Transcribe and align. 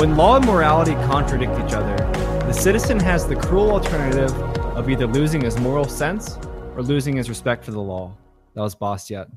When 0.00 0.16
law 0.16 0.36
and 0.36 0.46
morality 0.46 0.94
contradict 0.94 1.52
each 1.62 1.74
other, 1.74 1.94
the 2.46 2.54
citizen 2.54 2.98
has 3.00 3.26
the 3.26 3.36
cruel 3.36 3.70
alternative 3.70 4.32
of 4.74 4.88
either 4.88 5.06
losing 5.06 5.42
his 5.42 5.58
moral 5.58 5.84
sense 5.84 6.38
or 6.74 6.82
losing 6.82 7.16
his 7.16 7.28
respect 7.28 7.66
for 7.66 7.72
the 7.72 7.82
law. 7.82 8.16
That 8.54 8.62
was 8.62 8.74
Bastiat. 8.74 9.30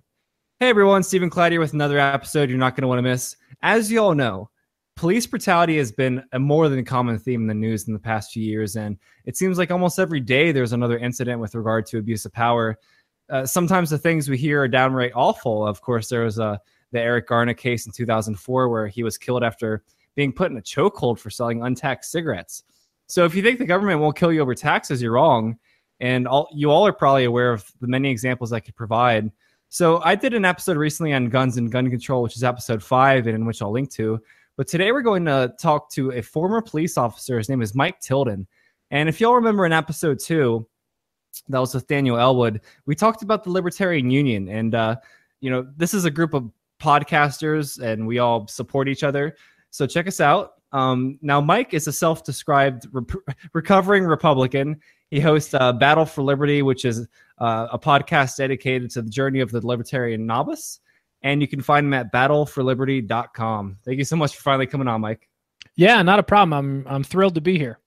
Hey 0.62 0.70
everyone, 0.70 1.04
Stephen 1.04 1.30
Clyde 1.30 1.52
here 1.52 1.60
with 1.60 1.74
another 1.74 2.00
episode 2.00 2.50
you're 2.50 2.58
not 2.58 2.78
going 2.78 2.84
to 2.84 2.88
want 2.88 3.00
to 3.00 3.02
miss. 3.02 3.36
As 3.62 3.92
you 3.92 4.00
all 4.00 4.16
know, 4.16 4.50
police 4.96 5.28
brutality 5.28 5.78
has 5.80 5.92
been 5.92 6.24
a 6.32 6.40
more 6.40 6.70
than 6.70 6.86
common 6.86 7.20
theme 7.20 7.42
in 7.42 7.48
the 7.48 7.54
news 7.54 7.90
in 7.90 7.94
the 7.94 8.00
past 8.00 8.32
few 8.32 8.42
years, 8.42 8.78
and 8.78 8.98
it 9.26 9.36
seems 9.36 9.58
like 9.58 9.70
almost 9.70 10.00
every 10.00 10.22
day 10.22 10.54
there's 10.54 10.72
another 10.72 10.98
incident 10.98 11.42
with 11.42 11.56
regard 11.56 11.86
to 11.88 11.98
abuse 11.98 12.24
of 12.24 12.32
power. 12.32 12.80
Uh, 13.30 13.46
sometimes 13.46 13.90
the 13.90 13.98
things 13.98 14.30
we 14.30 14.38
hear 14.38 14.62
are 14.62 14.70
downright 14.70 15.12
awful. 15.14 15.68
Of 15.68 15.82
course, 15.82 16.08
there 16.08 16.24
was 16.24 16.40
uh, 16.40 16.56
the 16.94 17.02
Eric 17.02 17.28
Garner 17.28 17.54
case 17.54 17.86
in 17.86 17.92
2004 17.92 18.70
where 18.70 18.88
he 18.88 19.04
was 19.04 19.18
killed 19.18 19.44
after 19.44 19.84
being 20.16 20.34
put 20.34 20.52
in 20.52 20.58
a 20.58 20.62
chokehold 20.62 21.20
for 21.20 21.30
selling 21.30 21.64
untaxed 21.64 22.12
cigarettes. 22.12 22.64
So 23.08 23.26
if 23.26 23.36
you 23.36 23.42
think 23.42 23.60
the 23.60 23.66
government 23.66 24.00
won't 24.00 24.16
kill 24.16 24.32
you 24.32 24.42
over 24.42 24.56
taxes, 24.56 25.02
you're 25.02 25.14
wrong. 25.14 25.58
And 26.00 26.28
all, 26.28 26.50
you 26.54 26.72
all 26.72 26.86
are 26.86 26.94
probably 26.94 27.26
aware 27.26 27.52
of 27.52 27.72
the 27.80 27.88
many 27.88 28.10
examples 28.10 28.52
I 28.52 28.60
could 28.60 28.76
provide. 28.76 29.32
So 29.70 30.02
I 30.04 30.16
did 30.16 30.34
an 30.34 30.46
episode 30.46 30.78
recently 30.78 31.14
on 31.14 31.30
guns 31.30 31.58
and 31.58 31.72
gun 31.72 31.90
control, 31.90 32.22
which 32.22 32.36
is 32.36 32.44
episode 32.44 32.84
five, 32.84 33.26
and 33.28 33.36
in 33.36 33.46
which 33.46 33.62
I'll 33.62 33.72
link 33.72 33.90
to. 33.92 34.22
But 34.56 34.68
today 34.68 34.92
we're 34.92 35.02
going 35.02 35.26
to 35.26 35.54
talk 35.60 35.90
to 35.92 36.12
a 36.12 36.22
former 36.22 36.62
police 36.62 36.98
officer. 36.98 37.38
His 37.38 37.50
name 37.50 37.62
is 37.62 37.74
Mike 37.74 38.00
Tilden. 38.00 38.48
And 38.92 39.10
if 39.10 39.20
y'all 39.20 39.34
remember 39.34 39.66
in 39.66 39.74
episode 39.74 40.20
two, 40.20 40.68
that 41.50 41.58
was 41.58 41.74
with 41.74 41.88
Daniel 41.88 42.20
Elwood, 42.20 42.62
we 42.86 42.94
talked 42.96 43.24
about 43.24 43.44
the 43.44 43.50
Libertarian 43.50 44.12
Union. 44.12 44.48
And, 44.50 44.76
uh, 44.76 44.98
you 45.42 45.50
know, 45.50 45.68
this 45.76 45.96
is 45.96 46.06
a 46.06 46.12
group 46.12 46.36
of 46.36 46.52
podcasters 46.80 47.82
and 47.82 48.06
we 48.06 48.20
all 48.20 48.48
support 48.48 48.88
each 48.88 49.04
other. 49.04 49.36
So 49.74 49.88
check 49.88 50.08
us 50.08 50.22
out. 50.22 50.54
Um, 50.72 51.18
now, 51.24 51.42
Mike 51.42 51.74
is 51.74 51.88
a 51.88 51.92
self 51.92 52.24
described 52.24 52.88
re- 52.92 53.04
recovering 53.54 54.04
Republican. 54.04 54.80
He 55.10 55.20
hosts 55.20 55.56
uh, 55.56 55.74
Battle 55.74 56.06
for 56.06 56.22
Liberty, 56.22 56.62
which 56.62 56.86
is 56.86 57.08
uh, 57.40 57.68
a 57.72 57.80
podcast 57.80 58.38
dedicated 58.38 58.92
to 58.92 59.02
the 59.02 59.10
journey 59.10 59.40
of 59.40 59.50
the 59.50 59.66
libertarian 59.66 60.28
novice. 60.28 60.80
And 61.24 61.42
you 61.42 61.48
can 61.48 61.60
find 61.60 61.88
him 61.88 61.94
at 61.96 62.14
battleforliberty.com. 62.14 63.78
Thank 63.84 63.98
you 63.98 64.06
so 64.06 64.16
much 64.16 64.36
for 64.36 64.44
finally 64.44 64.68
coming 64.68 64.88
on, 64.88 65.02
Mike. 65.02 65.28
Yeah, 65.76 66.04
not 66.04 66.20
a 66.20 66.24
problem. 66.24 66.54
I'm 66.54 66.88
I'm 66.88 67.04
thrilled 67.04 67.34
to 67.36 67.42
be 67.42 67.58
here. 67.58 67.80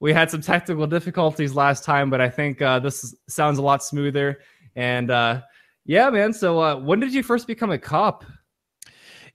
We 0.00 0.12
had 0.12 0.30
some 0.30 0.42
technical 0.42 0.86
difficulties 0.86 1.54
last 1.54 1.82
time, 1.82 2.10
but 2.10 2.20
I 2.20 2.28
think 2.28 2.60
uh, 2.60 2.78
this 2.78 3.14
sounds 3.26 3.56
a 3.56 3.62
lot 3.62 3.82
smoother. 3.82 4.40
And 4.74 5.10
uh, 5.10 5.40
yeah, 5.86 6.10
man. 6.10 6.34
So 6.34 6.60
uh, 6.60 6.76
when 6.76 7.00
did 7.00 7.14
you 7.14 7.22
first 7.22 7.46
become 7.46 7.70
a 7.70 7.78
cop? 7.78 8.26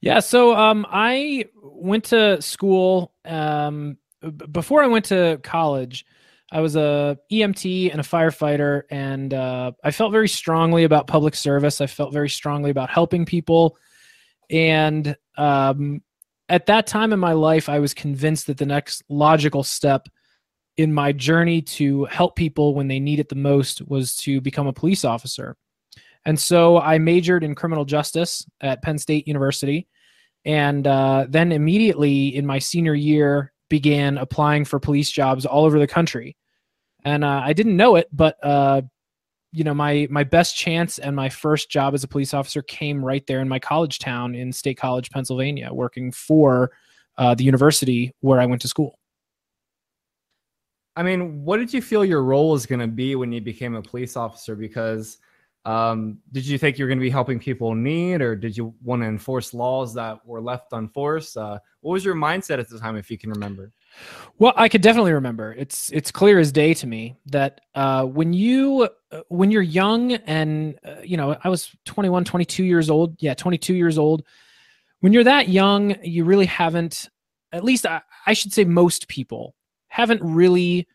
Yeah, 0.02 0.18
so 0.18 0.56
um, 0.56 0.84
I 0.90 1.46
went 1.62 2.04
to 2.06 2.42
school 2.42 3.14
um, 3.24 3.96
b- 4.20 4.30
before 4.50 4.82
I 4.82 4.88
went 4.88 5.04
to 5.06 5.38
college. 5.44 6.04
I 6.50 6.60
was 6.60 6.74
a 6.74 7.16
EMT 7.30 7.92
and 7.92 8.00
a 8.00 8.04
firefighter, 8.04 8.82
and 8.90 9.32
uh, 9.32 9.70
I 9.84 9.92
felt 9.92 10.10
very 10.10 10.28
strongly 10.28 10.82
about 10.82 11.06
public 11.06 11.36
service. 11.36 11.80
I 11.80 11.86
felt 11.86 12.12
very 12.12 12.28
strongly 12.28 12.70
about 12.70 12.90
helping 12.90 13.24
people, 13.24 13.78
and 14.50 15.16
um, 15.38 16.02
at 16.48 16.66
that 16.66 16.88
time 16.88 17.12
in 17.12 17.20
my 17.20 17.32
life, 17.32 17.68
I 17.68 17.78
was 17.78 17.94
convinced 17.94 18.48
that 18.48 18.58
the 18.58 18.66
next 18.66 19.04
logical 19.08 19.62
step 19.62 20.08
in 20.76 20.92
my 20.92 21.12
journey 21.12 21.62
to 21.62 22.06
help 22.06 22.34
people 22.34 22.74
when 22.74 22.88
they 22.88 22.98
need 22.98 23.20
it 23.20 23.28
the 23.28 23.36
most 23.36 23.86
was 23.86 24.16
to 24.16 24.40
become 24.40 24.66
a 24.66 24.72
police 24.72 25.04
officer. 25.04 25.56
And 26.24 26.38
so 26.38 26.78
I 26.78 26.98
majored 26.98 27.44
in 27.44 27.54
criminal 27.54 27.84
justice 27.84 28.46
at 28.60 28.82
Penn 28.82 28.98
State 28.98 29.26
University. 29.26 29.88
And 30.44 30.86
uh, 30.86 31.26
then 31.28 31.52
immediately 31.52 32.28
in 32.28 32.46
my 32.46 32.58
senior 32.58 32.94
year, 32.94 33.52
began 33.68 34.18
applying 34.18 34.66
for 34.66 34.78
police 34.78 35.10
jobs 35.10 35.46
all 35.46 35.64
over 35.64 35.78
the 35.78 35.86
country 35.86 36.36
and 37.04 37.24
uh, 37.24 37.42
I 37.44 37.52
didn't 37.52 37.76
know 37.76 37.96
it, 37.96 38.08
but 38.12 38.36
uh, 38.42 38.82
you 39.52 39.64
know, 39.64 39.74
my 39.74 40.06
my 40.10 40.24
best 40.24 40.56
chance 40.56 40.98
and 40.98 41.14
my 41.14 41.28
first 41.28 41.70
job 41.70 41.94
as 41.94 42.04
a 42.04 42.08
police 42.08 42.32
officer 42.32 42.62
came 42.62 43.04
right 43.04 43.26
there 43.26 43.40
in 43.40 43.48
my 43.48 43.58
college 43.58 43.98
town 43.98 44.34
in 44.34 44.52
State 44.52 44.78
College, 44.78 45.10
Pennsylvania, 45.10 45.72
working 45.72 46.12
for 46.12 46.70
uh, 47.18 47.34
the 47.34 47.44
university 47.44 48.14
where 48.20 48.40
I 48.40 48.46
went 48.46 48.62
to 48.62 48.68
school. 48.68 48.98
I 50.94 51.02
mean, 51.02 51.42
what 51.42 51.56
did 51.56 51.72
you 51.72 51.80
feel 51.80 52.04
your 52.04 52.22
role 52.22 52.50
was 52.50 52.66
going 52.66 52.80
to 52.80 52.86
be 52.86 53.14
when 53.14 53.32
you 53.32 53.40
became 53.40 53.74
a 53.74 53.82
police 53.82 54.16
officer? 54.16 54.54
Because 54.54 55.18
um, 55.64 56.18
did 56.32 56.46
you 56.46 56.58
think 56.58 56.78
you 56.78 56.84
were 56.84 56.88
going 56.88 56.98
to 56.98 57.02
be 57.02 57.10
helping 57.10 57.38
people 57.38 57.72
in 57.72 57.82
need, 57.82 58.20
or 58.20 58.34
did 58.34 58.56
you 58.56 58.74
want 58.82 59.02
to 59.02 59.06
enforce 59.06 59.54
laws 59.54 59.94
that 59.94 60.24
were 60.26 60.40
left 60.40 60.72
unforced? 60.72 61.36
Uh, 61.36 61.58
what 61.80 61.92
was 61.92 62.04
your 62.04 62.16
mindset 62.16 62.58
at 62.58 62.68
the 62.68 62.78
time, 62.78 62.96
if 62.96 63.10
you 63.10 63.18
can 63.18 63.30
remember? 63.30 63.70
Well, 64.38 64.54
I 64.56 64.68
could 64.68 64.80
definitely 64.80 65.12
remember. 65.12 65.52
It's 65.52 65.90
it's 65.92 66.10
clear 66.10 66.38
as 66.38 66.50
day 66.50 66.74
to 66.74 66.86
me 66.86 67.16
that 67.26 67.60
uh, 67.74 68.04
when 68.04 68.32
you 68.32 68.88
uh, 69.12 69.20
when 69.28 69.50
you're 69.50 69.62
young 69.62 70.12
and 70.12 70.78
uh, 70.84 70.96
you 71.04 71.16
know 71.16 71.36
I 71.44 71.48
was 71.48 71.70
21, 71.84 72.24
22 72.24 72.64
years 72.64 72.90
old. 72.90 73.16
Yeah, 73.20 73.34
22 73.34 73.74
years 73.74 73.98
old. 73.98 74.24
When 75.00 75.12
you're 75.12 75.24
that 75.24 75.48
young, 75.48 75.96
you 76.02 76.24
really 76.24 76.46
haven't. 76.46 77.08
At 77.52 77.64
least 77.64 77.86
I, 77.86 78.00
I 78.26 78.32
should 78.32 78.52
say 78.52 78.64
most 78.64 79.08
people 79.08 79.54
haven't 79.88 80.22
really 80.22 80.88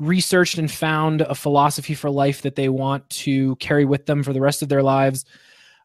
researched 0.00 0.58
and 0.58 0.70
found 0.70 1.20
a 1.20 1.34
philosophy 1.34 1.94
for 1.94 2.10
life 2.10 2.42
that 2.42 2.56
they 2.56 2.68
want 2.68 3.08
to 3.10 3.54
carry 3.56 3.84
with 3.84 4.06
them 4.06 4.22
for 4.22 4.32
the 4.32 4.40
rest 4.40 4.62
of 4.62 4.68
their 4.68 4.82
lives, 4.82 5.24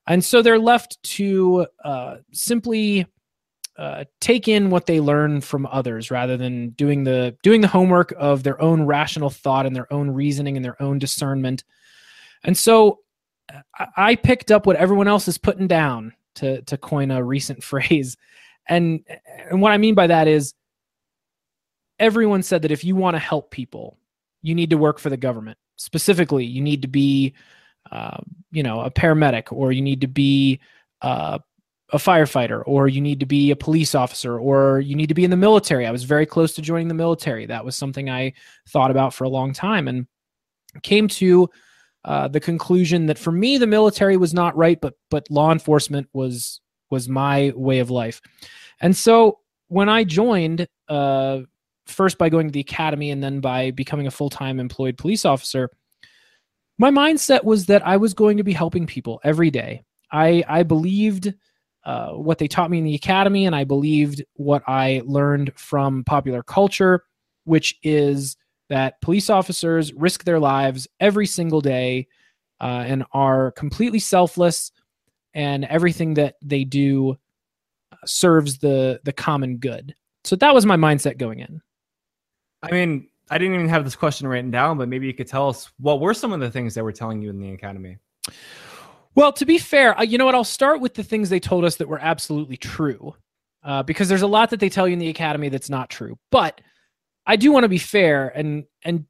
and 0.07 0.23
so 0.23 0.41
they're 0.41 0.59
left 0.59 1.01
to 1.03 1.67
uh, 1.83 2.17
simply 2.31 3.05
uh, 3.77 4.05
take 4.21 4.47
in 4.47 4.69
what 4.69 4.85
they 4.85 4.99
learn 4.99 5.41
from 5.41 5.65
others 5.65 6.09
rather 6.09 6.37
than 6.37 6.69
doing 6.69 7.03
the 7.03 7.35
doing 7.43 7.61
the 7.61 7.67
homework 7.67 8.13
of 8.17 8.43
their 8.43 8.61
own 8.61 8.83
rational 8.83 9.29
thought 9.29 9.65
and 9.65 9.75
their 9.75 9.91
own 9.91 10.09
reasoning 10.09 10.55
and 10.55 10.63
their 10.63 10.81
own 10.81 10.97
discernment. 10.97 11.63
And 12.43 12.57
so 12.57 12.99
I, 13.77 13.87
I 13.97 14.15
picked 14.15 14.51
up 14.51 14.65
what 14.65 14.77
everyone 14.77 15.07
else 15.07 15.27
is 15.27 15.37
putting 15.37 15.67
down 15.67 16.13
to 16.35 16.61
to 16.61 16.77
coin 16.77 17.11
a 17.11 17.23
recent 17.23 17.63
phrase. 17.71 18.15
And 18.67 19.01
and 19.49 19.61
what 19.61 19.71
I 19.71 19.77
mean 19.77 19.95
by 19.95 20.07
that 20.07 20.27
is 20.27 20.53
everyone 21.99 22.43
said 22.43 22.61
that 22.61 22.71
if 22.71 22.83
you 22.83 22.95
want 22.95 23.15
to 23.15 23.19
help 23.19 23.51
people, 23.51 23.97
you 24.45 24.55
need 24.55 24.69
to 24.69 24.77
work 24.77 24.99
for 24.99 25.09
the 25.09 25.17
government. 25.17 25.57
Specifically, 25.77 26.45
you 26.45 26.61
need 26.61 26.81
to 26.81 26.87
be 26.87 27.33
uh, 27.91 28.17
you 28.51 28.63
know, 28.63 28.81
a 28.81 28.91
paramedic 28.91 29.51
or 29.51 29.71
you 29.71 29.81
need 29.81 30.01
to 30.01 30.07
be 30.07 30.59
uh, 31.01 31.37
a 31.91 31.97
firefighter 31.97 32.63
or 32.65 32.87
you 32.87 32.99
need 32.99 33.19
to 33.19 33.25
be 33.25 33.51
a 33.51 33.55
police 33.55 33.93
officer 33.93 34.39
or 34.39 34.79
you 34.79 34.95
need 34.95 35.07
to 35.07 35.13
be 35.13 35.23
in 35.23 35.29
the 35.29 35.37
military. 35.37 35.85
I 35.85 35.91
was 35.91 36.03
very 36.03 36.25
close 36.25 36.53
to 36.55 36.61
joining 36.61 36.87
the 36.87 36.95
military. 36.95 37.45
That 37.45 37.63
was 37.63 37.75
something 37.75 38.09
I 38.09 38.33
thought 38.69 38.91
about 38.91 39.13
for 39.13 39.23
a 39.23 39.29
long 39.29 39.53
time 39.53 39.87
and 39.87 40.07
came 40.81 41.07
to 41.07 41.49
uh, 42.05 42.27
the 42.27 42.39
conclusion 42.39 43.05
that 43.05 43.19
for 43.19 43.31
me 43.31 43.57
the 43.57 43.67
military 43.67 44.17
was 44.17 44.33
not 44.33 44.55
right, 44.57 44.79
but 44.81 44.93
but 45.09 45.29
law 45.29 45.51
enforcement 45.51 46.07
was 46.13 46.59
was 46.89 47.07
my 47.07 47.51
way 47.55 47.79
of 47.79 47.89
life. 47.89 48.21
And 48.79 48.95
so 48.95 49.39
when 49.67 49.89
I 49.89 50.03
joined, 50.03 50.67
uh, 50.87 51.41
first 51.85 52.17
by 52.17 52.29
going 52.29 52.47
to 52.47 52.51
the 52.51 52.59
academy 52.59 53.11
and 53.11 53.23
then 53.23 53.39
by 53.39 53.71
becoming 53.71 54.07
a 54.07 54.11
full 54.11 54.29
time 54.29 54.59
employed 54.59 54.97
police 54.97 55.25
officer, 55.25 55.69
my 56.77 56.91
mindset 56.91 57.43
was 57.43 57.67
that 57.67 57.85
I 57.85 57.97
was 57.97 58.13
going 58.13 58.37
to 58.37 58.43
be 58.43 58.53
helping 58.53 58.85
people 58.85 59.19
every 59.23 59.49
day. 59.51 59.83
I 60.11 60.43
I 60.47 60.63
believed 60.63 61.33
uh, 61.85 62.11
what 62.11 62.39
they 62.39 62.47
taught 62.47 62.71
me 62.71 62.79
in 62.79 62.83
the 62.83 62.95
academy, 62.95 63.45
and 63.45 63.55
I 63.55 63.63
believed 63.63 64.23
what 64.33 64.63
I 64.67 65.01
learned 65.05 65.53
from 65.55 66.03
popular 66.03 66.43
culture, 66.43 67.03
which 67.43 67.75
is 67.83 68.37
that 68.69 68.99
police 69.01 69.29
officers 69.29 69.93
risk 69.93 70.23
their 70.23 70.39
lives 70.39 70.87
every 70.99 71.27
single 71.27 71.61
day 71.61 72.07
uh, 72.59 72.83
and 72.87 73.05
are 73.13 73.51
completely 73.51 73.99
selfless, 73.99 74.71
and 75.33 75.65
everything 75.65 76.15
that 76.15 76.35
they 76.41 76.63
do 76.63 77.17
uh, 77.91 77.95
serves 78.05 78.57
the 78.57 78.99
the 79.03 79.13
common 79.13 79.57
good. 79.57 79.95
So 80.23 80.35
that 80.37 80.53
was 80.53 80.65
my 80.65 80.75
mindset 80.75 81.17
going 81.17 81.39
in. 81.39 81.61
I 82.65 82.71
mean, 82.71 83.07
I 83.29 83.37
didn't 83.37 83.55
even 83.55 83.69
have 83.69 83.83
this 83.83 83.95
question 83.95 84.27
written 84.27 84.51
down, 84.51 84.77
but 84.77 84.87
maybe 84.87 85.07
you 85.07 85.13
could 85.13 85.27
tell 85.27 85.49
us 85.49 85.71
what 85.79 85.99
were 85.99 86.13
some 86.13 86.33
of 86.33 86.39
the 86.39 86.51
things 86.51 86.73
they 86.73 86.81
were 86.81 86.91
telling 86.91 87.21
you 87.21 87.29
in 87.29 87.39
the 87.39 87.51
academy. 87.51 87.97
Well, 89.15 89.31
to 89.33 89.45
be 89.45 89.57
fair, 89.57 89.97
uh, 89.97 90.03
you 90.03 90.17
know 90.17 90.25
what? 90.25 90.35
I'll 90.35 90.43
start 90.43 90.81
with 90.81 90.93
the 90.93 91.03
things 91.03 91.29
they 91.29 91.39
told 91.39 91.63
us 91.63 91.77
that 91.77 91.87
were 91.87 91.99
absolutely 91.99 92.57
true, 92.57 93.15
uh, 93.63 93.81
because 93.83 94.09
there's 94.09 94.21
a 94.21 94.27
lot 94.27 94.49
that 94.49 94.59
they 94.59 94.69
tell 94.69 94.87
you 94.87 94.93
in 94.93 94.99
the 94.99 95.09
academy 95.09 95.49
that's 95.49 95.69
not 95.69 95.89
true. 95.89 96.17
But 96.31 96.59
I 97.25 97.35
do 97.35 97.51
want 97.51 97.63
to 97.63 97.69
be 97.69 97.77
fair, 97.77 98.27
and 98.35 98.65
and 98.83 99.05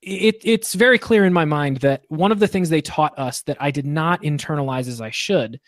it 0.00 0.36
it's 0.44 0.74
very 0.74 0.98
clear 0.98 1.24
in 1.24 1.32
my 1.32 1.44
mind 1.44 1.78
that 1.78 2.04
one 2.08 2.30
of 2.30 2.38
the 2.38 2.46
things 2.46 2.70
they 2.70 2.80
taught 2.80 3.18
us 3.18 3.42
that 3.42 3.56
I 3.60 3.72
did 3.72 3.86
not 3.86 4.22
internalize 4.22 4.88
as 4.88 5.00
I 5.00 5.10
should 5.10 5.60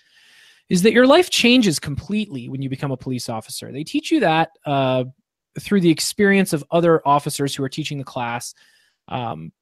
is 0.68 0.82
that 0.82 0.92
your 0.92 1.06
life 1.06 1.30
changes 1.30 1.80
completely 1.80 2.48
when 2.48 2.62
you 2.62 2.70
become 2.70 2.92
a 2.92 2.96
police 2.96 3.28
officer. 3.28 3.72
They 3.72 3.82
teach 3.82 4.12
you 4.12 4.20
that 4.20 4.50
uh, 4.64 5.04
through 5.58 5.80
the 5.80 5.90
experience 5.90 6.52
of 6.52 6.64
other 6.70 7.06
officers 7.06 7.54
who 7.54 7.64
are 7.64 7.68
teaching 7.68 7.98
the 7.98 8.04
class. 8.04 8.54
Um, 9.08 9.52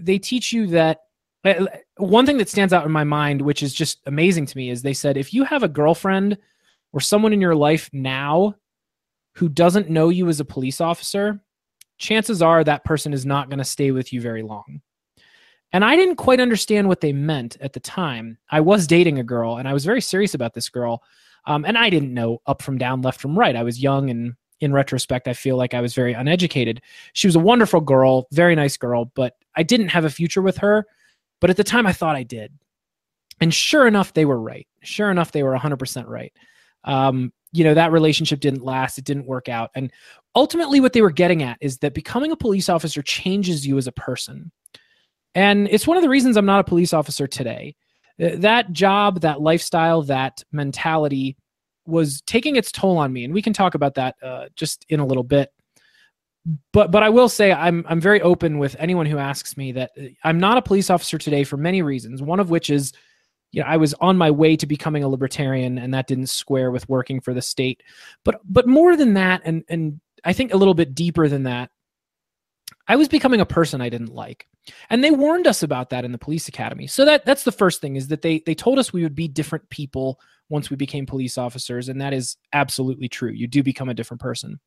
they 0.00 0.18
teach 0.18 0.52
you 0.52 0.68
that 0.68 1.00
uh, 1.44 1.66
one 1.96 2.26
thing 2.26 2.38
that 2.38 2.48
stands 2.48 2.72
out 2.72 2.84
in 2.84 2.92
my 2.92 3.04
mind, 3.04 3.42
which 3.42 3.62
is 3.62 3.72
just 3.72 4.00
amazing 4.06 4.46
to 4.46 4.56
me, 4.56 4.70
is 4.70 4.82
they 4.82 4.94
said 4.94 5.16
if 5.16 5.32
you 5.32 5.44
have 5.44 5.62
a 5.62 5.68
girlfriend 5.68 6.38
or 6.92 7.00
someone 7.00 7.32
in 7.32 7.40
your 7.40 7.54
life 7.54 7.88
now 7.92 8.54
who 9.34 9.48
doesn't 9.48 9.90
know 9.90 10.08
you 10.08 10.28
as 10.28 10.40
a 10.40 10.44
police 10.44 10.80
officer, 10.80 11.40
chances 11.98 12.42
are 12.42 12.64
that 12.64 12.84
person 12.84 13.12
is 13.12 13.26
not 13.26 13.48
going 13.48 13.58
to 13.58 13.64
stay 13.64 13.90
with 13.90 14.12
you 14.12 14.20
very 14.20 14.42
long. 14.42 14.80
And 15.72 15.84
I 15.84 15.96
didn't 15.96 16.16
quite 16.16 16.40
understand 16.40 16.88
what 16.88 17.00
they 17.00 17.12
meant 17.12 17.56
at 17.60 17.74
the 17.74 17.80
time. 17.80 18.38
I 18.50 18.60
was 18.60 18.86
dating 18.86 19.18
a 19.18 19.24
girl 19.24 19.58
and 19.58 19.68
I 19.68 19.74
was 19.74 19.84
very 19.84 20.00
serious 20.00 20.34
about 20.34 20.54
this 20.54 20.68
girl. 20.68 21.02
Um, 21.46 21.64
and 21.64 21.76
I 21.76 21.90
didn't 21.90 22.14
know 22.14 22.40
up 22.46 22.62
from 22.62 22.78
down, 22.78 23.02
left 23.02 23.20
from 23.20 23.38
right. 23.38 23.54
I 23.54 23.62
was 23.62 23.82
young 23.82 24.10
and 24.10 24.34
in 24.60 24.72
retrospect, 24.72 25.28
I 25.28 25.32
feel 25.32 25.56
like 25.56 25.74
I 25.74 25.80
was 25.80 25.94
very 25.94 26.12
uneducated. 26.12 26.82
She 27.12 27.26
was 27.26 27.36
a 27.36 27.40
wonderful 27.40 27.80
girl, 27.80 28.26
very 28.32 28.54
nice 28.54 28.76
girl, 28.76 29.06
but 29.14 29.34
I 29.54 29.62
didn't 29.62 29.88
have 29.88 30.04
a 30.04 30.10
future 30.10 30.42
with 30.42 30.58
her. 30.58 30.86
But 31.40 31.50
at 31.50 31.56
the 31.56 31.64
time, 31.64 31.86
I 31.86 31.92
thought 31.92 32.16
I 32.16 32.24
did. 32.24 32.52
And 33.40 33.54
sure 33.54 33.86
enough, 33.86 34.14
they 34.14 34.24
were 34.24 34.40
right. 34.40 34.66
Sure 34.82 35.10
enough, 35.10 35.32
they 35.32 35.42
were 35.42 35.56
100% 35.56 36.06
right. 36.08 36.32
Um, 36.84 37.32
you 37.52 37.64
know, 37.64 37.74
that 37.74 37.92
relationship 37.92 38.40
didn't 38.40 38.64
last, 38.64 38.98
it 38.98 39.04
didn't 39.04 39.26
work 39.26 39.48
out. 39.48 39.70
And 39.74 39.92
ultimately, 40.34 40.80
what 40.80 40.92
they 40.92 41.02
were 41.02 41.10
getting 41.10 41.42
at 41.42 41.58
is 41.60 41.78
that 41.78 41.94
becoming 41.94 42.32
a 42.32 42.36
police 42.36 42.68
officer 42.68 43.02
changes 43.02 43.66
you 43.66 43.78
as 43.78 43.86
a 43.86 43.92
person. 43.92 44.50
And 45.34 45.68
it's 45.70 45.86
one 45.86 45.96
of 45.96 46.02
the 46.02 46.08
reasons 46.08 46.36
I'm 46.36 46.46
not 46.46 46.60
a 46.60 46.64
police 46.64 46.92
officer 46.92 47.26
today. 47.26 47.76
That 48.18 48.72
job, 48.72 49.20
that 49.20 49.40
lifestyle, 49.40 50.02
that 50.02 50.42
mentality 50.50 51.36
was 51.88 52.20
taking 52.22 52.56
its 52.56 52.70
toll 52.70 52.98
on 52.98 53.12
me, 53.12 53.24
and 53.24 53.34
we 53.34 53.42
can 53.42 53.52
talk 53.52 53.74
about 53.74 53.94
that 53.94 54.16
uh, 54.22 54.46
just 54.54 54.84
in 54.88 55.00
a 55.00 55.06
little 55.06 55.24
bit. 55.24 55.52
But 56.72 56.90
but 56.90 57.02
I 57.02 57.08
will 57.08 57.28
say 57.28 57.52
I'm 57.52 57.84
I'm 57.88 58.00
very 58.00 58.20
open 58.20 58.58
with 58.58 58.76
anyone 58.78 59.06
who 59.06 59.18
asks 59.18 59.56
me 59.56 59.72
that 59.72 59.90
uh, 60.00 60.04
I'm 60.24 60.38
not 60.38 60.58
a 60.58 60.62
police 60.62 60.90
officer 60.90 61.18
today 61.18 61.44
for 61.44 61.56
many 61.56 61.82
reasons. 61.82 62.22
One 62.22 62.40
of 62.40 62.50
which 62.50 62.70
is, 62.70 62.92
you 63.52 63.60
know, 63.60 63.68
I 63.68 63.76
was 63.76 63.94
on 63.94 64.16
my 64.16 64.30
way 64.30 64.56
to 64.56 64.66
becoming 64.66 65.02
a 65.02 65.08
libertarian, 65.08 65.78
and 65.78 65.92
that 65.94 66.06
didn't 66.06 66.28
square 66.28 66.70
with 66.70 66.88
working 66.88 67.20
for 67.20 67.34
the 67.34 67.42
state. 67.42 67.82
But 68.24 68.40
but 68.44 68.66
more 68.66 68.96
than 68.96 69.14
that, 69.14 69.42
and 69.44 69.64
and 69.68 70.00
I 70.24 70.32
think 70.32 70.52
a 70.52 70.56
little 70.56 70.74
bit 70.74 70.94
deeper 70.94 71.28
than 71.28 71.42
that, 71.44 71.70
I 72.88 72.96
was 72.96 73.08
becoming 73.08 73.40
a 73.40 73.46
person 73.46 73.80
I 73.80 73.90
didn't 73.90 74.14
like. 74.14 74.46
And 74.90 75.04
they 75.04 75.10
warned 75.10 75.46
us 75.46 75.62
about 75.62 75.90
that 75.90 76.04
in 76.04 76.12
the 76.12 76.18
police 76.18 76.48
academy. 76.48 76.86
So 76.86 77.04
that 77.04 77.24
that's 77.24 77.44
the 77.44 77.52
first 77.52 77.80
thing 77.80 77.96
is 77.96 78.08
that 78.08 78.22
they 78.22 78.42
they 78.44 78.54
told 78.54 78.78
us 78.78 78.92
we 78.92 79.02
would 79.02 79.14
be 79.14 79.28
different 79.28 79.68
people 79.70 80.18
once 80.48 80.70
we 80.70 80.76
became 80.76 81.06
police 81.06 81.38
officers 81.38 81.88
and 81.88 82.00
that 82.00 82.12
is 82.12 82.36
absolutely 82.52 83.08
true. 83.08 83.30
You 83.30 83.46
do 83.46 83.62
become 83.62 83.88
a 83.88 83.94
different 83.94 84.20
person. 84.20 84.58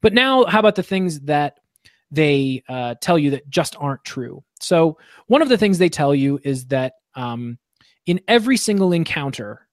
But 0.00 0.12
now 0.14 0.44
how 0.44 0.60
about 0.60 0.76
the 0.76 0.82
things 0.82 1.20
that 1.22 1.58
they 2.10 2.62
uh, 2.68 2.94
tell 3.00 3.18
you 3.18 3.30
that 3.30 3.50
just 3.50 3.76
aren't 3.78 4.04
true? 4.04 4.44
So 4.60 4.98
one 5.26 5.42
of 5.42 5.48
the 5.48 5.58
things 5.58 5.78
they 5.78 5.88
tell 5.88 6.14
you 6.14 6.38
is 6.42 6.66
that 6.66 6.94
um, 7.14 7.58
in 8.06 8.20
every 8.28 8.56
single 8.56 8.92
encounter 8.92 9.66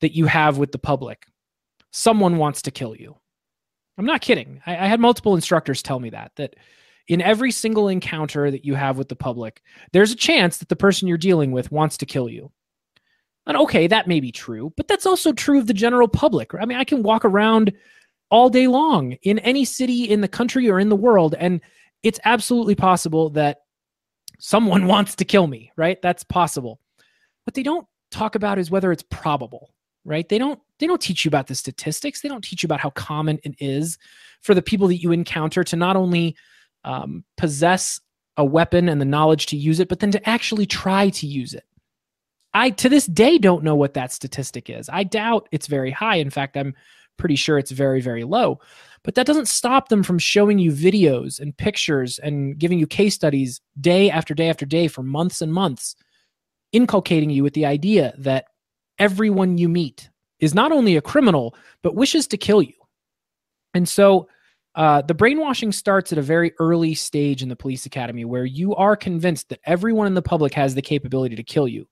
that 0.00 0.14
you 0.14 0.26
have 0.26 0.58
with 0.58 0.72
the 0.72 0.78
public, 0.78 1.26
someone 1.92 2.38
wants 2.38 2.62
to 2.62 2.70
kill 2.70 2.96
you. 2.96 3.16
I'm 3.98 4.06
not 4.06 4.22
kidding. 4.22 4.62
I, 4.66 4.72
I 4.72 4.86
had 4.86 4.98
multiple 4.98 5.34
instructors 5.34 5.82
tell 5.82 6.00
me 6.00 6.10
that 6.10 6.32
that 6.36 6.56
in 7.10 7.20
every 7.20 7.50
single 7.50 7.88
encounter 7.88 8.52
that 8.52 8.64
you 8.64 8.76
have 8.76 8.96
with 8.96 9.08
the 9.08 9.16
public, 9.16 9.62
there's 9.92 10.12
a 10.12 10.16
chance 10.16 10.58
that 10.58 10.68
the 10.68 10.76
person 10.76 11.08
you're 11.08 11.18
dealing 11.18 11.50
with 11.50 11.72
wants 11.72 11.96
to 11.96 12.06
kill 12.06 12.28
you. 12.28 12.52
And 13.48 13.56
okay, 13.56 13.88
that 13.88 14.06
may 14.06 14.20
be 14.20 14.30
true, 14.30 14.72
but 14.76 14.86
that's 14.86 15.06
also 15.06 15.32
true 15.32 15.58
of 15.58 15.66
the 15.66 15.74
general 15.74 16.06
public. 16.06 16.52
I 16.54 16.64
mean, 16.64 16.78
I 16.78 16.84
can 16.84 17.02
walk 17.02 17.24
around 17.24 17.72
all 18.30 18.48
day 18.48 18.68
long 18.68 19.14
in 19.22 19.40
any 19.40 19.64
city 19.64 20.04
in 20.04 20.20
the 20.20 20.28
country 20.28 20.70
or 20.70 20.78
in 20.78 20.88
the 20.88 20.94
world, 20.94 21.34
and 21.36 21.60
it's 22.04 22.20
absolutely 22.24 22.76
possible 22.76 23.28
that 23.30 23.62
someone 24.38 24.86
wants 24.86 25.16
to 25.16 25.24
kill 25.24 25.48
me, 25.48 25.72
right? 25.76 26.00
That's 26.02 26.22
possible. 26.22 26.78
What 27.42 27.54
they 27.54 27.64
don't 27.64 27.88
talk 28.12 28.36
about 28.36 28.56
is 28.56 28.70
whether 28.70 28.92
it's 28.92 29.04
probable, 29.10 29.74
right? 30.04 30.28
They 30.28 30.38
don't 30.38 30.60
they 30.78 30.86
don't 30.86 31.00
teach 31.00 31.24
you 31.24 31.28
about 31.28 31.48
the 31.48 31.56
statistics. 31.56 32.20
They 32.20 32.28
don't 32.28 32.44
teach 32.44 32.62
you 32.62 32.68
about 32.68 32.78
how 32.78 32.90
common 32.90 33.40
it 33.42 33.56
is 33.58 33.98
for 34.42 34.54
the 34.54 34.62
people 34.62 34.86
that 34.86 35.02
you 35.02 35.10
encounter 35.10 35.64
to 35.64 35.74
not 35.74 35.96
only 35.96 36.36
um, 36.84 37.24
possess 37.36 38.00
a 38.36 38.44
weapon 38.44 38.88
and 38.88 39.00
the 39.00 39.06
knowledge 39.06 39.46
to 39.46 39.56
use 39.56 39.80
it, 39.80 39.88
but 39.88 40.00
then 40.00 40.10
to 40.12 40.28
actually 40.28 40.66
try 40.66 41.10
to 41.10 41.26
use 41.26 41.54
it. 41.54 41.64
I, 42.52 42.70
to 42.70 42.88
this 42.88 43.06
day, 43.06 43.38
don't 43.38 43.62
know 43.62 43.76
what 43.76 43.94
that 43.94 44.12
statistic 44.12 44.70
is. 44.70 44.88
I 44.92 45.04
doubt 45.04 45.48
it's 45.52 45.66
very 45.66 45.90
high. 45.90 46.16
In 46.16 46.30
fact, 46.30 46.56
I'm 46.56 46.74
pretty 47.16 47.36
sure 47.36 47.58
it's 47.58 47.70
very, 47.70 48.00
very 48.00 48.24
low. 48.24 48.58
But 49.02 49.14
that 49.14 49.26
doesn't 49.26 49.48
stop 49.48 49.88
them 49.88 50.02
from 50.02 50.18
showing 50.18 50.58
you 50.58 50.72
videos 50.72 51.40
and 51.40 51.56
pictures 51.56 52.18
and 52.18 52.58
giving 52.58 52.78
you 52.78 52.86
case 52.86 53.14
studies 53.14 53.60
day 53.80 54.10
after 54.10 54.34
day 54.34 54.48
after 54.50 54.66
day 54.66 54.88
for 54.88 55.02
months 55.02 55.40
and 55.40 55.52
months, 55.52 55.96
inculcating 56.72 57.30
you 57.30 57.42
with 57.42 57.54
the 57.54 57.66
idea 57.66 58.14
that 58.18 58.46
everyone 58.98 59.58
you 59.58 59.68
meet 59.68 60.10
is 60.40 60.54
not 60.54 60.72
only 60.72 60.96
a 60.96 61.02
criminal, 61.02 61.54
but 61.82 61.94
wishes 61.94 62.26
to 62.28 62.36
kill 62.36 62.62
you. 62.62 62.74
And 63.74 63.88
so, 63.88 64.28
uh, 64.74 65.02
the 65.02 65.14
brainwashing 65.14 65.72
starts 65.72 66.12
at 66.12 66.18
a 66.18 66.22
very 66.22 66.52
early 66.58 66.94
stage 66.94 67.42
in 67.42 67.48
the 67.48 67.56
police 67.56 67.86
academy 67.86 68.24
where 68.24 68.44
you 68.44 68.74
are 68.76 68.96
convinced 68.96 69.48
that 69.48 69.60
everyone 69.64 70.06
in 70.06 70.14
the 70.14 70.22
public 70.22 70.54
has 70.54 70.74
the 70.74 70.82
capability 70.82 71.36
to 71.36 71.42
kill 71.42 71.66
you. 71.66 71.88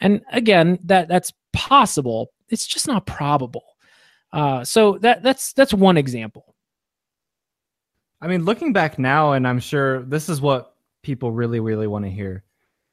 And 0.00 0.22
again, 0.32 0.78
that 0.84 1.08
that's 1.08 1.32
possible. 1.52 2.32
It's 2.48 2.66
just 2.66 2.88
not 2.88 3.06
probable. 3.06 3.64
Uh, 4.32 4.64
so 4.64 4.98
that 4.98 5.22
that's 5.22 5.52
that's 5.52 5.74
one 5.74 5.98
example. 5.98 6.54
I 8.20 8.26
mean, 8.26 8.44
looking 8.44 8.72
back 8.72 8.98
now, 8.98 9.32
and 9.32 9.46
I'm 9.46 9.58
sure 9.58 10.02
this 10.04 10.28
is 10.28 10.40
what 10.40 10.74
people 11.02 11.32
really, 11.32 11.60
really 11.60 11.86
want 11.86 12.04
to 12.04 12.10
hear. 12.10 12.44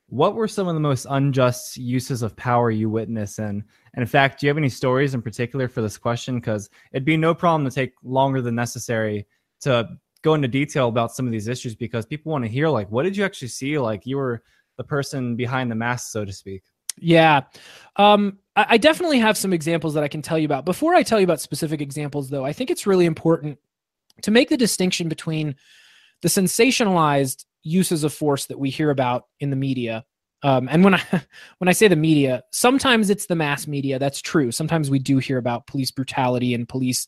What 0.10 0.36
were 0.36 0.48
some 0.48 0.68
of 0.68 0.74
the 0.74 0.80
most 0.80 1.06
unjust 1.10 1.78
uses 1.78 2.22
of 2.24 2.36
power 2.36 2.72
you 2.72 2.90
witnessed? 2.90 3.40
And, 3.40 3.64
and 3.94 4.02
in 4.02 4.08
fact, 4.08 4.40
do 4.40 4.46
you 4.46 4.50
have 4.50 4.58
any 4.58 4.70
stories 4.70 5.14
in 5.14 5.22
particular 5.22 5.68
for 5.68 5.82
this 5.82 5.98
question? 5.98 6.36
Because 6.36 6.70
it'd 6.92 7.06
be 7.06 7.18
no 7.18 7.36
problem 7.36 7.70
to 7.70 7.74
take 7.74 7.94
longer 8.04 8.42
than 8.42 8.56
necessary 8.56 9.28
to 9.62 9.88
go 10.22 10.34
into 10.34 10.48
detail 10.48 10.88
about 10.88 11.14
some 11.14 11.26
of 11.26 11.32
these 11.32 11.48
issues 11.48 11.76
because 11.76 12.06
people 12.06 12.32
want 12.32 12.44
to 12.44 12.50
hear, 12.50 12.70
like, 12.70 12.90
what 12.92 13.04
did 13.04 13.16
you 13.16 13.24
actually 13.24 13.50
see? 13.50 13.78
Like, 13.78 14.06
you 14.06 14.18
were 14.18 14.42
the 14.78 14.84
person 14.84 15.36
behind 15.36 15.70
the 15.70 15.76
mask, 15.76 16.12
so 16.12 16.26
to 16.26 16.34
speak. 16.34 16.64
Yeah. 16.98 17.42
Um, 17.96 18.40
I, 18.56 18.66
I 18.70 18.78
definitely 18.78 19.20
have 19.20 19.38
some 19.38 19.54
examples 19.54 19.94
that 19.94 20.04
I 20.04 20.08
can 20.08 20.22
tell 20.22 20.38
you 20.38 20.46
about. 20.46 20.66
Before 20.66 20.96
I 20.96 21.04
tell 21.04 21.20
you 21.20 21.24
about 21.24 21.40
specific 21.40 21.82
examples, 21.82 22.30
though, 22.30 22.46
I 22.46 22.54
think 22.54 22.70
it's 22.70 22.88
really 22.88 23.06
important 23.06 23.58
to 24.24 24.32
make 24.32 24.50
the 24.50 24.58
distinction 24.58 25.08
between 25.08 25.56
the 26.22 26.28
sensationalized 26.28 27.46
uses 27.64 28.04
of 28.04 28.14
force 28.14 28.46
that 28.48 28.60
we 28.60 28.70
hear 28.70 28.90
about 28.90 29.26
in 29.40 29.50
the 29.50 29.56
media. 29.56 30.06
Um, 30.44 30.70
and 30.70 30.84
when 30.84 30.96
I 30.96 31.02
when 31.58 31.68
I 31.68 31.74
say 31.74 31.88
the 31.88 31.96
media, 31.96 32.44
sometimes 32.52 33.10
it's 33.10 33.26
the 33.26 33.36
mass 33.36 33.68
media. 33.68 34.00
That's 34.00 34.22
true. 34.22 34.52
Sometimes 34.52 34.90
we 34.90 35.00
do 35.00 35.18
hear 35.18 35.38
about 35.38 35.68
police 35.68 35.92
brutality 35.92 36.54
and 36.54 36.68
police 36.68 37.08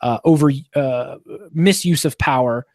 uh, 0.00 0.18
over 0.24 0.50
uh, 0.74 1.16
misuse 1.52 2.04
of 2.04 2.16
power 2.18 2.66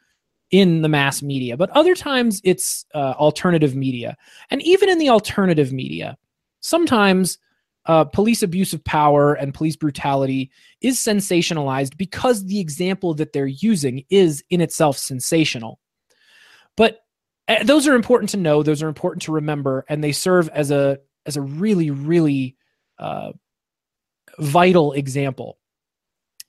in 0.51 0.84
the 0.84 0.89
mass 0.89 1.24
media, 1.24 1.58
but 1.58 1.72
other 1.72 1.96
times 1.96 2.39
it's 2.44 2.86
uh, 2.94 3.13
alternative 3.17 3.75
media. 3.75 4.15
And 4.51 4.62
even 4.62 4.89
in 4.89 5.00
the 5.00 5.10
alternative 5.10 5.74
media, 5.74 6.17
sometimes 6.60 7.39
uh, 7.88 8.03
police 8.03 8.41
abuse 8.41 8.74
of 8.74 8.84
power 8.84 9.34
and 9.34 9.53
police 9.53 9.75
brutality 9.75 10.51
is 10.82 10.98
sensationalized 10.98 11.98
because 11.98 12.46
the 12.46 12.60
example 12.60 13.13
that 13.15 13.34
they're 13.34 13.46
using 13.48 14.03
is 14.10 14.44
in 14.50 14.62
itself 14.62 14.98
sensational. 14.98 15.79
But 16.75 17.05
those 17.64 17.88
are 17.88 17.96
important 17.96 18.30
to 18.32 18.38
know 18.38 18.64
those 18.64 18.82
are 18.82 18.88
important 18.88 19.22
to 19.24 19.32
remember 19.32 19.86
and 19.88 20.04
they 20.04 20.12
serve 20.12 20.50
as 20.50 20.72
a 20.72 21.00
as 21.25 21.38
a 21.38 21.42
really 21.42 21.92
really 21.92 22.56
uh, 23.00 23.32
vital 24.40 24.94
example. 24.94 25.58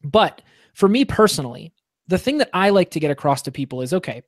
But 0.03 0.43
for 0.76 0.88
me 0.88 1.05
personally 1.05 1.73
the 2.07 2.19
thing 2.19 2.38
that 2.38 2.50
i 2.53 2.71
like 2.71 2.91
to 2.91 3.00
get 3.00 3.11
across 3.11 3.43
to 3.43 3.50
people 3.50 3.83
is 3.83 3.93
okay 3.93 4.23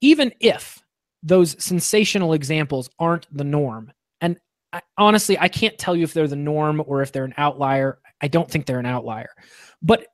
even 0.00 0.32
if 0.38 0.84
those 1.22 1.56
sensational 1.62 2.34
examples 2.34 2.88
aren't 3.00 3.26
the 3.36 3.42
norm 3.42 3.90
and 4.20 4.38
I, 4.72 4.82
honestly 4.96 5.36
i 5.38 5.48
can't 5.48 5.78
tell 5.78 5.96
you 5.96 6.04
if 6.04 6.12
they're 6.12 6.28
the 6.28 6.36
norm 6.36 6.82
or 6.86 7.02
if 7.02 7.10
they're 7.10 7.24
an 7.24 7.34
outlier. 7.36 7.98
I 8.20 8.28
don't 8.28 8.50
think 8.50 8.66
they're 8.66 8.80
an 8.80 8.86
outlier. 8.86 9.30
But 9.80 10.06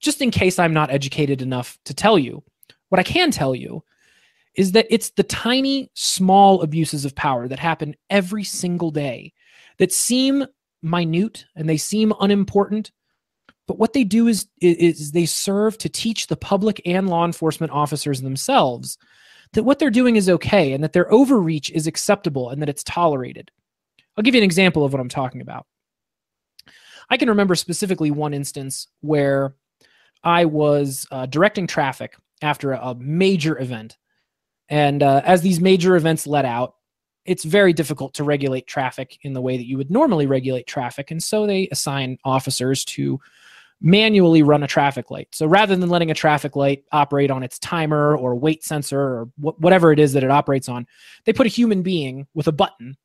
just 0.00 0.22
in 0.22 0.30
case 0.30 0.58
i'm 0.58 0.72
not 0.72 0.90
educated 0.90 1.42
enough 1.42 1.78
to 1.84 1.94
tell 1.94 2.18
you 2.18 2.42
what 2.88 2.98
i 2.98 3.04
can 3.04 3.30
tell 3.30 3.54
you 3.54 3.84
is 4.54 4.72
that 4.72 4.86
it's 4.90 5.10
the 5.10 5.22
tiny, 5.22 5.90
small 5.94 6.62
abuses 6.62 7.04
of 7.04 7.14
power 7.14 7.48
that 7.48 7.58
happen 7.58 7.94
every 8.10 8.44
single 8.44 8.90
day 8.90 9.32
that 9.78 9.92
seem 9.92 10.46
minute 10.82 11.46
and 11.56 11.68
they 11.68 11.76
seem 11.76 12.12
unimportant. 12.20 12.90
But 13.66 13.78
what 13.78 13.92
they 13.92 14.04
do 14.04 14.26
is, 14.26 14.46
is 14.60 15.12
they 15.12 15.26
serve 15.26 15.78
to 15.78 15.88
teach 15.88 16.26
the 16.26 16.36
public 16.36 16.82
and 16.84 17.08
law 17.08 17.24
enforcement 17.24 17.72
officers 17.72 18.20
themselves 18.20 18.98
that 19.52 19.62
what 19.62 19.78
they're 19.78 19.90
doing 19.90 20.16
is 20.16 20.28
okay 20.28 20.72
and 20.72 20.82
that 20.82 20.92
their 20.92 21.12
overreach 21.12 21.70
is 21.70 21.86
acceptable 21.86 22.50
and 22.50 22.60
that 22.60 22.68
it's 22.68 22.82
tolerated. 22.82 23.50
I'll 24.16 24.24
give 24.24 24.34
you 24.34 24.40
an 24.40 24.44
example 24.44 24.84
of 24.84 24.92
what 24.92 25.00
I'm 25.00 25.08
talking 25.08 25.40
about. 25.40 25.66
I 27.08 27.16
can 27.16 27.28
remember 27.28 27.54
specifically 27.54 28.10
one 28.10 28.34
instance 28.34 28.88
where 29.00 29.54
I 30.24 30.44
was 30.44 31.06
uh, 31.10 31.26
directing 31.26 31.66
traffic 31.66 32.16
after 32.40 32.72
a, 32.72 32.80
a 32.80 32.94
major 32.94 33.58
event 33.58 33.96
and 34.72 35.02
uh, 35.02 35.20
as 35.26 35.42
these 35.42 35.60
major 35.60 35.96
events 35.96 36.26
let 36.26 36.46
out, 36.46 36.76
it's 37.26 37.44
very 37.44 37.74
difficult 37.74 38.14
to 38.14 38.24
regulate 38.24 38.66
traffic 38.66 39.18
in 39.20 39.34
the 39.34 39.40
way 39.42 39.58
that 39.58 39.66
you 39.66 39.76
would 39.76 39.90
normally 39.90 40.26
regulate 40.26 40.66
traffic. 40.66 41.10
And 41.10 41.22
so 41.22 41.46
they 41.46 41.68
assign 41.70 42.16
officers 42.24 42.82
to 42.86 43.20
manually 43.82 44.42
run 44.42 44.62
a 44.62 44.66
traffic 44.66 45.10
light. 45.10 45.28
So 45.32 45.46
rather 45.46 45.76
than 45.76 45.90
letting 45.90 46.10
a 46.10 46.14
traffic 46.14 46.56
light 46.56 46.84
operate 46.90 47.30
on 47.30 47.42
its 47.42 47.58
timer 47.58 48.16
or 48.16 48.34
weight 48.34 48.64
sensor 48.64 48.98
or 48.98 49.28
wh- 49.36 49.60
whatever 49.60 49.92
it 49.92 49.98
is 49.98 50.14
that 50.14 50.24
it 50.24 50.30
operates 50.30 50.70
on, 50.70 50.86
they 51.26 51.34
put 51.34 51.46
a 51.46 51.50
human 51.50 51.82
being 51.82 52.26
with 52.32 52.48
a 52.48 52.52
button 52.52 52.96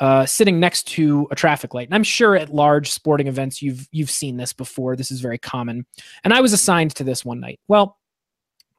uh, 0.00 0.26
sitting 0.26 0.60
next 0.60 0.86
to 0.88 1.26
a 1.30 1.34
traffic 1.34 1.72
light. 1.72 1.88
And 1.88 1.94
I'm 1.94 2.04
sure 2.04 2.36
at 2.36 2.52
large 2.52 2.90
sporting 2.90 3.26
events 3.26 3.62
you've 3.62 3.88
you've 3.90 4.10
seen 4.10 4.36
this 4.36 4.52
before. 4.52 4.96
This 4.96 5.10
is 5.10 5.22
very 5.22 5.38
common. 5.38 5.86
And 6.24 6.34
I 6.34 6.42
was 6.42 6.52
assigned 6.52 6.94
to 6.96 7.04
this 7.04 7.24
one 7.24 7.40
night. 7.40 7.58
Well, 7.68 7.96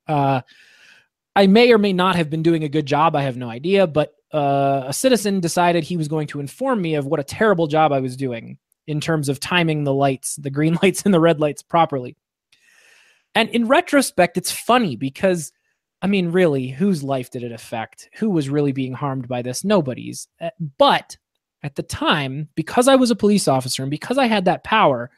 uh, 0.08 0.42
I 1.36 1.48
may 1.48 1.72
or 1.72 1.78
may 1.78 1.94
not 1.94 2.16
have 2.16 2.30
been 2.30 2.44
doing 2.44 2.64
a 2.64 2.70
good 2.70 2.86
job. 2.86 3.16
I 3.16 3.24
have 3.24 3.38
no 3.38 3.50
idea. 3.50 3.88
But 3.88 4.14
uh, 4.34 4.84
a 4.88 4.94
citizen 4.94 5.40
decided 5.40 5.84
he 5.84 5.98
was 5.98 6.08
going 6.08 6.28
to 6.28 6.40
inform 6.40 6.82
me 6.82 6.96
of 6.96 7.06
what 7.06 7.20
a 7.20 7.24
terrible 7.24 7.68
job 7.68 7.92
I 7.92 8.00
was 8.00 8.16
doing 8.18 8.58
in 8.88 9.00
terms 9.00 9.30
of 9.30 9.40
timing 9.40 9.84
the 9.84 9.94
lights, 9.94 10.36
the 10.36 10.50
green 10.50 10.78
lights 10.84 11.04
and 11.04 11.14
the 11.14 11.20
red 11.20 11.40
lights 11.40 11.62
properly. 11.62 12.16
And 13.34 13.50
in 13.50 13.68
retrospect, 13.68 14.38
it's 14.38 14.52
funny 14.52 14.96
because, 14.96 15.54
I 16.02 16.08
mean, 16.08 16.32
really, 16.32 16.68
whose 16.68 17.02
life 17.04 17.30
did 17.30 17.44
it 17.44 17.54
affect? 17.54 18.10
Who 18.16 18.30
was 18.30 18.50
really 18.50 18.74
being 18.74 18.94
harmed 18.94 19.28
by 19.28 19.42
this? 19.42 19.64
Nobody's. 19.64 20.28
Uh, 20.40 20.50
but 20.78 21.16
at 21.64 21.76
the 21.76 21.84
time, 21.84 22.50
because 22.56 22.88
I 22.88 22.96
was 22.96 23.12
a 23.12 23.16
police 23.16 23.48
officer 23.48 23.84
and 23.84 23.92
because 23.92 24.18
I 24.18 24.26
had 24.26 24.46
that 24.46 24.66
power, 24.66 25.12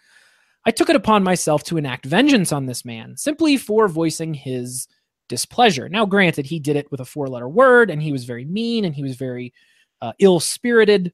I 0.66 0.72
took 0.72 0.90
it 0.90 0.96
upon 0.96 1.24
myself 1.24 1.64
to 1.66 1.78
enact 1.78 2.06
vengeance 2.06 2.52
on 2.52 2.68
this 2.68 2.86
man 2.86 3.18
simply 3.18 3.58
for 3.58 3.88
voicing 3.88 4.34
his 4.34 4.88
displeasure. 5.30 5.90
Now, 5.90 6.06
granted, 6.06 6.46
he 6.46 6.60
did 6.60 6.76
it 6.76 6.92
with 6.92 7.00
a 7.00 7.06
four 7.06 7.28
letter 7.28 7.50
word 7.50 7.90
and 7.90 8.02
he 8.02 8.12
was 8.12 8.26
very 8.26 8.46
mean 8.46 8.86
and 8.86 8.96
he 8.96 9.04
was 9.04 9.16
very 9.16 9.54
uh, 10.02 10.14
ill 10.20 10.40
spirited. 10.40 11.14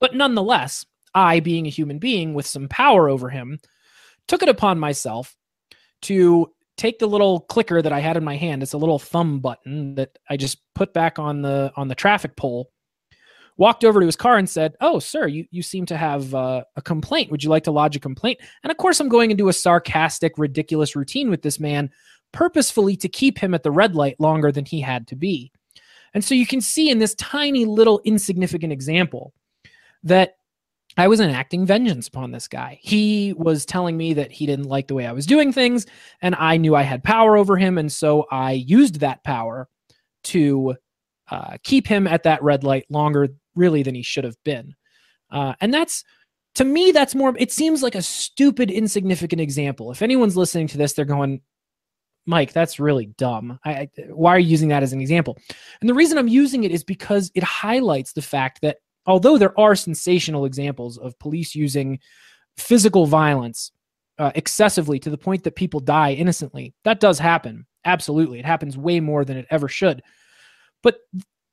But 0.00 0.14
nonetheless, 0.14 0.84
I, 1.14 1.40
being 1.40 1.66
a 1.66 1.70
human 1.70 1.98
being 1.98 2.34
with 2.34 2.46
some 2.46 2.68
power 2.68 3.08
over 3.08 3.28
him, 3.28 3.58
took 4.26 4.42
it 4.42 4.48
upon 4.48 4.78
myself 4.78 5.36
to 6.02 6.52
take 6.76 6.98
the 6.98 7.06
little 7.06 7.40
clicker 7.40 7.80
that 7.80 7.92
I 7.92 8.00
had 8.00 8.16
in 8.16 8.24
my 8.24 8.36
hand. 8.36 8.62
It's 8.62 8.72
a 8.72 8.78
little 8.78 8.98
thumb 8.98 9.40
button 9.40 9.94
that 9.94 10.18
I 10.28 10.36
just 10.36 10.58
put 10.74 10.92
back 10.92 11.18
on 11.18 11.42
the 11.42 11.72
on 11.76 11.88
the 11.88 11.94
traffic 11.94 12.36
pole. 12.36 12.70
Walked 13.56 13.84
over 13.84 14.00
to 14.00 14.06
his 14.06 14.16
car 14.16 14.36
and 14.36 14.50
said, 14.50 14.74
"Oh, 14.80 14.98
sir, 14.98 15.28
you 15.28 15.46
you 15.52 15.62
seem 15.62 15.86
to 15.86 15.96
have 15.96 16.34
uh, 16.34 16.64
a 16.74 16.82
complaint. 16.82 17.30
Would 17.30 17.44
you 17.44 17.50
like 17.50 17.64
to 17.64 17.70
lodge 17.70 17.94
a 17.94 18.00
complaint?" 18.00 18.40
And 18.64 18.70
of 18.72 18.76
course, 18.78 18.98
I'm 18.98 19.08
going 19.08 19.30
into 19.30 19.48
a 19.48 19.52
sarcastic, 19.52 20.36
ridiculous 20.36 20.96
routine 20.96 21.30
with 21.30 21.42
this 21.42 21.60
man, 21.60 21.90
purposefully 22.34 22.96
to 22.96 23.08
keep 23.08 23.38
him 23.38 23.54
at 23.54 23.62
the 23.62 23.70
red 23.70 23.94
light 23.94 24.20
longer 24.20 24.52
than 24.52 24.66
he 24.66 24.80
had 24.80 25.06
to 25.06 25.16
be. 25.16 25.50
And 26.12 26.22
so 26.22 26.34
you 26.34 26.46
can 26.46 26.60
see 26.60 26.90
in 26.90 26.98
this 26.98 27.14
tiny 27.14 27.64
little 27.64 28.00
insignificant 28.04 28.72
example 28.72 29.32
that 30.02 30.36
I 30.96 31.08
was 31.08 31.20
enacting 31.20 31.64
vengeance 31.64 32.08
upon 32.08 32.30
this 32.30 32.46
guy. 32.46 32.78
He 32.82 33.34
was 33.36 33.64
telling 33.64 33.96
me 33.96 34.14
that 34.14 34.30
he 34.30 34.46
didn't 34.46 34.66
like 34.66 34.86
the 34.86 34.94
way 34.94 35.06
I 35.06 35.12
was 35.12 35.26
doing 35.26 35.52
things, 35.52 35.86
and 36.22 36.34
I 36.34 36.56
knew 36.56 36.76
I 36.76 36.82
had 36.82 37.02
power 37.02 37.36
over 37.36 37.56
him. 37.56 37.78
And 37.78 37.90
so 37.90 38.26
I 38.30 38.52
used 38.52 39.00
that 39.00 39.24
power 39.24 39.68
to 40.24 40.76
uh, 41.30 41.56
keep 41.64 41.86
him 41.86 42.06
at 42.06 42.24
that 42.24 42.42
red 42.42 42.62
light 42.62 42.84
longer, 42.90 43.28
really, 43.56 43.82
than 43.82 43.94
he 43.94 44.02
should 44.02 44.24
have 44.24 44.36
been. 44.44 44.74
Uh, 45.30 45.54
and 45.60 45.74
that's, 45.74 46.04
to 46.56 46.64
me, 46.64 46.92
that's 46.92 47.14
more, 47.14 47.34
it 47.38 47.50
seems 47.50 47.82
like 47.82 47.96
a 47.96 48.02
stupid, 48.02 48.70
insignificant 48.70 49.40
example. 49.40 49.90
If 49.90 50.02
anyone's 50.02 50.36
listening 50.36 50.68
to 50.68 50.78
this, 50.78 50.92
they're 50.92 51.04
going, 51.04 51.40
Mike, 52.26 52.52
that's 52.52 52.80
really 52.80 53.06
dumb. 53.06 53.58
I, 53.64 53.70
I, 53.70 53.88
why 54.08 54.34
are 54.34 54.38
you 54.38 54.48
using 54.48 54.68
that 54.68 54.82
as 54.82 54.92
an 54.92 55.00
example? 55.00 55.38
And 55.80 55.88
the 55.88 55.94
reason 55.94 56.16
I'm 56.16 56.28
using 56.28 56.64
it 56.64 56.70
is 56.70 56.82
because 56.82 57.30
it 57.34 57.42
highlights 57.42 58.12
the 58.12 58.22
fact 58.22 58.60
that 58.62 58.78
although 59.06 59.36
there 59.36 59.58
are 59.58 59.74
sensational 59.74 60.44
examples 60.44 60.96
of 60.98 61.18
police 61.18 61.54
using 61.54 61.98
physical 62.56 63.06
violence 63.06 63.72
uh, 64.18 64.32
excessively 64.34 64.98
to 65.00 65.10
the 65.10 65.18
point 65.18 65.44
that 65.44 65.56
people 65.56 65.80
die 65.80 66.12
innocently, 66.12 66.74
that 66.84 67.00
does 67.00 67.18
happen. 67.18 67.66
Absolutely. 67.84 68.38
It 68.38 68.46
happens 68.46 68.78
way 68.78 69.00
more 69.00 69.24
than 69.24 69.36
it 69.36 69.46
ever 69.50 69.68
should. 69.68 70.02
But 70.82 70.98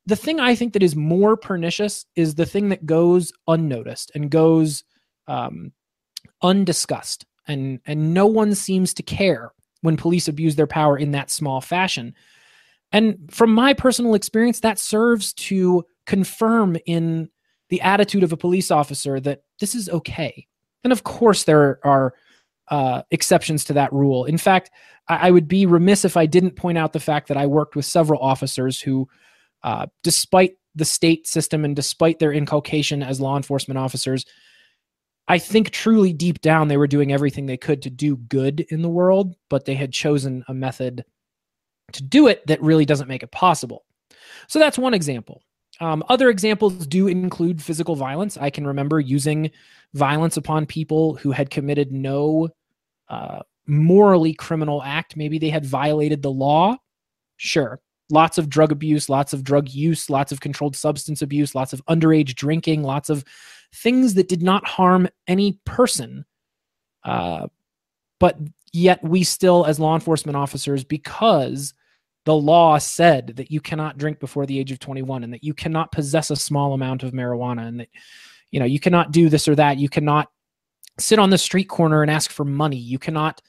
the 0.06 0.16
thing 0.16 0.40
I 0.40 0.54
think 0.54 0.72
that 0.72 0.82
is 0.82 0.96
more 0.96 1.36
pernicious 1.36 2.06
is 2.16 2.34
the 2.34 2.46
thing 2.46 2.70
that 2.70 2.86
goes 2.86 3.32
unnoticed 3.46 4.12
and 4.14 4.30
goes 4.30 4.84
um, 5.28 5.72
undiscussed. 6.42 7.26
And, 7.46 7.80
and 7.86 8.14
no 8.14 8.26
one 8.26 8.54
seems 8.54 8.94
to 8.94 9.02
care 9.02 9.52
when 9.82 9.96
police 9.96 10.26
abuse 10.26 10.56
their 10.56 10.66
power 10.66 10.96
in 10.96 11.12
that 11.12 11.30
small 11.30 11.60
fashion. 11.60 12.14
And 12.92 13.28
from 13.30 13.54
my 13.54 13.74
personal 13.74 14.14
experience, 14.14 14.60
that 14.60 14.78
serves 14.78 15.32
to 15.34 15.84
confirm 16.06 16.76
in 16.86 17.28
the 17.68 17.80
attitude 17.80 18.22
of 18.22 18.32
a 18.32 18.36
police 18.36 18.70
officer 18.70 19.20
that 19.20 19.42
this 19.60 19.74
is 19.74 19.88
okay. 19.88 20.46
And 20.84 20.92
of 20.92 21.04
course, 21.04 21.44
there 21.44 21.78
are 21.84 22.14
uh, 22.68 23.02
exceptions 23.10 23.64
to 23.64 23.72
that 23.74 23.92
rule. 23.92 24.24
In 24.24 24.38
fact, 24.38 24.70
I, 25.08 25.28
I, 25.28 25.30
would 25.30 25.48
be 25.48 25.66
remiss 25.66 26.04
if 26.04 26.16
I 26.16 26.26
didn't 26.26 26.56
point 26.56 26.78
out 26.78 26.92
the 26.92 27.00
fact 27.00 27.28
that 27.28 27.36
I 27.36 27.46
worked 27.46 27.76
with 27.76 27.84
several 27.84 28.20
officers 28.20 28.80
who, 28.80 29.08
uh, 29.62 29.86
despite 30.02 30.52
the 30.74 30.84
state 30.84 31.26
system 31.26 31.64
and 31.64 31.76
despite 31.76 32.18
their 32.18 32.32
inculcation 32.32 33.02
as 33.02 33.20
law 33.20 33.36
enforcement 33.36 33.78
officers, 33.78 34.24
I 35.28 35.38
think 35.38 35.70
truly 35.70 36.12
deep 36.12 36.40
down 36.40 36.68
they 36.68 36.76
were 36.76 36.86
doing 36.86 37.12
everything 37.12 37.46
they 37.46 37.56
could 37.56 37.82
to 37.82 37.90
do 37.90 38.16
good 38.16 38.60
in 38.70 38.82
the 38.82 38.88
world, 38.88 39.36
but 39.48 39.64
they 39.64 39.74
had 39.74 39.92
chosen 39.92 40.44
a 40.48 40.54
method 40.54 41.04
to 41.92 42.02
do 42.02 42.26
it 42.26 42.46
that 42.46 42.62
really 42.62 42.84
doesn't 42.84 43.08
make 43.08 43.22
it 43.22 43.30
possible. 43.30 43.84
So 44.48 44.58
that's 44.58 44.78
one 44.78 44.94
example. 44.94 45.42
Um, 45.80 46.04
other 46.08 46.28
examples 46.28 46.86
do 46.86 47.08
include 47.08 47.62
physical 47.62 47.96
violence. 47.96 48.36
I 48.36 48.50
can 48.50 48.66
remember 48.66 49.00
using 49.00 49.50
violence 49.94 50.36
upon 50.36 50.66
people 50.66 51.16
who 51.16 51.32
had 51.32 51.50
committed 51.50 51.92
no 51.92 52.48
uh, 53.08 53.40
morally 53.66 54.34
criminal 54.34 54.82
act. 54.82 55.16
Maybe 55.16 55.38
they 55.38 55.50
had 55.50 55.64
violated 55.64 56.22
the 56.22 56.30
law. 56.30 56.76
Sure. 57.36 57.80
Lots 58.10 58.38
of 58.38 58.48
drug 58.48 58.72
abuse, 58.72 59.08
lots 59.08 59.32
of 59.32 59.42
drug 59.42 59.70
use, 59.70 60.10
lots 60.10 60.32
of 60.32 60.40
controlled 60.40 60.76
substance 60.76 61.22
abuse, 61.22 61.54
lots 61.54 61.72
of 61.72 61.84
underage 61.86 62.34
drinking, 62.34 62.82
lots 62.82 63.08
of 63.08 63.24
things 63.74 64.14
that 64.14 64.28
did 64.28 64.42
not 64.42 64.66
harm 64.66 65.08
any 65.26 65.60
person. 65.64 66.24
Uh, 67.04 67.48
but 68.20 68.38
yet, 68.72 69.02
we 69.02 69.24
still, 69.24 69.64
as 69.64 69.80
law 69.80 69.94
enforcement 69.94 70.36
officers, 70.36 70.84
because 70.84 71.74
the 72.24 72.34
law 72.34 72.78
said 72.78 73.28
that 73.36 73.50
you 73.50 73.60
cannot 73.60 73.98
drink 73.98 74.20
before 74.20 74.46
the 74.46 74.58
age 74.58 74.70
of 74.70 74.78
21 74.78 75.24
and 75.24 75.32
that 75.32 75.42
you 75.42 75.54
cannot 75.54 75.92
possess 75.92 76.30
a 76.30 76.36
small 76.36 76.72
amount 76.72 77.02
of 77.02 77.12
marijuana 77.12 77.66
and 77.66 77.80
that 77.80 77.88
you 78.50 78.60
know 78.60 78.66
you 78.66 78.78
cannot 78.78 79.12
do 79.12 79.28
this 79.28 79.48
or 79.48 79.54
that 79.54 79.78
you 79.78 79.88
cannot 79.88 80.30
sit 80.98 81.18
on 81.18 81.30
the 81.30 81.38
street 81.38 81.68
corner 81.68 82.02
and 82.02 82.10
ask 82.10 82.30
for 82.30 82.44
money 82.44 82.76
you 82.76 82.98
cannot 82.98 83.40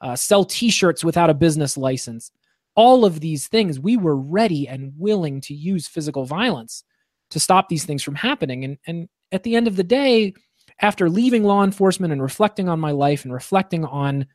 uh, 0.00 0.16
sell 0.16 0.44
t-shirts 0.44 1.04
without 1.04 1.30
a 1.30 1.34
business 1.34 1.76
license 1.76 2.30
all 2.74 3.04
of 3.04 3.20
these 3.20 3.48
things 3.48 3.78
we 3.78 3.96
were 3.96 4.16
ready 4.16 4.66
and 4.66 4.92
willing 4.96 5.40
to 5.40 5.54
use 5.54 5.86
physical 5.86 6.24
violence 6.24 6.84
to 7.30 7.38
stop 7.40 7.68
these 7.68 7.84
things 7.84 8.02
from 8.02 8.14
happening 8.14 8.64
and 8.64 8.78
and 8.86 9.08
at 9.32 9.42
the 9.42 9.56
end 9.56 9.66
of 9.66 9.76
the 9.76 9.82
day 9.82 10.34
after 10.80 11.08
leaving 11.08 11.42
law 11.44 11.64
enforcement 11.64 12.12
and 12.12 12.22
reflecting 12.22 12.68
on 12.68 12.78
my 12.78 12.90
life 12.90 13.24
and 13.24 13.32
reflecting 13.32 13.84
on 13.84 14.26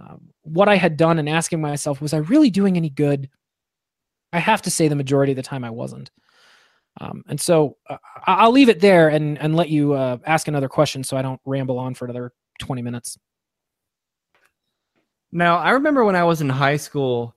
um, 0.00 0.30
what 0.42 0.68
I 0.68 0.76
had 0.76 0.96
done 0.96 1.18
and 1.18 1.28
asking 1.28 1.60
myself, 1.60 2.00
was 2.00 2.14
I 2.14 2.18
really 2.18 2.50
doing 2.50 2.76
any 2.76 2.90
good? 2.90 3.28
I 4.32 4.38
have 4.38 4.62
to 4.62 4.70
say 4.70 4.88
the 4.88 4.96
majority 4.96 5.32
of 5.32 5.36
the 5.36 5.42
time 5.42 5.64
I 5.64 5.70
wasn't. 5.70 6.10
Um, 7.00 7.24
and 7.28 7.40
so 7.40 7.76
uh, 7.88 7.96
I'll 8.26 8.52
leave 8.52 8.68
it 8.68 8.80
there 8.80 9.08
and, 9.08 9.38
and 9.38 9.56
let 9.56 9.68
you 9.68 9.92
uh, 9.94 10.18
ask 10.26 10.48
another 10.48 10.68
question 10.68 11.04
so 11.04 11.16
I 11.16 11.22
don't 11.22 11.40
ramble 11.44 11.78
on 11.78 11.94
for 11.94 12.04
another 12.04 12.32
20 12.60 12.82
minutes. 12.82 13.18
Now, 15.30 15.56
I 15.56 15.70
remember 15.70 16.04
when 16.04 16.16
I 16.16 16.24
was 16.24 16.42
in 16.42 16.48
high 16.48 16.76
school, 16.76 17.34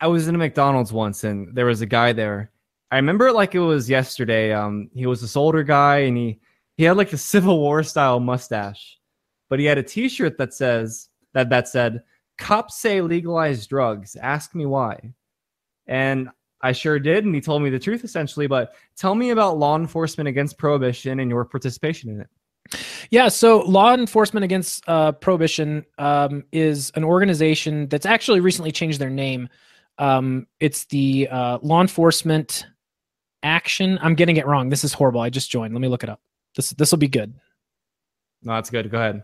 I 0.00 0.06
was 0.08 0.28
in 0.28 0.34
a 0.34 0.38
McDonald's 0.38 0.92
once 0.92 1.24
and 1.24 1.54
there 1.54 1.66
was 1.66 1.80
a 1.80 1.86
guy 1.86 2.12
there. 2.12 2.50
I 2.94 2.98
remember 2.98 3.26
it 3.26 3.34
like 3.34 3.56
it 3.56 3.58
was 3.58 3.90
yesterday. 3.90 4.52
Um, 4.52 4.88
he 4.94 5.06
was 5.06 5.20
this 5.20 5.34
older 5.34 5.64
guy 5.64 5.96
and 5.98 6.16
he, 6.16 6.38
he 6.76 6.84
had 6.84 6.96
like 6.96 7.12
a 7.12 7.18
Civil 7.34 7.58
War 7.58 7.82
style 7.82 8.20
mustache, 8.20 9.00
but 9.50 9.58
he 9.58 9.64
had 9.64 9.78
a 9.78 9.82
t 9.82 10.08
shirt 10.08 10.38
that 10.38 10.54
says, 10.54 11.08
that 11.32 11.50
that 11.50 11.66
said, 11.66 12.04
"Cops 12.38 12.78
say 12.78 13.00
legalize 13.00 13.66
drugs. 13.66 14.14
Ask 14.14 14.54
me 14.54 14.64
why." 14.64 15.12
And 15.88 16.28
I 16.62 16.70
sure 16.70 17.00
did, 17.00 17.24
and 17.24 17.34
he 17.34 17.40
told 17.40 17.62
me 17.62 17.68
the 17.70 17.80
truth 17.80 18.04
essentially. 18.04 18.46
But 18.46 18.76
tell 18.96 19.16
me 19.16 19.30
about 19.30 19.58
law 19.58 19.74
enforcement 19.74 20.28
against 20.28 20.56
prohibition 20.56 21.18
and 21.18 21.28
your 21.28 21.44
participation 21.44 22.10
in 22.10 22.20
it. 22.20 22.28
Yeah, 23.10 23.26
so 23.26 23.62
Law 23.62 23.92
Enforcement 23.92 24.44
Against 24.44 24.88
uh, 24.88 25.12
Prohibition 25.12 25.84
um, 25.98 26.44
is 26.52 26.92
an 26.94 27.02
organization 27.02 27.88
that's 27.88 28.06
actually 28.06 28.38
recently 28.38 28.70
changed 28.70 29.00
their 29.00 29.10
name. 29.10 29.48
Um, 29.98 30.46
it's 30.60 30.84
the 30.86 31.28
uh, 31.30 31.58
Law 31.60 31.80
Enforcement 31.80 32.66
Action. 33.44 33.98
I'm 34.02 34.14
getting 34.14 34.36
it 34.36 34.46
wrong. 34.46 34.68
This 34.68 34.82
is 34.82 34.92
horrible. 34.92 35.20
I 35.20 35.30
just 35.30 35.50
joined. 35.50 35.72
Let 35.72 35.80
me 35.80 35.88
look 35.88 36.02
it 36.02 36.08
up. 36.08 36.20
This 36.56 36.70
this 36.70 36.90
will 36.90 36.98
be 36.98 37.08
good. 37.08 37.32
No, 38.42 38.54
that's 38.54 38.70
good. 38.70 38.90
Go 38.90 38.98
ahead. 38.98 39.22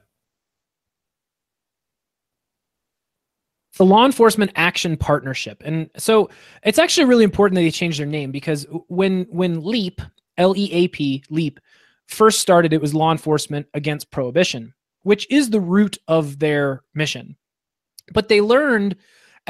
the 3.76 3.84
law 3.86 4.04
enforcement 4.04 4.50
action 4.56 4.94
partnership 4.94 5.62
and 5.64 5.88
so 5.96 6.28
it's 6.64 6.78
actually 6.78 7.06
really 7.06 7.24
important 7.24 7.54
that 7.54 7.62
they 7.62 7.70
change 7.70 7.96
their 7.96 8.06
name 8.06 8.30
because 8.30 8.66
when 8.88 9.22
when 9.30 9.64
leap 9.64 10.02
l-e-a-p 10.36 11.24
leap 11.30 11.58
first 12.06 12.40
started 12.40 12.74
it 12.74 12.80
was 12.82 12.92
law 12.92 13.10
enforcement 13.10 13.66
against 13.72 14.10
prohibition 14.10 14.74
which 15.02 15.30
is 15.30 15.50
the 15.50 15.60
root 15.60 15.98
of 16.08 16.38
their 16.38 16.82
mission. 16.94 17.36
But 18.12 18.28
they 18.28 18.40
learned 18.40 18.96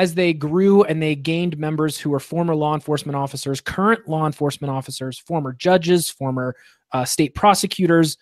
as 0.00 0.14
they 0.14 0.32
grew 0.32 0.82
and 0.84 1.02
they 1.02 1.14
gained 1.14 1.58
members 1.58 1.98
who 1.98 2.08
were 2.08 2.18
former 2.18 2.54
law 2.54 2.72
enforcement 2.72 3.14
officers, 3.14 3.60
current 3.60 4.08
law 4.08 4.24
enforcement 4.24 4.72
officers, 4.72 5.18
former 5.18 5.52
judges, 5.52 6.08
former 6.08 6.56
uh, 6.92 7.04
state 7.04 7.34
prosecutors, 7.34 8.16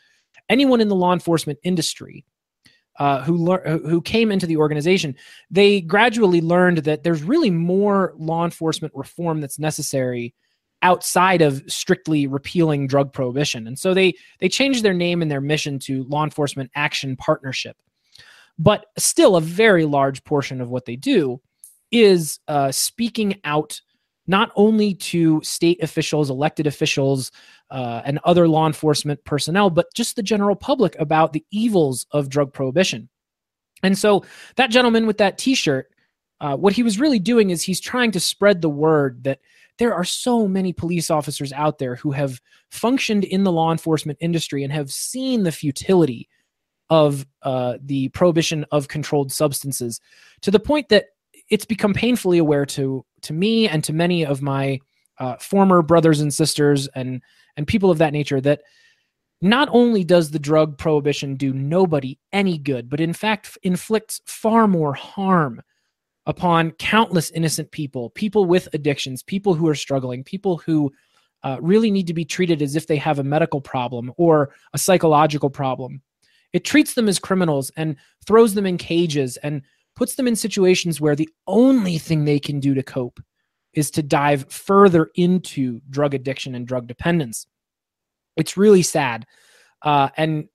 anyone 0.49 0.81
in 0.81 0.89
the 0.89 0.97
law 0.97 1.13
enforcement 1.13 1.57
industry 1.63 2.25
uh, 2.99 3.23
who 3.23 3.57
who 3.63 4.03
came 4.03 4.33
into 4.33 4.45
the 4.45 4.57
organization, 4.57 5.15
they 5.53 5.81
gradually 5.81 6.41
learned 6.41 6.79
that 6.79 7.05
there's 7.05 7.23
really 7.23 7.49
more 7.51 8.13
law 8.19 8.45
enforcement 8.45 8.93
reform 8.97 9.41
that's 9.41 9.61
necessary 9.61 10.35
outside 10.83 11.43
of 11.43 11.63
strictly 11.69 12.27
repealing 12.27 12.89
drug 12.89 13.13
prohibition. 13.13 13.69
And 13.69 13.79
so 13.79 13.95
they 13.95 14.15
they 14.41 14.49
changed 14.49 14.83
their 14.83 14.95
name 14.95 15.23
and 15.23 15.31
their 15.31 15.41
mission 15.41 15.79
to 15.81 16.03
Law 16.09 16.25
Enforcement 16.25 16.73
Action 16.75 17.15
Partnership. 17.15 17.77
But 18.59 18.87
still, 18.97 19.37
a 19.37 19.41
very 19.41 19.85
large 19.85 20.25
portion 20.25 20.61
of 20.61 20.71
what 20.71 20.85
they 20.85 20.97
do 20.97 21.41
is 21.91 22.41
uh, 22.49 22.71
speaking 22.71 23.41
out 23.45 23.81
not 24.27 24.53
only 24.57 24.95
to 24.95 25.41
state 25.43 25.83
officials, 25.83 26.29
elected 26.29 26.67
officials, 26.67 27.33
uh, 27.71 28.03
and 28.05 28.21
other 28.25 28.47
law 28.47 28.67
enforcement 28.67 29.23
personnel, 29.25 29.71
but 29.71 29.87
just 29.95 30.17
the 30.17 30.23
general 30.23 30.55
public 30.55 30.95
about 30.99 31.33
the 31.33 31.45
evils 31.51 32.07
of 32.13 32.29
drug 32.29 32.53
prohibition. 32.53 33.09
And 33.83 33.97
so 33.97 34.25
that 34.57 34.71
gentleman 34.71 35.07
with 35.07 35.19
that 35.19 35.39
T-shirt, 35.39 35.91
uh, 36.41 36.57
what 36.57 36.75
he 36.75 36.83
was 36.83 37.01
really 37.01 37.19
doing 37.19 37.51
is 37.51 37.63
he's 37.63 37.81
trying 37.81 38.13
to 38.13 38.21
spread 38.21 38.61
the 38.61 38.69
word 38.69 39.25
that 39.25 39.41
there 39.79 39.95
are 39.95 40.05
so 40.05 40.47
many 40.47 40.73
police 40.73 41.11
officers 41.11 41.53
out 41.53 41.79
there 41.79 41.97
who 41.97 42.11
have 42.11 42.41
functioned 42.71 43.25
in 43.25 43.45
the 43.45 43.53
law 43.53 43.73
enforcement 43.73 44.19
industry 44.21 44.63
and 44.63 44.73
have 44.73 44.91
seen 44.91 45.45
the 45.45 45.53
futility 45.53 46.29
of 46.91 47.27
uh, 47.43 47.79
the 47.83 48.09
prohibition 48.11 48.65
of 48.73 48.89
controlled 48.89 49.31
substances 49.31 50.01
to 50.43 50.51
the 50.51 50.61
point 50.61 50.89
that 50.89 51.07
it's 51.51 51.65
become 51.65 51.95
painfully 51.95 52.39
aware 52.39 52.67
to 52.67 53.05
to 53.23 53.33
me 53.33 53.69
and 53.69 53.83
to 53.85 53.93
many 53.93 54.25
of 54.25 54.43
my 54.43 54.79
uh, 55.19 55.37
former 55.37 55.83
brothers 55.83 56.21
and 56.21 56.33
sisters 56.33 56.89
and 56.95 57.23
and 57.57 57.67
people 57.67 57.91
of 57.91 57.99
that 57.99 58.13
nature 58.13 58.41
that 58.41 58.63
not 59.41 59.69
only 59.71 60.03
does 60.03 60.31
the 60.31 60.39
drug 60.39 60.79
prohibition 60.79 61.37
do 61.37 61.53
nobody 61.53 62.19
any 62.33 62.59
good, 62.59 62.89
but 62.89 63.01
in 63.01 63.13
fact 63.13 63.57
inflicts 63.63 64.21
far 64.27 64.67
more 64.67 64.95
harm 64.95 65.63
upon 66.27 66.73
countless 66.73 67.31
innocent 67.31 67.71
people, 67.71 68.11
people 68.11 68.45
with 68.45 68.69
addictions, 68.75 69.23
people 69.23 69.55
who 69.55 69.67
are 69.69 69.75
struggling, 69.75 70.25
people 70.25 70.59
who 70.59 70.93
uh, 71.45 71.57
really 71.61 71.91
need 71.91 72.07
to 72.07 72.15
be 72.15 72.25
treated 72.25 72.61
as 72.61 72.75
if 72.75 72.87
they 72.87 72.97
have 72.97 73.19
a 73.19 73.25
medical 73.25 73.61
problem 73.61 74.13
or 74.17 74.51
a 74.73 74.79
psychological 74.79 75.49
problem. 75.49 76.03
It 76.53 76.65
treats 76.65 76.95
them 76.95 77.09
as 77.09 77.19
criminals 77.19 77.71
and 77.77 77.97
throws 78.27 78.55
them 78.55 78.67
in 78.67 78.77
cages 78.77 79.37
and 79.39 79.63
puts 79.99 80.15
them 80.15 80.29
in 80.29 80.37
situations 80.37 81.01
where 81.01 81.17
the 81.17 81.29
only 81.49 81.99
thing 81.99 82.25
they 82.25 82.39
can 82.39 82.61
do 82.61 82.73
to 82.73 82.85
cope 82.85 83.19
is 83.73 83.91
to 83.91 84.01
dive 84.01 84.47
further 84.49 85.11
into 85.17 85.81
drug 85.91 86.15
addiction 86.15 86.55
and 86.55 86.69
drug 86.69 86.87
dependence. 86.87 87.49
It's 88.37 88.57
really 88.57 88.83
sad. 88.83 89.27
Uh, 89.83 90.11
and 90.17 90.49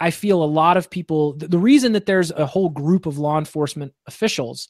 I 0.00 0.10
feel 0.10 0.42
a 0.42 0.44
lot 0.44 0.78
of 0.78 0.88
people, 0.88 1.34
the 1.34 1.58
reason 1.58 1.92
that 1.92 2.06
there's 2.06 2.30
a 2.30 2.46
whole 2.46 2.70
group 2.70 3.04
of 3.04 3.18
law 3.18 3.38
enforcement 3.38 3.92
officials 4.06 4.68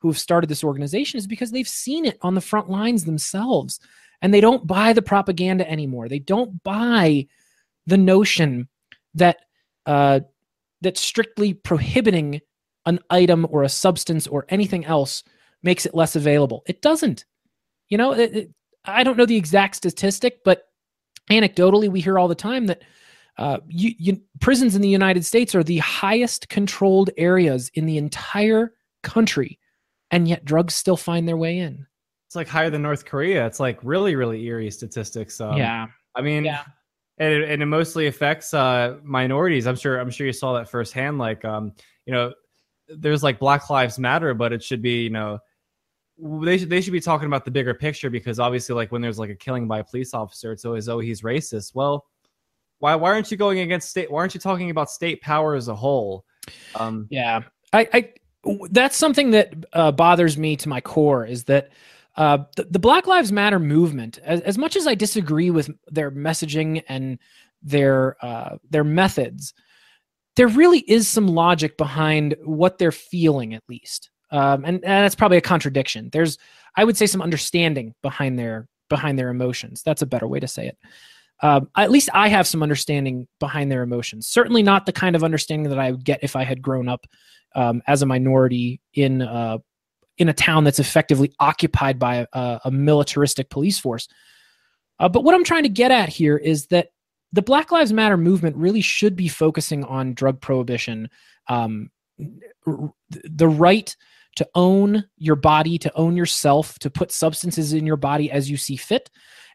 who 0.00 0.08
have 0.08 0.18
started 0.18 0.50
this 0.50 0.62
organization 0.62 1.16
is 1.16 1.26
because 1.26 1.50
they've 1.50 1.66
seen 1.66 2.04
it 2.04 2.18
on 2.20 2.34
the 2.34 2.42
front 2.42 2.68
lines 2.68 3.04
themselves 3.04 3.80
and 4.20 4.34
they 4.34 4.42
don't 4.42 4.66
buy 4.66 4.92
the 4.92 5.00
propaganda 5.00 5.68
anymore. 5.70 6.10
They 6.10 6.18
don't 6.18 6.62
buy 6.62 7.28
the 7.86 7.96
notion 7.96 8.68
that 9.14 9.38
uh, 9.86 10.20
that 10.82 10.98
strictly 10.98 11.54
prohibiting 11.54 12.42
an 12.86 13.00
item 13.10 13.46
or 13.50 13.62
a 13.62 13.68
substance 13.68 14.26
or 14.26 14.46
anything 14.48 14.84
else 14.84 15.22
makes 15.62 15.86
it 15.86 15.94
less 15.94 16.16
available. 16.16 16.62
It 16.66 16.82
doesn't. 16.82 17.24
You 17.88 17.98
know, 17.98 18.12
it, 18.12 18.36
it, 18.36 18.50
I 18.84 19.02
don't 19.02 19.16
know 19.16 19.26
the 19.26 19.36
exact 19.36 19.76
statistic, 19.76 20.44
but 20.44 20.68
anecdotally, 21.30 21.88
we 21.88 22.00
hear 22.00 22.18
all 22.18 22.28
the 22.28 22.34
time 22.34 22.66
that 22.66 22.82
uh, 23.38 23.58
you, 23.68 23.94
you, 23.98 24.20
prisons 24.40 24.76
in 24.76 24.82
the 24.82 24.88
United 24.88 25.24
States 25.24 25.54
are 25.54 25.64
the 25.64 25.78
highest 25.78 26.48
controlled 26.48 27.10
areas 27.16 27.70
in 27.74 27.86
the 27.86 27.98
entire 27.98 28.72
country 29.02 29.58
and 30.10 30.28
yet 30.28 30.44
drugs 30.44 30.74
still 30.74 30.96
find 30.96 31.26
their 31.26 31.36
way 31.36 31.58
in. 31.58 31.86
It's 32.28 32.36
like 32.36 32.48
higher 32.48 32.70
than 32.70 32.82
North 32.82 33.04
Korea. 33.04 33.46
It's 33.46 33.60
like 33.60 33.78
really, 33.82 34.14
really 34.14 34.44
eerie 34.44 34.70
statistics. 34.70 35.40
Um, 35.40 35.56
yeah. 35.56 35.86
I 36.14 36.22
mean, 36.22 36.44
yeah. 36.44 36.64
And 37.18 37.32
it, 37.32 37.48
and 37.48 37.62
it 37.62 37.66
mostly 37.66 38.06
affects 38.06 38.54
uh, 38.54 38.96
minorities. 39.04 39.66
I'm 39.66 39.76
sure. 39.76 39.98
I'm 39.98 40.10
sure 40.10 40.26
you 40.26 40.32
saw 40.32 40.52
that 40.54 40.68
firsthand. 40.68 41.18
Like, 41.18 41.44
um, 41.44 41.72
you 42.06 42.12
know, 42.12 42.32
there's 42.88 43.22
like 43.22 43.38
Black 43.38 43.70
Lives 43.70 43.98
Matter, 43.98 44.34
but 44.34 44.52
it 44.52 44.62
should 44.62 44.82
be, 44.82 45.02
you 45.02 45.10
know, 45.10 45.38
they 46.18 46.58
should 46.58 46.70
they 46.70 46.80
should 46.80 46.92
be 46.92 47.00
talking 47.00 47.26
about 47.26 47.44
the 47.44 47.50
bigger 47.50 47.74
picture 47.74 48.10
because 48.10 48.38
obviously, 48.38 48.74
like 48.74 48.92
when 48.92 49.02
there's 49.02 49.18
like 49.18 49.30
a 49.30 49.34
killing 49.34 49.66
by 49.66 49.80
a 49.80 49.84
police 49.84 50.14
officer, 50.14 50.52
it's 50.52 50.64
always 50.64 50.88
oh 50.88 51.00
he's 51.00 51.22
racist. 51.22 51.74
Well, 51.74 52.06
why 52.78 52.94
why 52.94 53.10
aren't 53.10 53.30
you 53.30 53.36
going 53.36 53.60
against 53.60 53.90
state? 53.90 54.10
Why 54.10 54.20
aren't 54.20 54.34
you 54.34 54.40
talking 54.40 54.70
about 54.70 54.90
state 54.90 55.20
power 55.20 55.54
as 55.54 55.68
a 55.68 55.74
whole? 55.74 56.24
Um, 56.78 57.08
yeah, 57.10 57.42
I, 57.72 57.88
I 57.92 58.12
that's 58.70 58.96
something 58.96 59.30
that 59.32 59.54
uh, 59.72 59.92
bothers 59.92 60.36
me 60.38 60.56
to 60.56 60.68
my 60.68 60.80
core 60.80 61.24
is 61.26 61.44
that 61.44 61.70
uh, 62.16 62.38
the, 62.56 62.64
the, 62.64 62.78
Black 62.78 63.06
Lives 63.08 63.32
Matter 63.32 63.58
movement, 63.58 64.18
as, 64.22 64.40
as, 64.42 64.56
much 64.56 64.76
as 64.76 64.86
I 64.86 64.94
disagree 64.94 65.50
with 65.50 65.68
their 65.88 66.12
messaging 66.12 66.84
and 66.88 67.18
their 67.60 68.16
uh, 68.24 68.58
their 68.70 68.84
methods, 68.84 69.52
there 70.36 70.48
really 70.48 70.80
is 70.80 71.08
some 71.08 71.28
logic 71.28 71.76
behind 71.76 72.34
what 72.44 72.78
they're 72.78 72.92
feeling, 72.92 73.54
at 73.54 73.62
least, 73.68 74.10
um, 74.30 74.64
and, 74.64 74.76
and 74.76 74.82
that's 74.82 75.14
probably 75.14 75.36
a 75.36 75.42
contradiction. 75.42 76.10
There's, 76.12 76.38
I 76.76 76.84
would 76.84 76.96
say, 76.96 77.06
some 77.06 77.22
understanding 77.22 77.94
behind 78.02 78.38
their 78.38 78.68
behind 78.88 79.18
their 79.18 79.30
emotions. 79.30 79.82
That's 79.82 80.02
a 80.02 80.06
better 80.06 80.26
way 80.26 80.40
to 80.40 80.48
say 80.48 80.66
it. 80.68 80.78
Um, 81.42 81.68
at 81.76 81.90
least 81.90 82.08
I 82.14 82.28
have 82.28 82.46
some 82.46 82.62
understanding 82.62 83.26
behind 83.40 83.70
their 83.70 83.82
emotions. 83.82 84.26
Certainly 84.26 84.62
not 84.62 84.86
the 84.86 84.92
kind 84.92 85.16
of 85.16 85.24
understanding 85.24 85.68
that 85.70 85.78
I 85.78 85.90
would 85.90 86.04
get 86.04 86.20
if 86.22 86.36
I 86.36 86.44
had 86.44 86.62
grown 86.62 86.88
up 86.88 87.06
um, 87.54 87.82
as 87.86 88.02
a 88.02 88.06
minority 88.06 88.80
in 88.94 89.22
uh, 89.22 89.58
in 90.18 90.28
a 90.28 90.32
town 90.32 90.64
that's 90.64 90.78
effectively 90.78 91.32
occupied 91.40 91.98
by 91.98 92.26
a, 92.32 92.60
a 92.64 92.70
militaristic 92.70 93.50
police 93.50 93.78
force. 93.78 94.08
Uh, 95.00 95.08
but 95.08 95.24
what 95.24 95.34
I'm 95.34 95.44
trying 95.44 95.64
to 95.64 95.68
get 95.68 95.90
at 95.90 96.08
here 96.08 96.36
is 96.36 96.66
that 96.66 96.88
the 97.34 97.42
Black 97.42 97.72
Lives 97.72 97.92
Matter 97.92 98.16
movement 98.16 98.54
really 98.54 98.80
should 98.80 99.16
be 99.16 99.26
focusing 99.26 99.82
on 99.84 100.14
drug 100.14 100.40
prohibition, 100.40 101.10
um, 101.48 101.90
the 102.64 103.48
right 103.48 103.94
to 104.36 104.48
own 104.54 105.04
your 105.18 105.34
body, 105.34 105.76
to 105.78 105.92
own 105.96 106.16
yourself, 106.16 106.78
to 106.78 106.90
put 106.90 107.10
substances 107.10 107.72
in 107.72 107.86
your 107.86 107.96
body 107.96 108.30
as 108.30 108.48
you 108.48 108.56
see 108.56 108.76
fit, 108.76 109.10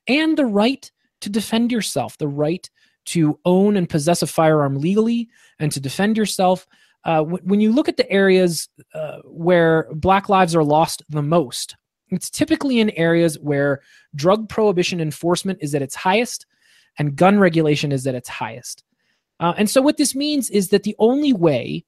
and 0.07 0.37
the 0.37 0.45
right 0.45 0.91
to 1.21 1.29
defend 1.29 1.71
yourself, 1.71 2.17
the 2.17 2.27
right 2.27 2.69
to 3.05 3.39
own 3.45 3.77
and 3.77 3.87
possess 3.87 4.21
a 4.21 4.27
firearm 4.27 4.77
legally 4.77 5.29
and 5.59 5.71
to 5.71 5.79
defend 5.79 6.17
yourself. 6.17 6.67
Uh, 7.05 7.19
w- 7.19 7.43
when 7.43 7.61
you 7.61 7.71
look 7.71 7.87
at 7.87 7.95
the 7.95 8.11
areas 8.11 8.67
uh, 8.93 9.19
where 9.23 9.87
Black 9.93 10.27
lives 10.27 10.53
are 10.53 10.65
lost 10.65 11.01
the 11.07 11.21
most, 11.21 11.77
it's 12.09 12.29
typically 12.29 12.81
in 12.81 12.89
areas 12.91 13.39
where 13.39 13.79
drug 14.15 14.49
prohibition 14.49 14.99
enforcement 14.99 15.59
is 15.61 15.73
at 15.73 15.81
its 15.81 15.95
highest 15.95 16.45
and 16.99 17.15
gun 17.15 17.39
regulation 17.39 17.91
is 17.91 18.05
at 18.05 18.13
its 18.13 18.29
highest. 18.29 18.83
Uh, 19.39 19.53
and 19.57 19.69
so, 19.69 19.81
what 19.81 19.97
this 19.97 20.13
means 20.13 20.49
is 20.49 20.69
that 20.69 20.83
the 20.83 20.95
only 20.99 21.33
way 21.33 21.85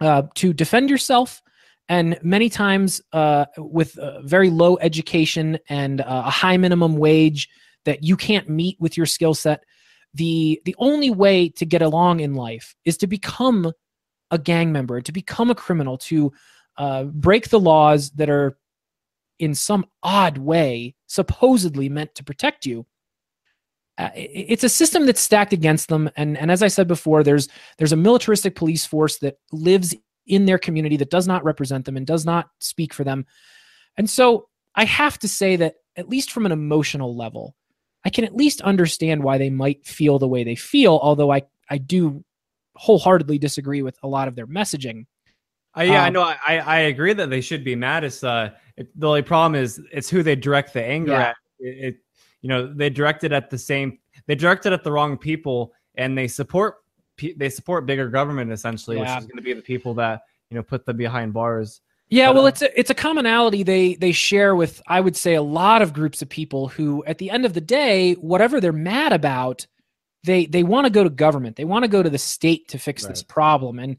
uh, 0.00 0.22
to 0.34 0.52
defend 0.52 0.90
yourself, 0.90 1.42
and 1.88 2.18
many 2.22 2.48
times 2.48 3.00
uh, 3.12 3.44
with 3.58 3.98
very 4.22 4.48
low 4.50 4.78
education 4.78 5.58
and 5.68 6.00
uh, 6.00 6.22
a 6.26 6.30
high 6.30 6.56
minimum 6.56 6.96
wage 6.96 7.48
that 7.84 8.02
you 8.02 8.16
can't 8.16 8.48
meet 8.48 8.76
with 8.80 8.96
your 8.96 9.06
skill 9.06 9.34
set, 9.34 9.64
the 10.14 10.60
the 10.64 10.74
only 10.78 11.10
way 11.10 11.48
to 11.50 11.66
get 11.66 11.82
along 11.82 12.20
in 12.20 12.34
life 12.34 12.74
is 12.84 12.96
to 12.98 13.06
become 13.06 13.72
a 14.30 14.38
gang 14.38 14.72
member, 14.72 15.00
to 15.00 15.12
become 15.12 15.50
a 15.50 15.54
criminal, 15.54 15.98
to 15.98 16.32
uh, 16.78 17.04
break 17.04 17.50
the 17.50 17.60
laws 17.60 18.10
that 18.12 18.30
are 18.30 18.56
in 19.38 19.54
some 19.54 19.84
odd 20.02 20.38
way 20.38 20.94
supposedly 21.06 21.88
meant 21.88 22.14
to 22.14 22.24
protect 22.24 22.64
you. 22.64 22.86
Uh, 24.00 24.08
it's 24.14 24.64
a 24.64 24.68
system 24.68 25.04
that's 25.04 25.20
stacked 25.20 25.52
against 25.52 25.88
them, 25.88 26.08
and 26.16 26.38
and 26.38 26.50
as 26.50 26.62
I 26.62 26.68
said 26.68 26.88
before, 26.88 27.22
there's 27.22 27.48
there's 27.76 27.92
a 27.92 27.96
militaristic 27.96 28.56
police 28.56 28.86
force 28.86 29.18
that 29.18 29.36
lives 29.52 29.94
in 30.26 30.46
their 30.46 30.58
community 30.58 30.96
that 30.96 31.10
does 31.10 31.26
not 31.26 31.44
represent 31.44 31.84
them 31.84 31.98
and 31.98 32.06
does 32.06 32.24
not 32.24 32.48
speak 32.60 32.94
for 32.94 33.04
them, 33.04 33.26
and 33.98 34.08
so 34.08 34.48
I 34.74 34.86
have 34.86 35.18
to 35.18 35.28
say 35.28 35.56
that 35.56 35.74
at 35.96 36.08
least 36.08 36.32
from 36.32 36.46
an 36.46 36.52
emotional 36.52 37.14
level, 37.14 37.54
I 38.02 38.08
can 38.08 38.24
at 38.24 38.34
least 38.34 38.62
understand 38.62 39.22
why 39.22 39.36
they 39.36 39.50
might 39.50 39.84
feel 39.84 40.18
the 40.18 40.28
way 40.28 40.44
they 40.44 40.56
feel. 40.56 40.98
Although 41.02 41.30
I 41.30 41.42
I 41.68 41.76
do 41.76 42.24
wholeheartedly 42.76 43.38
disagree 43.38 43.82
with 43.82 43.98
a 44.02 44.08
lot 44.08 44.28
of 44.28 44.34
their 44.34 44.46
messaging. 44.46 45.04
Uh, 45.76 45.82
yeah, 45.82 46.00
um, 46.00 46.06
I 46.06 46.08
know. 46.08 46.22
I, 46.22 46.58
I 46.58 46.78
agree 46.80 47.12
that 47.12 47.28
they 47.28 47.42
should 47.42 47.64
be 47.64 47.76
mad. 47.76 48.04
It's 48.04 48.24
uh, 48.24 48.50
it, 48.78 48.88
the 48.98 49.08
only 49.08 49.22
problem 49.22 49.60
is 49.60 49.78
it's 49.92 50.08
who 50.08 50.22
they 50.22 50.36
direct 50.36 50.72
the 50.72 50.82
anger 50.82 51.12
yeah. 51.12 51.20
at. 51.20 51.36
It, 51.58 51.84
it, 51.84 51.96
you 52.42 52.48
know, 52.48 52.72
they 52.72 52.90
directed 52.90 53.32
at 53.32 53.50
the 53.50 53.58
same. 53.58 53.98
They 54.26 54.34
directed 54.34 54.72
at 54.72 54.84
the 54.84 54.92
wrong 54.92 55.16
people, 55.18 55.72
and 55.96 56.16
they 56.16 56.28
support 56.28 56.76
they 57.36 57.50
support 57.50 57.86
bigger 57.86 58.08
government 58.08 58.50
essentially, 58.50 58.96
Yeah. 58.96 59.16
which 59.16 59.24
is 59.24 59.26
going 59.26 59.36
to 59.36 59.42
be 59.42 59.52
the 59.52 59.62
people 59.62 59.94
that 59.94 60.22
you 60.50 60.56
know 60.56 60.62
put 60.62 60.86
them 60.86 60.96
behind 60.96 61.32
bars. 61.32 61.80
Yeah, 62.08 62.28
But, 62.28 62.34
well, 62.34 62.44
uh, 62.44 62.48
it's 62.48 62.62
a 62.62 62.80
it's 62.80 62.90
a 62.90 62.94
commonality 62.94 63.62
they 63.62 63.94
they 63.94 64.12
share 64.12 64.56
with 64.56 64.82
I 64.86 65.00
would 65.00 65.16
say 65.16 65.34
a 65.34 65.42
lot 65.42 65.82
of 65.82 65.92
groups 65.92 66.22
of 66.22 66.28
people 66.28 66.68
who, 66.68 67.04
at 67.04 67.18
the 67.18 67.30
end 67.30 67.44
of 67.44 67.52
the 67.52 67.60
day, 67.60 68.14
whatever 68.14 68.60
they're 68.60 68.72
mad 68.72 69.12
about, 69.12 69.66
they 70.24 70.46
they 70.46 70.62
want 70.62 70.86
to 70.86 70.90
go 70.90 71.04
to 71.04 71.10
government. 71.10 71.56
They 71.56 71.64
want 71.64 71.84
to 71.84 71.88
go 71.88 72.02
to 72.02 72.10
the 72.10 72.18
state 72.18 72.68
to 72.68 72.78
fix 72.78 73.04
this 73.06 73.22
problem, 73.22 73.78
and 73.78 73.96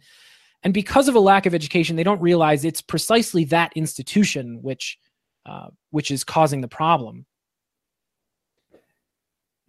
and 0.63 0.73
because 0.73 1.07
of 1.07 1.15
a 1.15 1.19
lack 1.19 1.45
of 1.45 1.55
education, 1.55 1.95
they 1.95 2.03
don't 2.03 2.21
realize 2.21 2.65
it's 2.65 2.81
precisely 2.81 3.45
that 3.45 3.71
institution 3.75 4.61
which 4.61 4.99
uh, 5.45 5.67
which 5.91 6.11
is 6.11 6.23
causing 6.23 6.61
the 6.61 6.67
problem. 6.67 7.25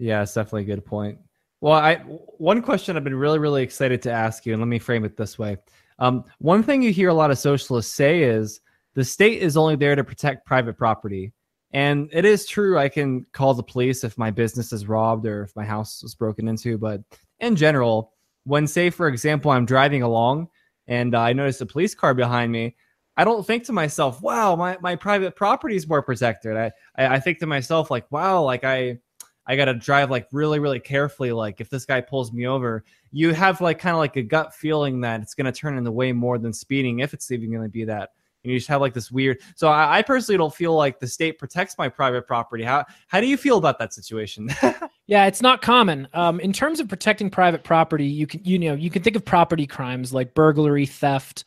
Yeah, 0.02 0.22
it's 0.22 0.34
definitely 0.34 0.62
a 0.62 0.74
good 0.74 0.84
point. 0.84 1.18
Well, 1.60 1.74
I 1.74 1.94
one 1.96 2.60
question 2.60 2.96
I've 2.96 3.04
been 3.04 3.14
really, 3.14 3.38
really 3.38 3.62
excited 3.62 4.02
to 4.02 4.10
ask 4.10 4.44
you, 4.44 4.52
and 4.52 4.60
let 4.60 4.66
me 4.66 4.80
frame 4.80 5.04
it 5.04 5.16
this 5.16 5.38
way. 5.38 5.58
Um, 6.00 6.24
one 6.38 6.64
thing 6.64 6.82
you 6.82 6.92
hear 6.92 7.08
a 7.08 7.14
lot 7.14 7.30
of 7.30 7.38
socialists 7.38 7.94
say 7.94 8.24
is 8.24 8.60
the 8.94 9.04
state 9.04 9.40
is 9.40 9.56
only 9.56 9.76
there 9.76 9.94
to 9.94 10.02
protect 10.02 10.44
private 10.44 10.76
property. 10.76 11.32
And 11.72 12.10
it 12.12 12.24
is 12.24 12.46
true, 12.46 12.78
I 12.78 12.88
can 12.88 13.24
call 13.32 13.54
the 13.54 13.62
police 13.62 14.02
if 14.02 14.18
my 14.18 14.30
business 14.32 14.72
is 14.72 14.88
robbed 14.88 15.24
or 15.24 15.44
if 15.44 15.54
my 15.54 15.64
house 15.64 16.02
was 16.02 16.16
broken 16.16 16.48
into. 16.48 16.76
But 16.76 17.00
in 17.38 17.54
general, 17.54 18.12
when, 18.44 18.66
say, 18.66 18.90
for 18.90 19.06
example, 19.06 19.52
I'm 19.52 19.64
driving 19.64 20.02
along 20.02 20.48
and 20.88 21.14
uh, 21.14 21.20
I 21.20 21.32
notice 21.32 21.60
a 21.60 21.66
police 21.66 21.94
car 21.94 22.12
behind 22.12 22.50
me, 22.50 22.74
I 23.16 23.24
don't 23.24 23.46
think 23.46 23.64
to 23.64 23.72
myself, 23.72 24.20
wow, 24.20 24.56
my, 24.56 24.76
my 24.80 24.96
private 24.96 25.36
property 25.36 25.76
is 25.76 25.88
more 25.88 26.02
protected. 26.02 26.56
I, 26.56 26.72
I, 26.96 27.14
I 27.14 27.20
think 27.20 27.38
to 27.38 27.46
myself, 27.46 27.90
like, 27.90 28.10
wow, 28.10 28.42
like 28.42 28.64
I, 28.64 28.98
I 29.46 29.56
got 29.56 29.64
to 29.66 29.74
drive 29.74 30.10
like 30.10 30.28
really, 30.32 30.58
really 30.58 30.80
carefully. 30.80 31.32
Like 31.32 31.60
if 31.60 31.68
this 31.68 31.84
guy 31.84 32.00
pulls 32.00 32.32
me 32.32 32.46
over, 32.46 32.84
you 33.10 33.34
have 33.34 33.60
like 33.60 33.78
kind 33.78 33.94
of 33.94 33.98
like 33.98 34.16
a 34.16 34.22
gut 34.22 34.54
feeling 34.54 35.00
that 35.00 35.20
it's 35.20 35.34
going 35.34 35.52
to 35.52 35.52
turn 35.52 35.76
into 35.76 35.90
way 35.90 36.12
more 36.12 36.38
than 36.38 36.52
speeding, 36.52 37.00
if 37.00 37.12
it's 37.12 37.30
even 37.30 37.50
going 37.50 37.62
to 37.62 37.68
be 37.68 37.84
that. 37.84 38.10
And 38.44 38.52
you 38.52 38.58
just 38.58 38.68
have 38.68 38.80
like 38.80 38.94
this 38.94 39.10
weird. 39.10 39.38
So 39.54 39.68
I, 39.68 39.98
I 39.98 40.02
personally 40.02 40.38
don't 40.38 40.54
feel 40.54 40.74
like 40.74 40.98
the 40.98 41.06
state 41.06 41.38
protects 41.38 41.76
my 41.78 41.88
private 41.88 42.26
property. 42.26 42.64
How 42.64 42.84
how 43.06 43.20
do 43.20 43.26
you 43.26 43.36
feel 43.36 43.58
about 43.58 43.78
that 43.78 43.92
situation? 43.94 44.48
Yeah, 45.06 45.26
it's 45.26 45.42
not 45.42 45.62
common. 45.62 46.08
Um, 46.14 46.40
in 46.40 46.52
terms 46.52 46.80
of 46.80 46.88
protecting 46.88 47.28
private 47.28 47.64
property, 47.64 48.06
you 48.06 48.26
can 48.26 48.40
you 48.44 48.58
know 48.58 48.74
you 48.74 48.88
can 48.88 49.02
think 49.02 49.16
of 49.16 49.24
property 49.24 49.66
crimes 49.66 50.14
like 50.14 50.32
burglary, 50.32 50.86
theft, 50.86 51.44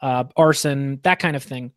uh, 0.00 0.24
arson, 0.36 1.00
that 1.02 1.18
kind 1.18 1.36
of 1.36 1.42
thing. 1.42 1.72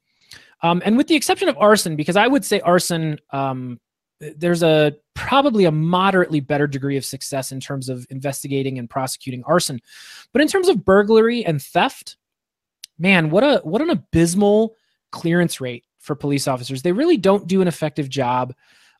Um, 0.62 0.82
and 0.86 0.96
with 0.96 1.08
the 1.08 1.16
exception 1.16 1.50
of 1.50 1.58
arson, 1.58 1.96
because 1.96 2.16
I 2.16 2.28
would 2.28 2.46
say 2.46 2.62
arson, 2.62 3.20
um, 3.32 3.80
there's 4.20 4.64
a 4.64 4.94
probably 5.14 5.66
a 5.66 5.72
moderately 5.72 6.40
better 6.40 6.68
degree 6.68 6.98
of 6.98 7.06
success 7.06 7.52
in 7.52 7.60
terms 7.60 7.90
of 7.90 8.06
investigating 8.10 8.80
and 8.80 8.90
prosecuting 8.90 9.44
arson. 9.46 9.82
But 10.34 10.42
in 10.42 10.48
terms 10.48 10.68
of 10.68 10.86
burglary 10.86 11.46
and 11.46 11.62
theft, 11.62 12.18
man, 12.98 13.30
what 13.30 13.44
a 13.44 13.60
what 13.64 13.82
an 13.82 13.90
abysmal 13.90 14.76
clearance 15.12 15.62
rate 15.62 15.86
for 16.00 16.16
police 16.16 16.48
officers. 16.48 16.82
They 16.82 16.92
really 16.92 17.18
don't 17.18 17.48
do 17.48 17.62
an 17.62 17.68
effective 17.68 18.10
job 18.10 18.54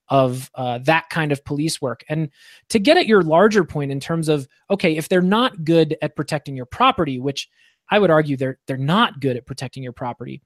of 0.10 0.50
uh, 0.56 0.78
that 0.80 1.10
kind 1.10 1.32
of 1.32 1.44
police 1.44 1.82
work. 1.82 2.04
And 2.08 2.30
to 2.70 2.80
get 2.80 2.98
at 2.98 3.08
your 3.08 3.24
larger 3.24 3.64
point 3.64 3.92
in 3.92 4.00
terms 4.00 4.30
of 4.30 4.48
okay, 4.70 4.98
if 4.98 5.10
they're 5.10 5.22
not 5.22 5.64
good 5.64 5.98
at 6.02 6.16
protecting 6.16 6.56
your 6.56 6.66
property, 6.66 7.20
which 7.20 7.50
I 7.90 8.00
would 8.00 8.12
argue 8.12 8.38
they're 8.38 8.60
they're 8.68 8.78
not 8.78 9.20
good 9.20 9.38
at 9.38 9.46
protecting 9.46 9.84
your 9.84 9.94
property. 9.94 10.42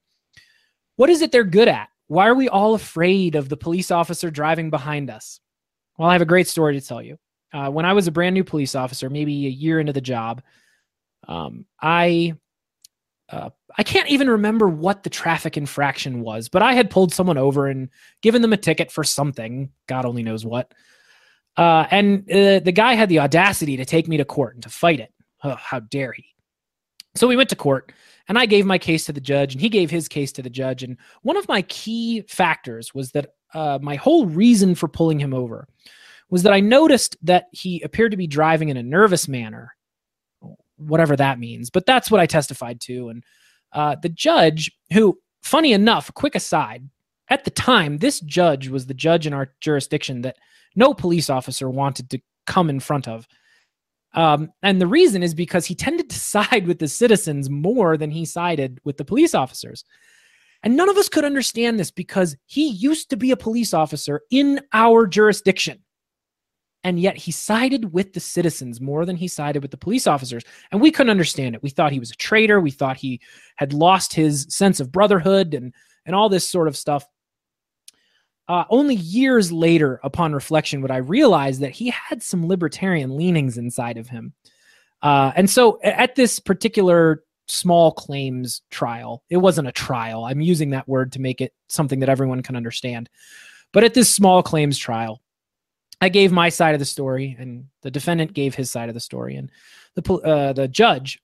What 0.96 1.10
is 1.10 1.22
it 1.22 1.32
they're 1.32 1.44
good 1.44 1.68
at? 1.68 1.90
Why 2.12 2.28
are 2.28 2.36
we 2.36 2.50
all 2.50 2.74
afraid 2.74 3.36
of 3.36 3.48
the 3.48 3.56
police 3.56 3.90
officer 3.90 4.30
driving 4.30 4.70
behind 4.70 5.10
us? 5.10 5.40
Well, 5.98 6.10
I 6.10 6.12
have 6.12 6.22
a 6.22 6.26
great 6.26 6.50
story 6.50 6.78
to 6.78 6.86
tell 6.86 7.02
you. 7.02 7.18
Uh, 7.54 7.70
when 7.70 7.86
I 7.86 7.94
was 7.94 8.06
a 8.06 8.12
brand 8.12 8.34
new 8.34 8.44
police 8.44 8.76
officer, 8.76 9.10
maybe 9.10 9.48
a 9.48 9.50
year 9.50 9.80
into 9.80 9.94
the 9.94 10.02
job, 10.02 10.42
um, 11.30 11.66
I 11.82 12.34
uh, 13.30 13.52
I 13.78 13.84
can't 13.84 14.10
even 14.10 14.30
remember 14.30 14.68
what 14.68 15.04
the 15.04 15.10
traffic 15.10 15.56
infraction 15.56 16.20
was, 16.20 16.50
but 16.50 16.62
I 16.62 16.74
had 16.74 16.90
pulled 16.90 17.14
someone 17.14 17.38
over 17.38 17.68
and 17.68 17.88
given 18.22 18.42
them 18.42 18.52
a 18.52 18.58
ticket 18.58 18.92
for 18.92 19.06
something, 19.06 19.72
God 19.88 20.04
only 20.04 20.22
knows 20.22 20.44
what. 20.44 20.74
Uh, 21.56 21.86
and 21.92 22.30
uh, 22.30 22.60
the 22.60 22.74
guy 22.76 22.96
had 22.96 23.08
the 23.08 23.20
audacity 23.20 23.78
to 23.78 23.86
take 23.86 24.10
me 24.10 24.18
to 24.18 24.26
court 24.26 24.56
and 24.56 24.64
to 24.64 24.70
fight 24.70 25.00
it. 25.00 25.14
Oh, 25.46 25.56
how 25.56 25.80
dare 25.80 26.12
he? 26.12 26.26
So 27.16 27.26
we 27.26 27.38
went 27.38 27.52
to 27.52 27.56
court, 27.56 27.94
and 28.32 28.40
I 28.40 28.46
gave 28.46 28.66
my 28.66 28.78
case 28.78 29.04
to 29.08 29.12
the 29.12 29.20
judge, 29.20 29.54
and 29.54 29.60
he 29.60 29.68
gave 29.68 29.92
his 29.92 30.08
case 30.08 30.32
to 30.32 30.42
the 30.42 30.50
judge. 30.50 30.84
And 30.84 30.96
one 31.22 31.36
of 31.36 31.50
my 31.50 31.64
key 31.64 32.22
factors 32.30 32.94
was 32.94 33.12
that 33.12 33.34
uh, 33.54 33.78
my 33.82 33.96
whole 33.96 34.26
reason 34.26 34.74
for 34.74 34.88
pulling 34.88 35.20
him 35.20 35.34
over 35.34 35.68
was 36.30 36.44
that 36.44 36.54
I 36.54 36.62
noticed 36.62 37.18
that 37.24 37.48
he 37.52 37.82
appeared 37.82 38.12
to 38.12 38.18
be 38.18 38.28
driving 38.28 38.70
in 38.70 38.78
a 38.78 38.84
nervous 38.84 39.28
manner, 39.28 39.76
whatever 40.78 41.18
that 41.18 41.40
means. 41.40 41.70
But 41.70 41.86
that's 41.86 42.10
what 42.10 42.22
I 42.22 42.26
testified 42.26 42.80
to. 42.84 43.10
And 43.10 43.26
uh, 43.74 43.98
the 44.02 44.08
judge, 44.08 44.72
who, 44.94 45.20
funny 45.42 45.74
enough, 45.74 46.14
quick 46.14 46.36
aside, 46.36 46.88
at 47.28 47.44
the 47.44 47.52
time, 47.52 47.98
this 47.98 48.22
judge 48.22 48.70
was 48.70 48.86
the 48.86 48.94
judge 48.94 49.28
in 49.28 49.34
our 49.34 49.52
jurisdiction 49.60 50.22
that 50.22 50.38
no 50.74 50.94
police 50.94 51.30
officer 51.30 51.70
wanted 51.70 52.10
to 52.12 52.22
come 52.48 52.70
in 52.70 52.80
front 52.80 53.10
of. 53.10 53.28
Um, 54.14 54.52
and 54.62 54.82
the 54.82 54.88
reason 54.88 55.24
is 55.24 55.34
because 55.34 55.66
he 55.66 55.76
tended 55.76 56.10
to 56.10 56.20
side 56.20 56.68
with 56.68 56.80
the 56.80 56.88
citizens 56.88 57.50
more 57.50 57.98
than 57.98 58.12
he 58.12 58.26
sided 58.26 58.80
with 58.84 58.98
the 58.98 59.06
police 59.06 59.34
officers. 59.34 59.86
And 60.64 60.76
none 60.76 60.90
of 60.90 60.98
us 60.98 61.10
could 61.10 61.26
understand 61.26 61.80
this 61.80 61.92
because 61.92 62.36
he 62.46 62.70
used 62.70 63.10
to 63.10 63.18
be 63.18 63.32
a 63.32 63.38
police 63.38 63.74
officer 63.74 64.22
in 64.30 64.62
our 64.74 65.08
jurisdiction. 65.08 65.80
And 66.84 67.00
yet 67.00 67.18
he 67.18 67.32
sided 67.32 67.94
with 67.94 68.14
the 68.14 68.20
citizens 68.20 68.82
more 68.82 69.06
than 69.06 69.16
he 69.16 69.28
sided 69.28 69.62
with 69.62 69.72
the 69.72 69.78
police 69.78 70.08
officers. 70.08 70.44
And 70.72 70.82
we 70.82 70.92
couldn't 70.92 71.12
understand 71.12 71.56
it. 71.56 71.64
We 71.64 71.70
thought 71.70 71.92
he 71.92 72.00
was 72.00 72.12
a 72.12 72.16
traitor. 72.16 72.60
We 72.60 72.72
thought 72.72 72.98
he 72.98 73.22
had 73.56 73.74
lost 73.74 74.14
his 74.14 74.48
sense 74.50 74.80
of 74.80 74.92
brotherhood 74.92 75.54
and, 75.54 75.74
and 76.06 76.16
all 76.16 76.30
this 76.30 76.48
sort 76.48 76.68
of 76.68 76.78
stuff. 76.78 77.06
Uh, 78.52 78.66
only 78.70 78.96
years 78.96 79.50
later, 79.50 80.02
upon 80.04 80.34
reflection, 80.34 80.82
would 80.82 80.92
I 80.92 80.98
realize 80.98 81.60
that 81.60 81.72
he 81.72 81.90
had 81.90 82.22
some 82.22 82.50
libertarian 82.50 83.16
leanings 83.16 83.58
inside 83.58 83.96
of 83.96 84.10
him. 84.10 84.34
Uh, 85.02 85.32
and 85.38 85.50
so 85.50 85.80
at 85.82 86.16
this 86.16 86.38
particular 86.38 87.24
small 87.48 87.94
claims 87.94 88.62
trial, 88.70 89.24
it 89.30 89.38
wasn't 89.38 89.70
a 89.70 89.72
trial. 89.72 90.26
I'm 90.26 90.42
using 90.42 90.72
that 90.72 90.86
word 90.86 91.14
to 91.14 91.22
make 91.22 91.40
it 91.40 91.54
something 91.70 92.02
that 92.02 92.10
everyone 92.10 92.44
can 92.44 92.58
understand. 92.58 93.10
But 93.72 93.86
at 93.86 93.94
this 93.94 94.14
small 94.14 94.44
claims 94.44 94.78
trial, 94.78 95.22
I 96.02 96.10
gave 96.10 96.34
my 96.34 96.50
side 96.50 96.76
of 96.76 96.80
the 96.80 96.86
story, 96.86 97.38
and 97.40 97.68
the 97.84 97.92
defendant 97.92 98.34
gave 98.34 98.54
his 98.54 98.70
side 98.70 98.90
of 98.90 98.96
the 98.96 99.00
story. 99.00 99.38
And 99.38 99.50
the 99.96 100.14
uh, 100.14 100.52
the 100.52 100.68
judge, 100.68 101.22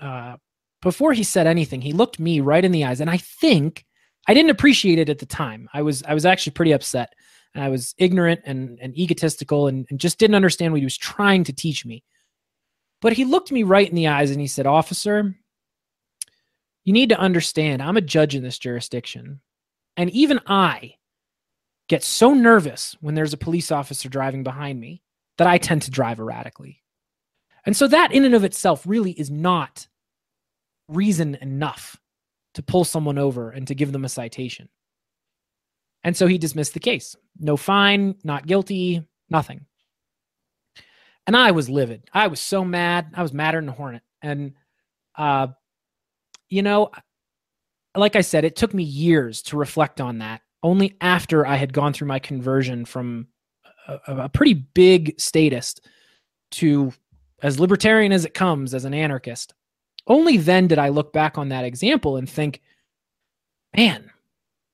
uh, 0.00 0.38
before 0.82 1.12
he 1.12 1.22
said 1.22 1.46
anything, 1.46 1.80
he 1.80 1.92
looked 1.92 2.18
me 2.18 2.40
right 2.40 2.64
in 2.64 2.72
the 2.72 2.86
eyes, 2.86 3.00
and 3.00 3.08
I 3.08 3.18
think 3.18 3.84
I 4.26 4.34
didn't 4.34 4.50
appreciate 4.50 4.98
it 4.98 5.08
at 5.08 5.18
the 5.18 5.26
time. 5.26 5.68
I 5.72 5.82
was 5.82 6.02
I 6.02 6.14
was 6.14 6.26
actually 6.26 6.52
pretty 6.52 6.72
upset. 6.72 7.14
And 7.54 7.62
I 7.62 7.68
was 7.68 7.94
ignorant 7.98 8.40
and, 8.44 8.80
and 8.80 8.96
egotistical 8.98 9.68
and, 9.68 9.86
and 9.88 10.00
just 10.00 10.18
didn't 10.18 10.34
understand 10.34 10.72
what 10.72 10.80
he 10.80 10.86
was 10.86 10.96
trying 10.96 11.44
to 11.44 11.52
teach 11.52 11.86
me. 11.86 12.02
But 13.00 13.12
he 13.12 13.24
looked 13.24 13.52
me 13.52 13.62
right 13.62 13.88
in 13.88 13.94
the 13.94 14.08
eyes 14.08 14.32
and 14.32 14.40
he 14.40 14.48
said, 14.48 14.66
Officer, 14.66 15.36
you 16.82 16.92
need 16.92 17.10
to 17.10 17.18
understand, 17.18 17.80
I'm 17.80 17.96
a 17.96 18.02
judge 18.02 18.34
in 18.34 18.42
this 18.42 18.58
jurisdiction. 18.58 19.40
And 19.96 20.10
even 20.10 20.40
I 20.46 20.96
get 21.88 22.02
so 22.02 22.34
nervous 22.34 22.96
when 23.00 23.14
there's 23.14 23.32
a 23.32 23.38
police 23.38 23.70
officer 23.70 24.08
driving 24.08 24.42
behind 24.42 24.80
me 24.80 25.02
that 25.38 25.46
I 25.46 25.58
tend 25.58 25.82
to 25.82 25.90
drive 25.90 26.18
erratically. 26.18 26.82
And 27.66 27.76
so 27.76 27.86
that 27.88 28.12
in 28.12 28.24
and 28.24 28.34
of 28.34 28.44
itself 28.44 28.84
really 28.86 29.12
is 29.12 29.30
not 29.30 29.86
reason 30.88 31.36
enough 31.36 32.00
to 32.54 32.62
pull 32.62 32.84
someone 32.84 33.18
over 33.18 33.50
and 33.50 33.66
to 33.68 33.74
give 33.74 33.92
them 33.92 34.04
a 34.04 34.08
citation. 34.08 34.68
And 36.02 36.16
so 36.16 36.26
he 36.26 36.38
dismissed 36.38 36.74
the 36.74 36.80
case. 36.80 37.16
No 37.38 37.56
fine, 37.56 38.16
not 38.24 38.46
guilty, 38.46 39.06
nothing. 39.30 39.66
And 41.26 41.36
I 41.36 41.52
was 41.52 41.70
livid. 41.70 42.04
I 42.12 42.26
was 42.26 42.40
so 42.40 42.64
mad. 42.64 43.12
I 43.14 43.22
was 43.22 43.32
madder 43.32 43.60
than 43.60 43.70
a 43.70 43.72
hornet. 43.72 44.02
And, 44.20 44.52
uh, 45.16 45.48
you 46.48 46.62
know, 46.62 46.90
like 47.96 48.16
I 48.16 48.20
said, 48.20 48.44
it 48.44 48.56
took 48.56 48.74
me 48.74 48.82
years 48.82 49.42
to 49.42 49.56
reflect 49.56 50.00
on 50.00 50.18
that. 50.18 50.42
Only 50.62 50.96
after 51.00 51.46
I 51.46 51.56
had 51.56 51.72
gone 51.72 51.92
through 51.92 52.08
my 52.08 52.18
conversion 52.18 52.84
from 52.84 53.28
a, 53.88 53.98
a 54.06 54.28
pretty 54.28 54.54
big 54.54 55.18
statist 55.18 55.86
to 56.52 56.92
as 57.42 57.60
libertarian 57.60 58.12
as 58.12 58.24
it 58.24 58.34
comes 58.34 58.74
as 58.74 58.84
an 58.84 58.94
anarchist. 58.94 59.54
Only 60.06 60.36
then 60.36 60.66
did 60.66 60.78
I 60.78 60.88
look 60.88 61.12
back 61.12 61.38
on 61.38 61.48
that 61.48 61.64
example 61.64 62.16
and 62.16 62.28
think, 62.28 62.60
man, 63.76 64.10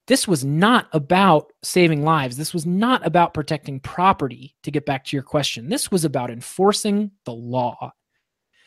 this 0.07 0.27
was 0.27 0.45
not 0.45 0.88
about 0.93 1.53
saving 1.62 2.05
lives. 2.05 2.37
This 2.37 2.53
was 2.53 2.66
not 2.66 3.07
about 3.07 3.33
protecting 3.33 3.79
property, 3.79 4.57
to 4.64 4.71
get 4.73 4.85
back 4.85 5.05
to 5.05 5.16
your 5.16 5.23
question. 5.23 5.69
This 5.69 5.90
was 5.90 6.05
about 6.05 6.31
enforcing 6.31 7.12
the 7.25 7.33
law. 7.33 7.93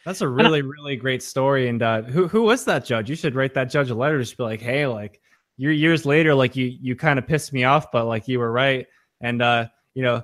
That's 0.06 0.22
a 0.22 0.28
really, 0.28 0.62
really 0.62 0.96
great 0.96 1.22
story. 1.24 1.68
And 1.68 1.82
uh, 1.82 2.04
who 2.04 2.28
who 2.28 2.44
was 2.44 2.66
that 2.66 2.86
judge? 2.86 3.10
You 3.10 3.16
should 3.16 3.36
write 3.36 3.54
that 3.56 3.70
judge 3.70 3.90
a 3.90 3.96
letter. 3.96 4.20
Just 4.20 4.38
be 4.38 4.44
like, 4.44 4.62
hey, 4.62 4.88
like 4.88 5.22
you're 5.58 5.72
years 5.72 6.06
later, 6.06 6.34
like 6.34 6.56
you 6.56 6.66
you 6.80 6.96
kind 6.96 7.20
of 7.20 7.28
pissed 7.28 7.54
me 7.54 7.64
off, 7.64 7.92
but 7.92 8.06
like 8.06 8.28
you 8.28 8.40
were 8.40 8.52
right. 8.52 8.88
And 9.22 9.42
uh, 9.42 9.68
you 9.94 10.04
know, 10.04 10.24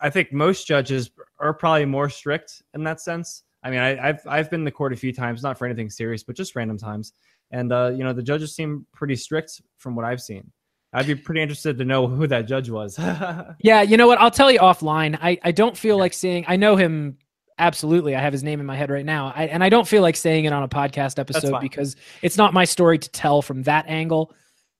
I 0.00 0.10
think 0.10 0.32
most 0.32 0.66
judges 0.66 1.10
are 1.38 1.54
probably 1.54 1.86
more 1.86 2.08
strict 2.08 2.62
in 2.74 2.84
that 2.84 3.00
sense. 3.00 3.42
I 3.62 3.70
mean, 3.70 3.80
I, 3.80 3.94
have 4.06 4.22
I've 4.26 4.50
been 4.50 4.64
to 4.64 4.70
court 4.70 4.92
a 4.92 4.96
few 4.96 5.12
times, 5.12 5.42
not 5.42 5.58
for 5.58 5.66
anything 5.66 5.90
serious, 5.90 6.22
but 6.22 6.34
just 6.34 6.56
random 6.56 6.78
times. 6.78 7.12
And 7.50 7.72
uh, 7.72 7.92
you 7.94 8.04
know, 8.04 8.12
the 8.12 8.22
judges 8.22 8.54
seem 8.54 8.86
pretty 8.92 9.16
strict 9.16 9.60
from 9.76 9.94
what 9.94 10.04
I've 10.04 10.20
seen. 10.20 10.50
I'd 10.92 11.06
be 11.06 11.14
pretty 11.14 11.42
interested 11.42 11.78
to 11.78 11.84
know 11.84 12.06
who 12.08 12.26
that 12.26 12.42
judge 12.42 12.70
was. 12.70 12.98
yeah, 13.60 13.82
you 13.82 13.96
know 13.96 14.06
what? 14.06 14.20
I'll 14.20 14.30
tell 14.30 14.50
you 14.50 14.58
offline. 14.58 15.18
I, 15.20 15.38
I 15.42 15.52
don't 15.52 15.76
feel 15.76 15.98
like 15.98 16.12
saying 16.12 16.44
I 16.48 16.56
know 16.56 16.76
him 16.76 17.18
absolutely. 17.58 18.16
I 18.16 18.20
have 18.20 18.32
his 18.32 18.42
name 18.42 18.58
in 18.58 18.66
my 18.66 18.76
head 18.76 18.90
right 18.90 19.04
now. 19.04 19.32
I, 19.36 19.44
and 19.44 19.62
I 19.62 19.68
don't 19.68 19.86
feel 19.86 20.02
like 20.02 20.16
saying 20.16 20.46
it 20.46 20.52
on 20.52 20.62
a 20.62 20.68
podcast 20.68 21.18
episode 21.18 21.60
because 21.60 21.94
it's 22.22 22.36
not 22.36 22.54
my 22.54 22.64
story 22.64 22.98
to 22.98 23.08
tell 23.10 23.42
from 23.42 23.64
that 23.64 23.86
angle. 23.86 24.34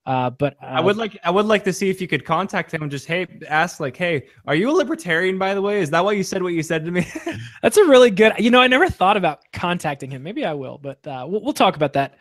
Uh, 0.07 0.31
but 0.31 0.57
uh, 0.63 0.67
I 0.67 0.81
would 0.81 0.97
like 0.97 1.19
I 1.25 1.31
would 1.31 1.45
like 1.45 1.63
to 1.65 1.73
see 1.73 1.91
if 1.91 2.01
you 2.01 2.09
could 2.09 2.25
contact 2.25 2.73
him 2.73 2.83
and 2.83 2.91
just 2.91 3.07
hey 3.07 3.27
ask 3.47 3.81
like 3.81 3.97
hey 3.97 4.27
are 4.47 4.55
you 4.55 4.71
a 4.71 4.73
libertarian 4.73 5.39
by 5.39 5.53
the 5.53 5.61
way 5.61 5.83
is 5.83 5.91
that 5.91 6.03
why 6.03 6.13
you 6.13 6.23
said 6.23 6.43
what 6.43 6.55
you 6.55 6.63
said 6.63 6.87
to 6.87 6.91
me? 6.91 7.07
That's 7.63 7.77
a 7.77 7.85
really 7.85 8.11
good. 8.11 8.33
You 8.39 8.51
know 8.51 8.61
I 8.61 8.67
never 8.67 8.89
thought 8.89 9.17
about 9.17 9.41
contacting 9.53 10.11
him. 10.11 10.23
Maybe 10.23 10.45
I 10.45 10.55
will, 10.55 10.79
but 10.79 11.07
uh, 11.07 11.27
we'll, 11.29 11.43
we'll 11.43 11.53
talk 11.53 11.77
about 11.77 11.93
that 11.93 12.17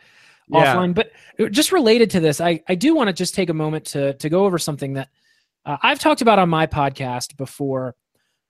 yeah. 0.48 0.74
offline. 0.74 0.94
But 0.94 1.12
uh, 1.38 1.48
just 1.48 1.72
related 1.72 2.10
to 2.10 2.20
this, 2.20 2.40
I 2.40 2.62
I 2.68 2.74
do 2.74 2.94
want 2.94 3.08
to 3.08 3.14
just 3.14 3.34
take 3.34 3.48
a 3.48 3.54
moment 3.54 3.86
to 3.86 4.12
to 4.14 4.28
go 4.28 4.44
over 4.44 4.58
something 4.58 4.92
that 4.94 5.08
uh, 5.64 5.78
I've 5.82 5.98
talked 5.98 6.20
about 6.20 6.38
on 6.38 6.50
my 6.50 6.66
podcast 6.66 7.36
before, 7.38 7.96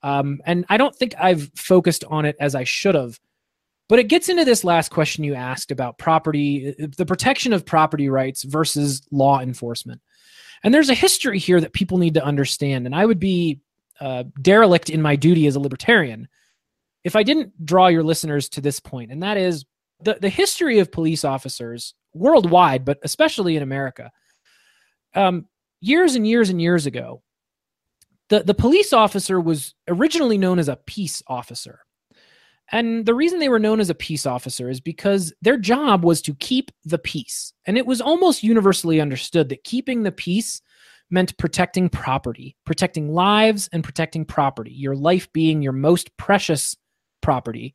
um, 0.02 0.40
and 0.44 0.64
I 0.68 0.76
don't 0.76 0.94
think 0.94 1.14
I've 1.18 1.50
focused 1.54 2.04
on 2.08 2.24
it 2.24 2.36
as 2.40 2.54
I 2.56 2.64
should 2.64 2.96
have. 2.96 3.18
But 3.90 3.98
it 3.98 4.04
gets 4.04 4.28
into 4.28 4.44
this 4.44 4.62
last 4.62 4.92
question 4.92 5.24
you 5.24 5.34
asked 5.34 5.72
about 5.72 5.98
property, 5.98 6.76
the 6.96 7.04
protection 7.04 7.52
of 7.52 7.66
property 7.66 8.08
rights 8.08 8.44
versus 8.44 9.02
law 9.10 9.40
enforcement. 9.40 10.00
And 10.62 10.72
there's 10.72 10.90
a 10.90 10.94
history 10.94 11.40
here 11.40 11.60
that 11.60 11.72
people 11.72 11.98
need 11.98 12.14
to 12.14 12.24
understand. 12.24 12.86
And 12.86 12.94
I 12.94 13.04
would 13.04 13.18
be 13.18 13.58
uh, 14.00 14.24
derelict 14.40 14.90
in 14.90 15.02
my 15.02 15.16
duty 15.16 15.48
as 15.48 15.56
a 15.56 15.60
libertarian 15.60 16.28
if 17.02 17.16
I 17.16 17.24
didn't 17.24 17.66
draw 17.66 17.88
your 17.88 18.04
listeners 18.04 18.48
to 18.50 18.60
this 18.60 18.78
point. 18.78 19.08
point, 19.08 19.12
and 19.12 19.22
that 19.24 19.36
is 19.36 19.64
the, 20.04 20.18
the 20.20 20.28
history 20.28 20.78
of 20.78 20.92
police 20.92 21.24
officers 21.24 21.94
worldwide, 22.14 22.84
but 22.84 23.00
especially 23.02 23.56
in 23.56 23.62
America. 23.64 24.12
Um, 25.16 25.46
years 25.80 26.14
and 26.14 26.24
years 26.24 26.48
and 26.48 26.62
years 26.62 26.86
ago, 26.86 27.22
the, 28.28 28.44
the 28.44 28.54
police 28.54 28.92
officer 28.92 29.40
was 29.40 29.74
originally 29.88 30.38
known 30.38 30.60
as 30.60 30.68
a 30.68 30.76
peace 30.76 31.24
officer. 31.26 31.80
And 32.72 33.04
the 33.04 33.14
reason 33.14 33.38
they 33.38 33.48
were 33.48 33.58
known 33.58 33.80
as 33.80 33.90
a 33.90 33.94
peace 33.94 34.26
officer 34.26 34.70
is 34.70 34.80
because 34.80 35.32
their 35.42 35.56
job 35.56 36.04
was 36.04 36.22
to 36.22 36.34
keep 36.34 36.70
the 36.84 36.98
peace. 36.98 37.52
And 37.66 37.76
it 37.76 37.86
was 37.86 38.00
almost 38.00 38.42
universally 38.44 39.00
understood 39.00 39.48
that 39.48 39.64
keeping 39.64 40.02
the 40.02 40.12
peace 40.12 40.62
meant 41.10 41.36
protecting 41.36 41.88
property, 41.88 42.56
protecting 42.64 43.12
lives 43.12 43.68
and 43.72 43.82
protecting 43.82 44.24
property, 44.24 44.70
your 44.70 44.94
life 44.94 45.32
being 45.32 45.60
your 45.60 45.72
most 45.72 46.16
precious 46.16 46.76
property, 47.20 47.74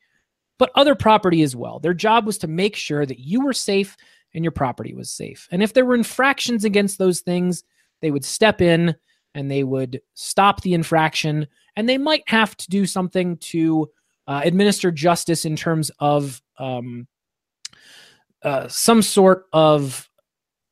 but 0.58 0.72
other 0.76 0.96
property 0.96 1.44
as 1.44 1.56
well. 1.56 1.80
Their 1.80 1.94
job 1.94 2.26
was 2.26 2.38
to 2.40 2.48
make 2.48 2.78
sure 2.78 3.06
that 3.06 3.20
you 3.20 3.44
were 3.44 3.54
safe 3.54 3.98
and 4.34 4.44
your 4.44 4.52
property 4.52 4.94
was 4.94 5.12
safe. 5.12 5.48
And 5.52 5.62
if 5.62 5.74
there 5.74 5.86
were 5.86 5.96
infractions 5.96 6.64
against 6.64 6.98
those 6.98 7.20
things, 7.20 7.64
they 8.02 8.12
would 8.12 8.26
step 8.26 8.62
in 8.62 8.96
and 9.34 9.52
they 9.52 9.64
would 9.64 10.02
stop 10.14 10.62
the 10.62 10.74
infraction 10.74 11.48
and 11.76 11.90
they 11.90 11.98
might 11.98 12.24
have 12.28 12.56
to 12.56 12.70
do 12.70 12.86
something 12.86 13.36
to 13.38 13.90
uh, 14.28 14.42
administer 14.44 14.92
justice 14.92 15.46
in 15.46 15.56
terms 15.56 15.92
of 16.00 16.42
um, 16.60 17.08
uh, 18.44 18.68
some 18.68 19.02
sort 19.02 19.46
of 19.54 20.10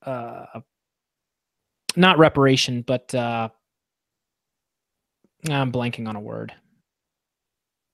uh, 0.05 0.45
not 1.95 2.17
reparation, 2.17 2.81
but 2.81 3.13
uh, 3.13 3.49
I'm 5.49 5.71
blanking 5.71 6.07
on 6.07 6.15
a 6.15 6.19
word. 6.19 6.53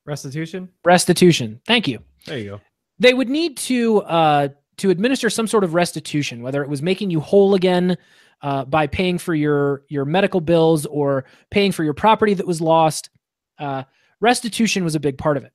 Restitution. 0.06 0.69
Restitution. 0.84 1.62
Thank 1.65 1.88
you. 1.88 2.00
There 2.26 2.38
you 2.38 2.50
go. 2.50 2.62
They 3.00 3.13
would 3.13 3.30
need 3.30 3.58
to 3.58 4.02
uh, 4.02 4.48
to 4.78 4.89
administer 4.89 5.30
some 5.30 5.48
sort 5.48 5.63
of 5.63 5.74
restitution, 5.74 6.41
whether 6.41 6.63
it 6.63 6.69
was 6.69 6.82
making 6.82 7.12
you 7.12 7.19
whole 7.19 7.54
again 7.54 7.98
uh, 8.41 8.65
by 8.65 8.88
paying 8.88 9.17
for 9.17 9.36
your 9.36 9.84
your 9.89 10.06
medical 10.06 10.41
bills 10.41 10.86
or 10.86 11.26
paying 11.52 11.72
for 11.72 11.84
your 11.84 11.93
property 11.93 12.34
that 12.34 12.48
was 12.48 12.60
lost. 12.62 13.10
Uh, 13.58 13.84
Restitution 14.21 14.84
was 14.84 14.95
a 14.95 14.99
big 14.99 15.17
part 15.17 15.38
of 15.38 15.43
it. 15.43 15.53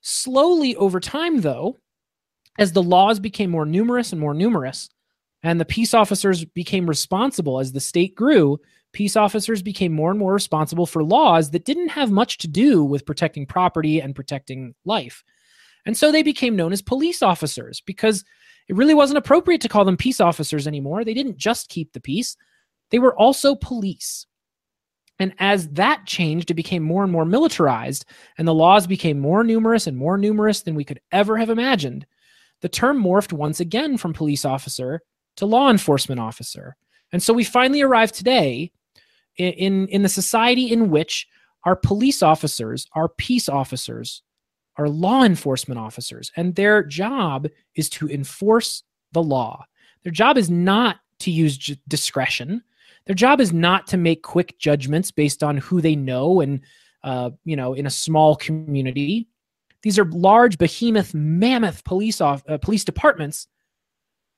Slowly 0.00 0.76
over 0.76 1.00
time, 1.00 1.40
though, 1.40 1.80
as 2.58 2.72
the 2.72 2.82
laws 2.82 3.20
became 3.20 3.50
more 3.50 3.66
numerous 3.66 4.12
and 4.12 4.20
more 4.20 4.34
numerous, 4.34 4.90
and 5.42 5.60
the 5.60 5.64
peace 5.64 5.94
officers 5.94 6.44
became 6.44 6.88
responsible 6.88 7.58
as 7.58 7.72
the 7.72 7.80
state 7.80 8.14
grew, 8.14 8.60
peace 8.92 9.16
officers 9.16 9.62
became 9.62 9.92
more 9.92 10.10
and 10.10 10.18
more 10.18 10.32
responsible 10.32 10.86
for 10.86 11.02
laws 11.02 11.50
that 11.50 11.64
didn't 11.64 11.88
have 11.88 12.10
much 12.10 12.38
to 12.38 12.48
do 12.48 12.84
with 12.84 13.06
protecting 13.06 13.46
property 13.46 14.00
and 14.00 14.14
protecting 14.14 14.74
life. 14.84 15.24
And 15.86 15.96
so 15.96 16.12
they 16.12 16.22
became 16.22 16.54
known 16.54 16.72
as 16.72 16.82
police 16.82 17.22
officers 17.22 17.80
because 17.80 18.24
it 18.68 18.76
really 18.76 18.94
wasn't 18.94 19.18
appropriate 19.18 19.60
to 19.62 19.68
call 19.68 19.84
them 19.84 19.96
peace 19.96 20.20
officers 20.20 20.66
anymore. 20.66 21.04
They 21.04 21.14
didn't 21.14 21.38
just 21.38 21.68
keep 21.68 21.92
the 21.92 22.00
peace, 22.00 22.36
they 22.90 22.98
were 22.98 23.18
also 23.18 23.54
police. 23.54 24.26
And 25.22 25.32
as 25.38 25.68
that 25.68 26.04
changed, 26.04 26.50
it 26.50 26.54
became 26.54 26.82
more 26.82 27.04
and 27.04 27.12
more 27.12 27.24
militarized, 27.24 28.06
and 28.38 28.48
the 28.48 28.52
laws 28.52 28.88
became 28.88 29.20
more 29.20 29.44
numerous 29.44 29.86
and 29.86 29.96
more 29.96 30.18
numerous 30.18 30.62
than 30.62 30.74
we 30.74 30.82
could 30.82 30.98
ever 31.12 31.36
have 31.36 31.48
imagined. 31.48 32.06
The 32.60 32.68
term 32.68 33.00
morphed 33.00 33.32
once 33.32 33.60
again 33.60 33.96
from 33.98 34.14
police 34.14 34.44
officer 34.44 35.00
to 35.36 35.46
law 35.46 35.70
enforcement 35.70 36.20
officer. 36.20 36.74
And 37.12 37.22
so 37.22 37.32
we 37.32 37.44
finally 37.44 37.82
arrive 37.82 38.10
today 38.10 38.72
in, 39.36 39.86
in, 39.86 40.02
the 40.02 40.08
society 40.08 40.72
in 40.72 40.90
which 40.90 41.28
our 41.62 41.76
police 41.76 42.20
officers, 42.20 42.88
our 42.96 43.08
peace 43.08 43.48
officers, 43.48 44.22
our 44.76 44.88
law 44.88 45.22
enforcement 45.22 45.78
officers, 45.78 46.32
and 46.36 46.56
their 46.56 46.82
job 46.82 47.46
is 47.76 47.88
to 47.90 48.08
enforce 48.08 48.82
the 49.12 49.22
law. 49.22 49.64
Their 50.02 50.10
job 50.10 50.36
is 50.36 50.50
not 50.50 50.96
to 51.20 51.30
use 51.30 51.56
j- 51.56 51.78
discretion. 51.86 52.64
Their 53.06 53.14
job 53.14 53.40
is 53.40 53.52
not 53.52 53.86
to 53.88 53.96
make 53.96 54.22
quick 54.22 54.58
judgments 54.58 55.10
based 55.10 55.42
on 55.42 55.56
who 55.56 55.80
they 55.80 55.96
know 55.96 56.40
and 56.40 56.60
uh, 57.02 57.30
you 57.44 57.56
know 57.56 57.74
in 57.74 57.86
a 57.86 57.90
small 57.90 58.36
community. 58.36 59.28
These 59.82 59.98
are 59.98 60.04
large, 60.04 60.58
behemoth, 60.58 61.12
mammoth 61.12 61.84
police 61.84 62.20
off, 62.20 62.42
uh, 62.48 62.58
police 62.58 62.84
departments 62.84 63.48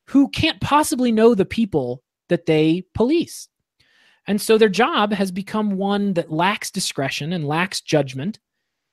who 0.06 0.28
can't 0.28 0.60
possibly 0.60 1.12
know 1.12 1.34
the 1.34 1.44
people 1.44 2.02
that 2.28 2.46
they 2.46 2.84
police. 2.94 3.48
And 4.26 4.40
so 4.40 4.56
their 4.56 4.70
job 4.70 5.12
has 5.12 5.30
become 5.30 5.76
one 5.76 6.14
that 6.14 6.32
lacks 6.32 6.70
discretion 6.70 7.32
and 7.32 7.46
lacks 7.46 7.80
judgment 7.82 8.38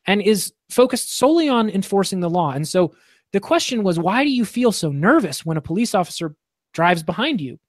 and 0.06 0.22
is 0.22 0.54
focused 0.70 1.18
solely 1.18 1.48
on 1.48 1.70
enforcing 1.70 2.20
the 2.20 2.30
law. 2.30 2.52
And 2.52 2.68
so 2.68 2.94
the 3.32 3.40
question 3.40 3.84
was, 3.84 3.98
why 3.98 4.24
do 4.24 4.30
you 4.30 4.44
feel 4.44 4.72
so 4.72 4.92
nervous 4.92 5.46
when 5.46 5.58
a 5.58 5.62
police 5.62 5.96
officer 5.96 6.36
drives 6.74 7.04
behind 7.04 7.40
you? 7.40 7.60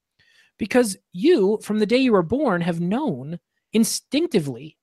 Because 0.59 0.97
you, 1.13 1.59
from 1.63 1.79
the 1.79 1.87
day 1.87 1.97
you 1.97 2.13
were 2.13 2.23
born, 2.23 2.61
have 2.61 2.81
known 2.81 3.39
instinctively 3.73 4.77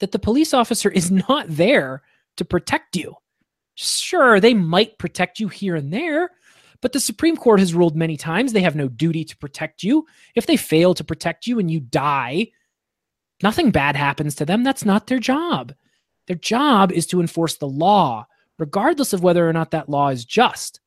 that 0.00 0.12
the 0.12 0.18
police 0.18 0.54
officer 0.54 0.90
is 0.90 1.10
not 1.28 1.46
there 1.48 2.02
to 2.36 2.44
protect 2.44 2.96
you. 2.96 3.14
Sure, 3.74 4.38
they 4.38 4.54
might 4.54 4.98
protect 4.98 5.40
you 5.40 5.48
here 5.48 5.74
and 5.74 5.92
there, 5.92 6.30
but 6.80 6.92
the 6.92 7.00
Supreme 7.00 7.36
Court 7.36 7.60
has 7.60 7.74
ruled 7.74 7.96
many 7.96 8.16
times 8.16 8.52
they 8.52 8.60
have 8.60 8.76
no 8.76 8.88
duty 8.88 9.24
to 9.24 9.36
protect 9.36 9.82
you. 9.82 10.06
If 10.34 10.46
they 10.46 10.56
fail 10.56 10.94
to 10.94 11.04
protect 11.04 11.46
you 11.46 11.58
and 11.58 11.70
you 11.70 11.80
die, 11.80 12.48
nothing 13.42 13.70
bad 13.70 13.96
happens 13.96 14.34
to 14.36 14.44
them. 14.44 14.62
That's 14.62 14.84
not 14.84 15.06
their 15.06 15.18
job. 15.18 15.72
Their 16.26 16.36
job 16.36 16.92
is 16.92 17.06
to 17.06 17.20
enforce 17.20 17.56
the 17.56 17.68
law, 17.68 18.26
regardless 18.58 19.12
of 19.12 19.22
whether 19.22 19.48
or 19.48 19.52
not 19.52 19.70
that 19.72 19.88
law 19.88 20.08
is 20.08 20.24
just. 20.24 20.80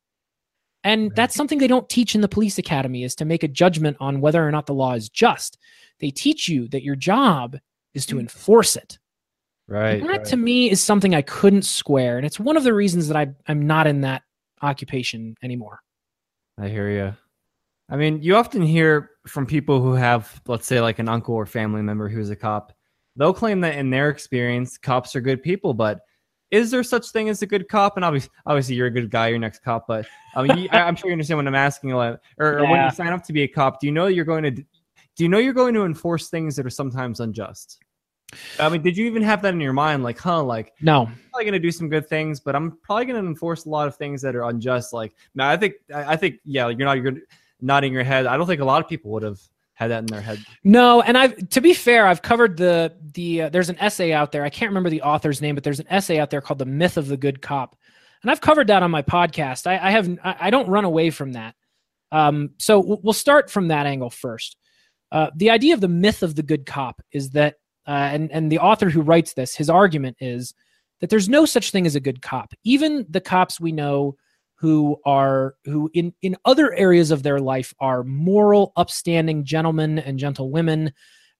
And 0.84 1.14
that's 1.14 1.34
something 1.34 1.58
they 1.58 1.66
don't 1.66 1.88
teach 1.88 2.14
in 2.14 2.20
the 2.20 2.28
police 2.28 2.58
academy 2.58 3.02
is 3.02 3.14
to 3.16 3.24
make 3.24 3.42
a 3.42 3.48
judgment 3.48 3.96
on 4.00 4.20
whether 4.20 4.46
or 4.46 4.50
not 4.50 4.66
the 4.66 4.74
law 4.74 4.94
is 4.94 5.08
just. 5.08 5.58
They 6.00 6.10
teach 6.10 6.48
you 6.48 6.68
that 6.68 6.84
your 6.84 6.96
job 6.96 7.58
is 7.94 8.06
to 8.06 8.16
mm. 8.16 8.20
enforce 8.20 8.76
it. 8.76 8.98
Right. 9.66 10.00
And 10.00 10.08
that 10.08 10.18
right. 10.18 10.24
to 10.26 10.36
me 10.36 10.70
is 10.70 10.82
something 10.82 11.14
I 11.14 11.22
couldn't 11.22 11.62
square. 11.62 12.16
And 12.16 12.24
it's 12.24 12.40
one 12.40 12.56
of 12.56 12.64
the 12.64 12.72
reasons 12.72 13.08
that 13.08 13.16
I, 13.16 13.28
I'm 13.46 13.66
not 13.66 13.86
in 13.86 14.02
that 14.02 14.22
occupation 14.62 15.36
anymore. 15.42 15.80
I 16.58 16.68
hear 16.68 16.90
you. 16.90 17.14
I 17.90 17.96
mean, 17.96 18.22
you 18.22 18.36
often 18.36 18.62
hear 18.62 19.10
from 19.26 19.46
people 19.46 19.80
who 19.80 19.94
have, 19.94 20.40
let's 20.46 20.66
say, 20.66 20.80
like 20.80 20.98
an 20.98 21.08
uncle 21.08 21.34
or 21.34 21.46
family 21.46 21.82
member 21.82 22.08
who's 22.08 22.30
a 22.30 22.36
cop. 22.36 22.72
They'll 23.16 23.34
claim 23.34 23.60
that 23.62 23.76
in 23.76 23.90
their 23.90 24.10
experience, 24.10 24.78
cops 24.78 25.16
are 25.16 25.20
good 25.20 25.42
people, 25.42 25.74
but 25.74 26.00
is 26.50 26.70
there 26.70 26.82
such 26.82 27.10
thing 27.10 27.28
as 27.28 27.42
a 27.42 27.46
good 27.46 27.68
cop? 27.68 27.96
And 27.96 28.04
obviously, 28.04 28.30
obviously 28.46 28.74
you're 28.74 28.86
a 28.86 28.90
good 28.90 29.10
guy, 29.10 29.28
you're 29.28 29.38
next 29.38 29.62
cop, 29.62 29.86
but 29.86 30.06
um, 30.34 30.46
you, 30.46 30.68
I, 30.72 30.88
am 30.88 30.96
sure 30.96 31.10
you 31.10 31.12
understand 31.12 31.38
what 31.38 31.46
I'm 31.46 31.54
asking. 31.54 31.92
Or, 31.92 32.20
or 32.38 32.60
yeah. 32.60 32.70
when 32.70 32.84
you 32.84 32.90
sign 32.90 33.08
up 33.08 33.24
to 33.24 33.32
be 33.32 33.42
a 33.42 33.48
cop, 33.48 33.80
do 33.80 33.86
you 33.86 33.92
know 33.92 34.06
you're 34.06 34.24
going 34.24 34.42
to 34.44 34.50
do 34.50 35.24
you 35.24 35.28
know 35.28 35.38
you're 35.38 35.52
going 35.52 35.74
to 35.74 35.84
enforce 35.84 36.28
things 36.28 36.56
that 36.56 36.64
are 36.64 36.70
sometimes 36.70 37.20
unjust? 37.20 37.82
I 38.60 38.68
mean, 38.68 38.82
did 38.82 38.96
you 38.96 39.06
even 39.06 39.22
have 39.22 39.42
that 39.42 39.54
in 39.54 39.60
your 39.60 39.72
mind? 39.72 40.02
Like, 40.02 40.18
huh? 40.18 40.42
Like, 40.42 40.74
no, 40.82 41.06
I'm 41.06 41.18
probably 41.30 41.46
gonna 41.46 41.58
do 41.58 41.70
some 41.70 41.88
good 41.88 42.06
things, 42.08 42.40
but 42.40 42.54
I'm 42.54 42.78
probably 42.82 43.06
gonna 43.06 43.20
enforce 43.20 43.64
a 43.64 43.70
lot 43.70 43.88
of 43.88 43.96
things 43.96 44.20
that 44.22 44.36
are 44.36 44.44
unjust. 44.44 44.92
Like, 44.92 45.14
now 45.34 45.48
I 45.48 45.56
think, 45.56 45.74
I 45.94 46.14
think, 46.16 46.36
yeah, 46.44 46.68
you're 46.68 46.86
not, 46.86 47.02
you're 47.02 47.14
nodding 47.60 47.92
your 47.92 48.04
head. 48.04 48.26
I 48.26 48.36
don't 48.36 48.46
think 48.46 48.60
a 48.60 48.66
lot 48.66 48.82
of 48.82 48.88
people 48.88 49.10
would 49.12 49.22
have 49.22 49.40
had 49.78 49.92
that 49.92 50.00
in 50.00 50.06
their 50.06 50.20
head. 50.20 50.44
No, 50.64 51.02
and 51.02 51.16
I've 51.16 51.50
to 51.50 51.60
be 51.60 51.72
fair, 51.72 52.08
I've 52.08 52.20
covered 52.20 52.56
the 52.56 52.92
the 53.14 53.42
uh, 53.42 53.48
there's 53.48 53.68
an 53.68 53.78
essay 53.78 54.12
out 54.12 54.32
there. 54.32 54.42
I 54.42 54.50
can't 54.50 54.70
remember 54.70 54.90
the 54.90 55.02
author's 55.02 55.40
name, 55.40 55.54
but 55.54 55.62
there's 55.62 55.78
an 55.78 55.86
essay 55.88 56.18
out 56.18 56.30
there 56.30 56.40
called 56.40 56.58
"The 56.58 56.66
Myth 56.66 56.96
of 56.96 57.06
the 57.06 57.16
Good 57.16 57.40
Cop," 57.40 57.78
and 58.22 58.30
I've 58.30 58.40
covered 58.40 58.66
that 58.66 58.82
on 58.82 58.90
my 58.90 59.02
podcast. 59.02 59.68
I, 59.68 59.78
I 59.78 59.90
have 59.92 60.18
I 60.24 60.50
don't 60.50 60.68
run 60.68 60.84
away 60.84 61.10
from 61.10 61.32
that. 61.34 61.54
Um, 62.10 62.50
so 62.58 62.98
we'll 63.02 63.12
start 63.12 63.52
from 63.52 63.68
that 63.68 63.86
angle 63.86 64.10
first. 64.10 64.56
Uh, 65.12 65.30
the 65.36 65.50
idea 65.50 65.74
of 65.74 65.80
the 65.80 65.86
myth 65.86 66.24
of 66.24 66.34
the 66.34 66.42
good 66.42 66.66
cop 66.66 67.00
is 67.12 67.30
that, 67.30 67.54
uh, 67.86 67.90
and 68.12 68.32
and 68.32 68.50
the 68.50 68.58
author 68.58 68.90
who 68.90 69.00
writes 69.00 69.34
this, 69.34 69.54
his 69.54 69.70
argument 69.70 70.16
is 70.18 70.54
that 71.00 71.08
there's 71.08 71.28
no 71.28 71.46
such 71.46 71.70
thing 71.70 71.86
as 71.86 71.94
a 71.94 72.00
good 72.00 72.20
cop. 72.20 72.52
Even 72.64 73.06
the 73.08 73.20
cops 73.20 73.60
we 73.60 73.70
know 73.70 74.16
who 74.58 74.96
are 75.04 75.54
who 75.64 75.90
in 75.94 76.12
in 76.22 76.36
other 76.44 76.74
areas 76.74 77.10
of 77.10 77.22
their 77.22 77.40
life 77.40 77.72
are 77.80 78.02
moral, 78.04 78.72
upstanding 78.76 79.44
gentlemen 79.44 79.98
and 79.98 80.18
gentlewomen 80.18 80.92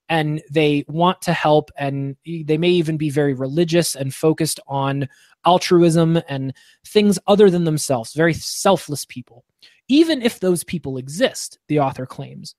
and 0.08 0.40
they 0.50 0.84
want 0.88 1.20
to 1.22 1.32
help 1.32 1.70
and 1.76 2.16
they 2.24 2.56
may 2.56 2.70
even 2.70 2.96
be 2.96 3.10
very 3.10 3.34
religious 3.34 3.94
and 3.94 4.14
focused 4.14 4.58
on 4.66 5.06
altruism 5.44 6.20
and 6.28 6.54
things 6.86 7.18
other 7.26 7.50
than 7.50 7.64
themselves 7.64 8.14
very 8.14 8.32
selfless 8.32 9.04
people. 9.04 9.44
Even 9.88 10.22
if 10.22 10.40
those 10.40 10.64
people 10.64 10.96
exist 10.96 11.58
the 11.68 11.80
author 11.80 12.06
claims 12.06 12.54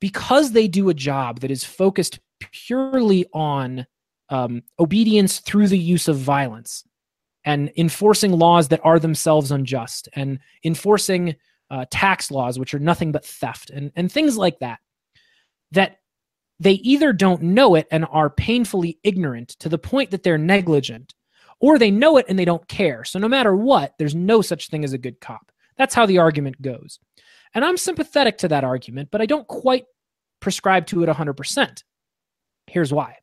because 0.00 0.52
they 0.52 0.66
do 0.66 0.88
a 0.88 0.94
job 0.94 1.40
that 1.40 1.50
is 1.50 1.62
focused 1.62 2.18
purely 2.40 3.26
on 3.32 3.86
um, 4.30 4.62
obedience 4.80 5.40
through 5.40 5.68
the 5.68 5.78
use 5.78 6.08
of 6.08 6.16
violence 6.16 6.84
and 7.44 7.72
enforcing 7.76 8.32
laws 8.32 8.68
that 8.68 8.80
are 8.84 8.98
themselves 8.98 9.50
unjust 9.50 10.08
and 10.14 10.38
enforcing 10.64 11.34
uh, 11.70 11.84
tax 11.90 12.30
laws 12.30 12.58
which 12.58 12.74
are 12.74 12.78
nothing 12.78 13.12
but 13.12 13.24
theft 13.24 13.70
and, 13.70 13.90
and 13.96 14.12
things 14.12 14.36
like 14.36 14.58
that 14.58 14.78
that 15.72 15.98
they 16.60 16.72
either 16.74 17.12
don't 17.12 17.42
know 17.42 17.74
it 17.74 17.88
and 17.90 18.06
are 18.10 18.30
painfully 18.30 18.98
ignorant 19.02 19.50
to 19.50 19.68
the 19.68 19.78
point 19.78 20.10
that 20.10 20.22
they're 20.22 20.38
negligent 20.38 21.14
or 21.60 21.78
they 21.78 21.90
know 21.90 22.18
it 22.18 22.26
and 22.28 22.38
they 22.38 22.44
don't 22.44 22.68
care. 22.68 23.04
So 23.04 23.18
no 23.18 23.28
matter 23.28 23.56
what 23.56 23.94
there's 23.98 24.14
no 24.14 24.42
such 24.42 24.68
thing 24.68 24.84
as 24.84 24.92
a 24.92 24.98
good 24.98 25.20
cop. 25.20 25.50
That's 25.76 25.94
how 25.94 26.06
the 26.06 26.18
argument 26.18 26.60
goes. 26.60 26.98
And 27.54 27.64
i'm 27.64 27.76
sympathetic 27.76 28.38
to 28.38 28.48
that 28.48 28.64
argument 28.64 29.10
but 29.10 29.20
i 29.20 29.26
don't 29.26 29.46
quite 29.46 29.84
prescribe 30.40 30.86
to 30.86 31.02
it 31.02 31.08
100% 31.08 31.82
here's 32.66 32.92
why. 32.92 33.16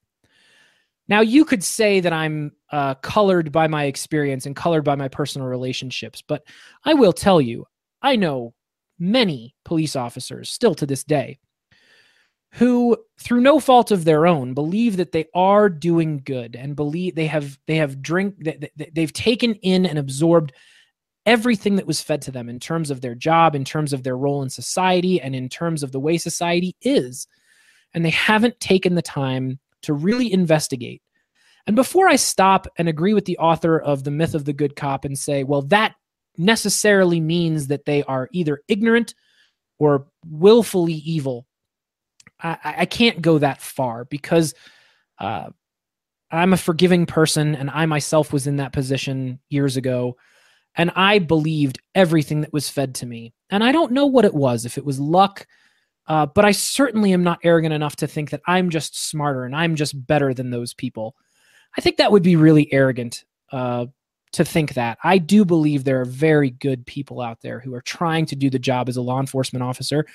Now, 1.08 1.22
you 1.22 1.46
could 1.46 1.64
say 1.64 2.00
that 2.00 2.14
I'm 2.14 2.52
uh, 2.72 2.96
colored 2.96 3.52
by 3.52 3.68
my 3.68 3.86
experience 3.86 4.46
and 4.46 4.56
colored 4.56 4.84
by 4.84 4.96
my 4.96 5.08
personal 5.08 5.48
relationships, 5.48 6.24
but 6.26 6.44
I 6.84 6.94
will 6.94 7.14
tell 7.14 7.42
you, 7.42 7.66
I 8.02 8.16
know 8.16 8.54
many 9.00 9.56
police 9.66 9.96
officers 9.96 10.50
still 10.50 10.76
to 10.76 10.86
this 10.86 11.04
day 11.04 11.40
who 12.54 12.98
through 13.20 13.42
no 13.42 13.60
fault 13.60 13.92
of 13.92 14.04
their 14.04 14.26
own 14.26 14.54
believe 14.54 14.98
that 14.98 15.12
they 15.12 15.26
are 15.34 15.70
doing 15.70 16.22
good 16.26 16.56
and 16.56 16.76
believe 16.76 17.16
they 17.16 17.28
have 17.28 17.58
they 17.68 17.76
have 17.76 18.02
drink 18.02 18.36
they've 18.94 19.14
taken 19.14 19.54
in 19.56 19.86
and 19.86 20.00
absorbed 20.00 20.52
everything 21.28 21.76
that 21.76 21.86
was 21.86 22.02
fed 22.02 22.22
to 22.24 22.32
them 22.32 22.50
in 22.50 22.60
terms 22.60 22.90
of 22.90 23.02
their 23.02 23.14
job 23.14 23.56
in 23.56 23.64
terms 23.64 23.94
of 23.94 24.04
their 24.04 24.18
role 24.18 24.42
in 24.42 24.50
society 24.50 25.22
and 25.22 25.36
in 25.36 25.48
terms 25.48 25.84
of 25.84 25.92
the 25.92 26.00
way 26.00 26.18
society 26.18 26.76
is 26.82 27.28
and 27.94 28.04
they 28.04 28.10
haven't 28.10 28.60
taken 28.60 28.96
the 28.96 29.02
time 29.02 29.60
to 29.84 29.94
really 29.94 30.32
investigate. 30.32 31.02
And 31.70 31.76
before 31.76 32.08
I 32.08 32.16
stop 32.16 32.66
and 32.80 32.90
agree 32.90 33.14
with 33.14 33.26
the 33.26 33.38
author 33.38 33.80
of 33.80 34.04
The 34.04 34.10
Myth 34.10 34.34
of 34.34 34.44
the 34.44 34.54
Good 34.54 34.76
Cop 34.76 35.06
and 35.06 35.16
say, 35.16 35.44
well, 35.44 35.62
that 35.68 35.94
necessarily 36.36 37.20
means 37.20 37.68
that 37.68 37.86
they 37.86 38.02
are 38.06 38.28
either 38.32 38.64
ignorant 38.68 39.14
or 39.78 40.08
willfully 40.28 40.94
evil, 40.94 41.46
I, 42.42 42.58
I 42.64 42.86
can't 42.88 43.22
go 43.22 43.38
that 43.38 43.62
far 43.62 44.06
because 44.06 44.56
uh, 45.20 45.52
I'm 46.32 46.54
a 46.54 46.58
forgiving 46.58 47.06
person 47.06 47.54
and 47.54 47.70
I 47.70 47.86
myself 47.86 48.34
was 48.34 48.48
in 48.48 48.56
that 48.56 48.74
position 48.74 49.40
years 49.52 49.78
ago. 49.78 50.18
And 50.74 50.90
I 50.96 51.20
believed 51.20 51.80
everything 51.94 52.42
that 52.42 52.52
was 52.52 52.68
fed 52.68 52.96
to 52.96 53.06
me. 53.06 53.32
And 53.52 53.64
I 53.64 53.72
don't 53.72 53.92
know 53.92 54.08
what 54.08 54.26
it 54.26 54.34
was, 54.34 54.66
if 54.66 54.80
it 54.80 54.86
was 54.86 55.00
luck, 55.00 55.46
uh, 56.08 56.26
but 56.26 56.46
I 56.46 56.52
certainly 56.52 57.14
am 57.14 57.22
not 57.22 57.42
arrogant 57.44 57.76
enough 57.76 57.98
to 57.98 58.08
think 58.08 58.32
that 58.32 58.42
I'm 58.48 58.72
just 58.72 59.08
smarter 59.08 59.44
and 59.44 59.56
I'm 59.56 59.76
just 59.76 60.08
better 60.08 60.34
than 60.34 60.50
those 60.50 60.74
people. 60.74 61.16
I 61.78 61.82
think 61.82 61.98
that 61.98 62.12
would 62.12 62.24
be 62.24 62.36
really 62.36 62.72
arrogant 62.74 63.26
uh, 63.52 63.88
to 64.34 64.46
think 64.46 64.74
that. 64.74 64.98
I 65.04 65.18
do 65.18 65.46
believe 65.46 65.84
there 65.84 66.02
are 66.02 66.06
very 66.06 66.52
good 66.52 66.86
people 66.86 67.22
out 67.22 67.42
there 67.42 67.60
who 67.60 67.74
are 67.74 67.82
trying 67.82 68.26
to 68.28 68.36
do 68.36 68.50
the 68.50 68.60
job 68.60 68.90
as 68.90 68.98
a 68.98 69.02
law 69.02 69.20
enforcement 69.20 69.64
officer. 69.64 70.06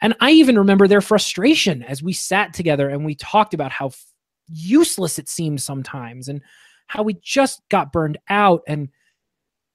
And 0.00 0.14
I 0.20 0.32
even 0.32 0.58
remember 0.58 0.88
their 0.88 1.00
frustration 1.00 1.82
as 1.82 2.02
we 2.02 2.12
sat 2.12 2.52
together 2.52 2.88
and 2.88 3.04
we 3.04 3.14
talked 3.14 3.54
about 3.54 3.72
how 3.72 3.92
useless 4.48 5.18
it 5.18 5.28
seemed 5.28 5.62
sometimes 5.62 6.28
and 6.28 6.42
how 6.86 7.02
we 7.02 7.14
just 7.22 7.62
got 7.68 7.92
burned 7.92 8.18
out. 8.28 8.62
And 8.66 8.88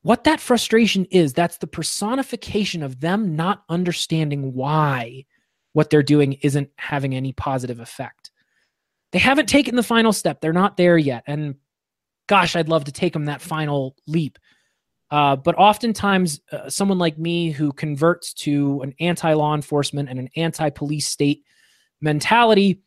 what 0.02 0.26
that 0.26 0.40
frustration 0.40 1.06
is, 1.06 1.34
that's 1.34 1.58
the 1.58 1.68
personification 1.68 2.84
of 2.84 3.00
them 3.00 3.36
not 3.36 3.64
understanding 3.70 4.54
why 4.54 5.26
what 5.74 5.90
they're 5.90 6.04
doing 6.04 6.34
isn't 6.42 6.70
having 6.78 7.16
any 7.16 7.32
positive 7.32 7.80
effect. 7.80 8.19
They 9.12 9.20
haven't 9.20 9.48
taken 9.48 9.76
the 9.76 9.84
final 9.84 10.14
step. 10.14 10.42
They're 10.42 10.54
not 10.54 10.78
there 10.78 10.98
yet. 10.98 11.24
And 11.28 11.56
gosh, 12.28 12.56
I'd 12.56 12.70
love 12.70 12.86
to 12.86 12.92
take 12.92 13.14
them 13.14 13.26
that 13.26 13.42
final 13.42 13.96
leap. 14.08 14.38
Uh, 15.12 15.36
but 15.36 15.56
oftentimes, 15.56 16.40
uh, 16.52 16.70
someone 16.70 17.00
like 17.00 17.18
me 17.18 17.50
who 17.50 17.74
converts 17.74 18.34
to 18.34 18.82
an 18.82 18.94
anti 19.00 19.34
law 19.34 19.56
enforcement 19.56 20.10
and 20.10 20.20
an 20.20 20.30
anti 20.36 20.70
police 20.70 21.08
state 21.08 21.44
mentality, 22.00 22.82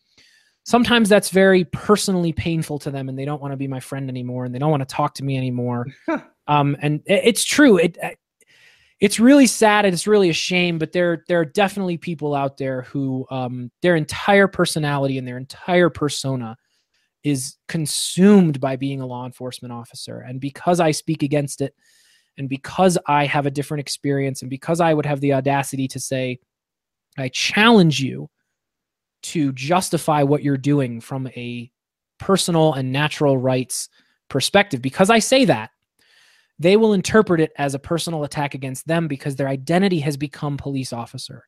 sometimes 0.64 1.08
that's 1.08 1.30
very 1.30 1.64
personally 1.64 2.32
painful 2.32 2.78
to 2.78 2.90
them 2.90 3.08
and 3.08 3.18
they 3.18 3.24
don't 3.24 3.42
want 3.42 3.52
to 3.52 3.56
be 3.56 3.66
my 3.66 3.80
friend 3.80 4.08
anymore 4.08 4.44
and 4.44 4.54
they 4.54 4.60
don't 4.60 4.70
want 4.70 4.88
to 4.88 4.94
talk 4.94 5.14
to 5.14 5.24
me 5.24 5.36
anymore. 5.36 5.86
um, 6.46 6.76
and 6.80 7.02
it's 7.06 7.44
true. 7.44 7.78
It, 7.78 7.98
it's 9.02 9.18
really 9.18 9.48
sad 9.48 9.84
and 9.84 9.92
it's 9.92 10.06
really 10.06 10.30
a 10.30 10.32
shame 10.32 10.78
but 10.78 10.92
there 10.92 11.24
there 11.26 11.40
are 11.40 11.44
definitely 11.44 11.98
people 11.98 12.36
out 12.36 12.56
there 12.56 12.82
who 12.82 13.26
um, 13.30 13.70
their 13.82 13.96
entire 13.96 14.46
personality 14.46 15.18
and 15.18 15.26
their 15.26 15.36
entire 15.36 15.90
persona 15.90 16.56
is 17.24 17.56
consumed 17.66 18.60
by 18.60 18.76
being 18.76 19.00
a 19.00 19.06
law 19.06 19.26
enforcement 19.26 19.72
officer. 19.72 20.20
And 20.20 20.40
because 20.40 20.80
i 20.80 20.92
speak 20.92 21.22
against 21.24 21.60
it 21.60 21.74
and 22.38 22.48
because 22.48 22.96
i 23.06 23.26
have 23.26 23.44
a 23.44 23.50
different 23.50 23.80
experience 23.80 24.40
and 24.40 24.50
because 24.50 24.80
i 24.80 24.94
would 24.94 25.06
have 25.06 25.20
the 25.20 25.34
audacity 25.34 25.88
to 25.88 26.00
say 26.00 26.38
i 27.18 27.28
challenge 27.28 28.00
you 28.00 28.30
to 29.22 29.52
justify 29.52 30.22
what 30.22 30.42
you're 30.42 30.56
doing 30.56 31.00
from 31.00 31.26
a 31.28 31.70
personal 32.18 32.72
and 32.74 32.90
natural 32.90 33.36
rights 33.36 33.88
perspective 34.28 34.80
because 34.80 35.10
i 35.10 35.18
say 35.18 35.44
that 35.44 35.70
they 36.62 36.76
will 36.76 36.92
interpret 36.92 37.40
it 37.40 37.52
as 37.56 37.74
a 37.74 37.78
personal 37.78 38.24
attack 38.24 38.54
against 38.54 38.86
them 38.86 39.08
because 39.08 39.36
their 39.36 39.48
identity 39.48 39.98
has 40.00 40.16
become 40.16 40.56
police 40.56 40.92
officer. 40.92 41.44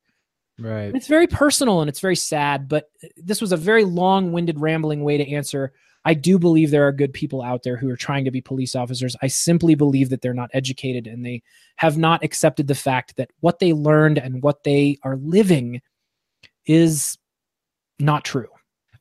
Right. 0.58 0.94
It's 0.94 1.06
very 1.06 1.26
personal 1.26 1.80
and 1.80 1.88
it's 1.88 2.00
very 2.00 2.16
sad, 2.16 2.68
but 2.68 2.90
this 3.16 3.40
was 3.40 3.52
a 3.52 3.56
very 3.56 3.84
long 3.84 4.32
winded, 4.32 4.60
rambling 4.60 5.02
way 5.02 5.16
to 5.16 5.30
answer. 5.30 5.72
I 6.04 6.14
do 6.14 6.38
believe 6.38 6.70
there 6.70 6.86
are 6.86 6.92
good 6.92 7.12
people 7.12 7.42
out 7.42 7.62
there 7.62 7.76
who 7.76 7.88
are 7.88 7.96
trying 7.96 8.24
to 8.26 8.30
be 8.30 8.40
police 8.40 8.74
officers. 8.74 9.16
I 9.22 9.28
simply 9.28 9.74
believe 9.74 10.10
that 10.10 10.20
they're 10.20 10.34
not 10.34 10.50
educated 10.52 11.06
and 11.06 11.24
they 11.24 11.42
have 11.76 11.96
not 11.96 12.22
accepted 12.22 12.66
the 12.66 12.74
fact 12.74 13.16
that 13.16 13.30
what 13.40 13.58
they 13.58 13.72
learned 13.72 14.18
and 14.18 14.42
what 14.42 14.64
they 14.64 14.98
are 15.02 15.16
living 15.16 15.80
is 16.66 17.16
not 17.98 18.24
true. 18.24 18.48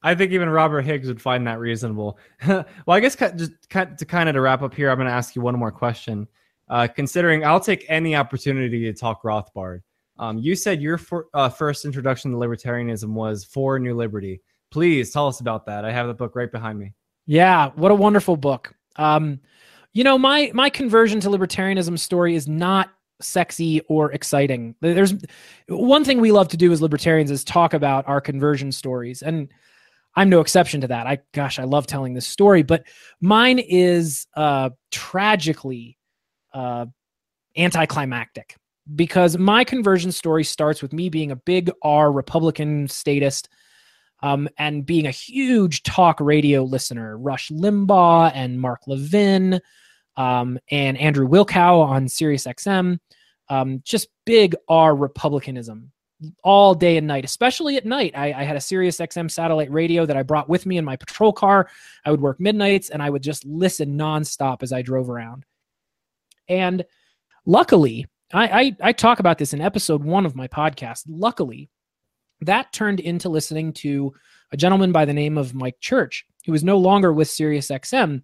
I 0.03 0.13
think 0.15 0.31
even 0.31 0.49
Robert 0.49 0.81
Higgs 0.81 1.07
would 1.07 1.21
find 1.21 1.47
that 1.47 1.59
reasonable. 1.59 2.17
well, 2.47 2.65
I 2.87 2.99
guess 2.99 3.15
just 3.15 3.51
to 3.69 4.05
kind 4.05 4.29
of 4.29 4.35
to 4.35 4.41
wrap 4.41 4.61
up 4.61 4.73
here, 4.73 4.89
I'm 4.89 4.97
going 4.97 5.07
to 5.07 5.13
ask 5.13 5.35
you 5.35 5.41
one 5.41 5.57
more 5.57 5.71
question. 5.71 6.27
Uh, 6.69 6.87
considering 6.87 7.45
I'll 7.45 7.59
take 7.59 7.85
any 7.89 8.15
opportunity 8.15 8.83
to 8.85 8.93
talk 8.93 9.23
Rothbard. 9.23 9.81
Um, 10.17 10.37
you 10.37 10.55
said 10.55 10.81
your 10.81 10.97
for, 10.97 11.27
uh, 11.33 11.49
first 11.49 11.85
introduction 11.85 12.31
to 12.31 12.37
libertarianism 12.37 13.09
was 13.09 13.43
for 13.43 13.79
New 13.79 13.95
Liberty. 13.95 14.41
Please 14.71 15.11
tell 15.11 15.27
us 15.27 15.39
about 15.39 15.65
that. 15.65 15.85
I 15.85 15.91
have 15.91 16.07
the 16.07 16.13
book 16.13 16.35
right 16.35 16.51
behind 16.51 16.79
me. 16.79 16.93
Yeah, 17.25 17.71
what 17.75 17.91
a 17.91 17.95
wonderful 17.95 18.37
book. 18.37 18.73
Um, 18.95 19.39
you 19.93 20.03
know, 20.03 20.17
my 20.17 20.51
my 20.53 20.69
conversion 20.69 21.19
to 21.21 21.29
libertarianism 21.29 21.97
story 21.99 22.35
is 22.35 22.47
not 22.47 22.91
sexy 23.21 23.81
or 23.81 24.11
exciting. 24.11 24.75
There's 24.81 25.13
one 25.67 26.03
thing 26.03 26.19
we 26.19 26.31
love 26.31 26.47
to 26.49 26.57
do 26.57 26.71
as 26.71 26.81
libertarians 26.81 27.31
is 27.31 27.43
talk 27.43 27.73
about 27.73 28.07
our 28.07 28.21
conversion 28.21 28.71
stories, 28.71 29.21
and 29.21 29.49
I'm 30.15 30.29
no 30.29 30.41
exception 30.41 30.81
to 30.81 30.87
that. 30.87 31.07
I 31.07 31.19
gosh, 31.33 31.59
I 31.59 31.63
love 31.63 31.87
telling 31.87 32.13
this 32.13 32.27
story, 32.27 32.63
but 32.63 32.85
mine 33.19 33.59
is 33.59 34.27
uh, 34.35 34.69
tragically 34.91 35.97
uh, 36.53 36.85
anticlimactic 37.57 38.55
because 38.95 39.37
my 39.37 39.63
conversion 39.63 40.11
story 40.11 40.43
starts 40.43 40.81
with 40.81 40.93
me 40.93 41.09
being 41.09 41.31
a 41.31 41.35
big 41.35 41.71
R 41.81 42.11
Republican 42.11 42.87
statist 42.87 43.49
um, 44.21 44.47
and 44.57 44.85
being 44.85 45.05
a 45.05 45.11
huge 45.11 45.83
talk 45.83 46.19
radio 46.19 46.63
listener. 46.63 47.17
Rush 47.17 47.49
Limbaugh 47.49 48.31
and 48.35 48.59
Mark 48.59 48.81
Levin 48.87 49.59
um, 50.15 50.59
and 50.69 50.97
Andrew 50.97 51.27
Wilkow 51.27 51.83
on 51.83 52.07
Sirius 52.07 52.45
XM. 52.45 52.99
Um, 53.49 53.81
just 53.83 54.07
big 54.25 54.55
R 54.67 54.95
Republicanism 54.95 55.91
all 56.43 56.75
day 56.75 56.97
and 56.97 57.07
night, 57.07 57.25
especially 57.25 57.77
at 57.77 57.85
night. 57.85 58.13
I, 58.15 58.33
I, 58.33 58.43
had 58.43 58.55
a 58.55 58.61
Sirius 58.61 58.97
XM 58.97 59.29
satellite 59.29 59.71
radio 59.71 60.05
that 60.05 60.17
I 60.17 60.23
brought 60.23 60.49
with 60.49 60.65
me 60.65 60.77
in 60.77 60.85
my 60.85 60.95
patrol 60.95 61.33
car. 61.33 61.69
I 62.05 62.11
would 62.11 62.21
work 62.21 62.39
midnights 62.39 62.89
and 62.89 63.01
I 63.01 63.09
would 63.09 63.23
just 63.23 63.45
listen 63.45 63.97
nonstop 63.97 64.63
as 64.63 64.71
I 64.71 64.81
drove 64.81 65.09
around. 65.09 65.45
And 66.47 66.85
luckily, 67.45 68.05
I, 68.33 68.47
I, 68.47 68.77
I 68.81 68.91
talk 68.93 69.19
about 69.19 69.37
this 69.37 69.53
in 69.53 69.61
episode 69.61 70.03
one 70.03 70.25
of 70.25 70.35
my 70.35 70.47
podcast. 70.47 71.03
Luckily, 71.07 71.69
that 72.41 72.73
turned 72.73 72.99
into 72.99 73.29
listening 73.29 73.73
to 73.73 74.13
a 74.51 74.57
gentleman 74.57 74.91
by 74.91 75.05
the 75.05 75.13
name 75.13 75.37
of 75.37 75.53
Mike 75.53 75.79
Church, 75.79 76.25
who 76.45 76.53
is 76.53 76.63
no 76.63 76.77
longer 76.77 77.13
with 77.13 77.27
SiriusXM, 77.27 78.21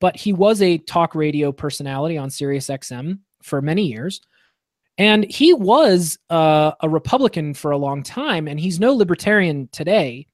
but 0.00 0.16
he 0.16 0.32
was 0.32 0.60
a 0.60 0.78
talk 0.78 1.14
radio 1.14 1.52
personality 1.52 2.18
on 2.18 2.28
SiriusXM 2.28 3.20
for 3.42 3.62
many 3.62 3.86
years. 3.86 4.20
And 4.98 5.24
he 5.24 5.54
was 5.54 6.18
uh, 6.30 6.72
a 6.80 6.88
Republican 6.88 7.54
for 7.54 7.70
a 7.70 7.78
long 7.78 8.02
time, 8.02 8.46
and 8.46 8.60
he's 8.60 8.78
no 8.78 8.92
libertarian 8.92 9.68
today. 9.72 10.26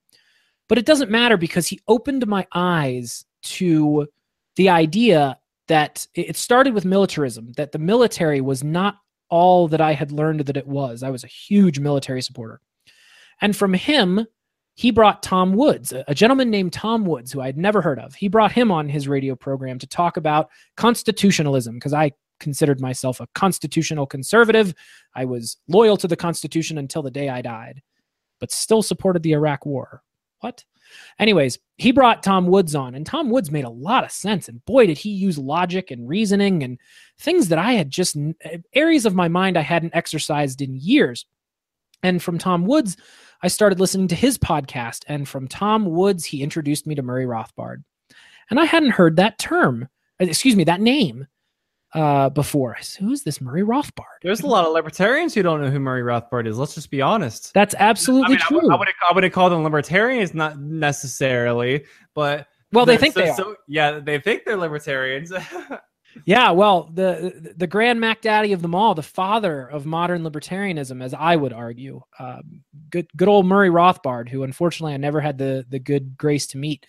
But 0.68 0.78
it 0.78 0.86
doesn't 0.86 1.10
matter 1.10 1.36
because 1.36 1.66
he 1.66 1.80
opened 1.88 2.26
my 2.26 2.46
eyes 2.52 3.24
to 3.42 4.08
the 4.56 4.68
idea 4.68 5.38
that 5.68 6.06
it 6.14 6.36
started 6.36 6.74
with 6.74 6.84
militarism, 6.84 7.52
that 7.56 7.72
the 7.72 7.78
military 7.78 8.40
was 8.40 8.64
not 8.64 8.96
all 9.30 9.68
that 9.68 9.80
I 9.80 9.92
had 9.92 10.12
learned 10.12 10.40
that 10.40 10.56
it 10.56 10.66
was. 10.66 11.02
I 11.02 11.10
was 11.10 11.24
a 11.24 11.28
huge 11.28 11.78
military 11.78 12.22
supporter. 12.22 12.60
And 13.40 13.54
from 13.56 13.74
him, 13.74 14.26
he 14.74 14.90
brought 14.90 15.22
Tom 15.22 15.54
Woods, 15.54 15.92
a 15.92 16.14
gentleman 16.14 16.50
named 16.50 16.72
Tom 16.72 17.04
Woods, 17.04 17.32
who 17.32 17.40
I 17.40 17.46
had 17.46 17.58
never 17.58 17.82
heard 17.82 17.98
of. 17.98 18.14
He 18.14 18.28
brought 18.28 18.52
him 18.52 18.70
on 18.70 18.88
his 18.88 19.08
radio 19.08 19.34
program 19.34 19.78
to 19.80 19.86
talk 19.86 20.16
about 20.16 20.50
constitutionalism 20.76 21.74
because 21.74 21.92
I 21.92 22.12
considered 22.40 22.80
myself 22.80 23.20
a 23.20 23.28
constitutional 23.34 24.06
conservative. 24.06 24.74
I 25.14 25.24
was 25.24 25.56
loyal 25.68 25.96
to 25.98 26.08
the 26.08 26.16
Constitution 26.16 26.78
until 26.78 27.02
the 27.02 27.10
day 27.10 27.28
I 27.28 27.42
died, 27.42 27.82
but 28.40 28.52
still 28.52 28.82
supported 28.82 29.22
the 29.22 29.32
Iraq 29.32 29.66
War. 29.66 30.02
What? 30.40 30.64
Anyways, 31.18 31.58
he 31.76 31.92
brought 31.92 32.22
Tom 32.22 32.46
Woods 32.46 32.74
on, 32.74 32.94
and 32.94 33.04
Tom 33.04 33.30
Woods 33.30 33.50
made 33.50 33.64
a 33.64 33.70
lot 33.70 34.04
of 34.04 34.10
sense. 34.10 34.48
And 34.48 34.64
boy, 34.64 34.86
did 34.86 34.98
he 34.98 35.10
use 35.10 35.38
logic 35.38 35.90
and 35.90 36.08
reasoning 36.08 36.62
and 36.62 36.78
things 37.18 37.48
that 37.48 37.58
I 37.58 37.72
had 37.72 37.90
just 37.90 38.16
areas 38.72 39.04
of 39.04 39.14
my 39.14 39.28
mind 39.28 39.56
I 39.56 39.62
hadn't 39.62 39.94
exercised 39.94 40.62
in 40.62 40.76
years. 40.76 41.26
And 42.02 42.22
from 42.22 42.38
Tom 42.38 42.64
Woods, 42.64 42.96
I 43.42 43.48
started 43.48 43.80
listening 43.80 44.08
to 44.08 44.14
his 44.14 44.38
podcast. 44.38 45.04
And 45.08 45.28
from 45.28 45.48
Tom 45.48 45.84
Woods, 45.86 46.24
he 46.24 46.42
introduced 46.42 46.86
me 46.86 46.94
to 46.94 47.02
Murray 47.02 47.26
Rothbard. 47.26 47.82
And 48.50 48.58
I 48.58 48.64
hadn't 48.64 48.90
heard 48.90 49.16
that 49.16 49.38
term, 49.38 49.88
uh, 50.20 50.24
excuse 50.24 50.56
me, 50.56 50.64
that 50.64 50.80
name 50.80 51.26
uh, 51.94 52.28
before. 52.30 52.76
us. 52.76 52.94
Who's 52.94 53.22
this 53.22 53.40
Murray 53.40 53.62
Rothbard? 53.62 54.18
There's 54.22 54.40
a 54.40 54.46
lot 54.46 54.66
of 54.66 54.72
libertarians 54.72 55.34
who 55.34 55.42
don't 55.42 55.60
know 55.60 55.70
who 55.70 55.78
Murray 55.78 56.02
Rothbard 56.02 56.46
is. 56.46 56.58
Let's 56.58 56.74
just 56.74 56.90
be 56.90 57.00
honest. 57.00 57.52
That's 57.54 57.74
absolutely 57.78 58.26
I 58.26 58.28
mean, 58.30 58.38
true. 58.38 58.70
I, 58.70 58.74
I, 58.74 58.78
would, 58.78 58.88
I 59.10 59.14
wouldn't 59.14 59.32
call 59.32 59.50
them 59.50 59.62
libertarians, 59.62 60.34
not 60.34 60.58
necessarily, 60.58 61.84
but 62.14 62.46
well, 62.72 62.84
they 62.84 62.96
think 62.96 63.14
so, 63.14 63.20
they 63.20 63.30
are. 63.30 63.36
So, 63.36 63.56
yeah, 63.66 63.98
they 63.98 64.18
think 64.18 64.44
they're 64.44 64.56
libertarians. 64.56 65.32
yeah, 66.26 66.50
well, 66.50 66.90
the 66.92 67.54
the 67.56 67.66
Grand 67.66 68.00
Mac 68.00 68.20
Daddy 68.20 68.52
of 68.52 68.60
them 68.60 68.74
all, 68.74 68.94
the 68.94 69.02
father 69.02 69.66
of 69.66 69.86
modern 69.86 70.22
libertarianism, 70.22 71.02
as 71.02 71.14
I 71.14 71.36
would 71.36 71.52
argue, 71.52 72.02
um, 72.18 72.62
good 72.90 73.08
good 73.16 73.28
old 73.28 73.46
Murray 73.46 73.70
Rothbard, 73.70 74.28
who 74.28 74.42
unfortunately 74.42 74.94
I 74.94 74.98
never 74.98 75.20
had 75.20 75.38
the 75.38 75.64
the 75.68 75.78
good 75.78 76.16
grace 76.18 76.46
to 76.48 76.58
meet. 76.58 76.86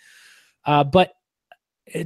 Uh, 0.65 0.83
but 0.83 1.13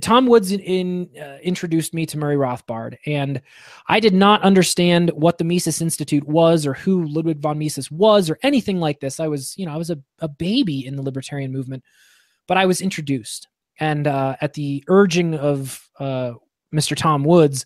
Tom 0.01 0.27
Woods 0.27 0.51
in, 0.51 0.59
in 0.59 1.09
uh, 1.21 1.38
introduced 1.43 1.93
me 1.93 2.05
to 2.05 2.17
Murray 2.17 2.36
Rothbard, 2.36 2.97
and 3.05 3.41
I 3.88 3.99
did 3.99 4.13
not 4.13 4.41
understand 4.41 5.11
what 5.11 5.38
the 5.38 5.43
Mises 5.43 5.81
Institute 5.81 6.27
was, 6.27 6.65
or 6.65 6.73
who 6.73 7.05
Ludwig 7.05 7.39
von 7.39 7.57
Mises 7.59 7.91
was, 7.91 8.29
or 8.29 8.39
anything 8.43 8.79
like 8.79 8.99
this. 8.99 9.19
I 9.19 9.27
was, 9.27 9.57
you 9.57 9.65
know, 9.65 9.73
I 9.73 9.77
was 9.77 9.89
a, 9.89 9.99
a 10.19 10.27
baby 10.27 10.86
in 10.86 10.95
the 10.95 11.01
libertarian 11.01 11.51
movement, 11.51 11.84
but 12.47 12.57
I 12.57 12.65
was 12.65 12.81
introduced, 12.81 13.47
and 13.79 14.07
uh, 14.07 14.36
at 14.41 14.53
the 14.53 14.84
urging 14.88 15.36
of 15.36 15.89
uh, 15.99 16.34
Mr. 16.73 16.95
Tom 16.95 17.23
Woods, 17.23 17.65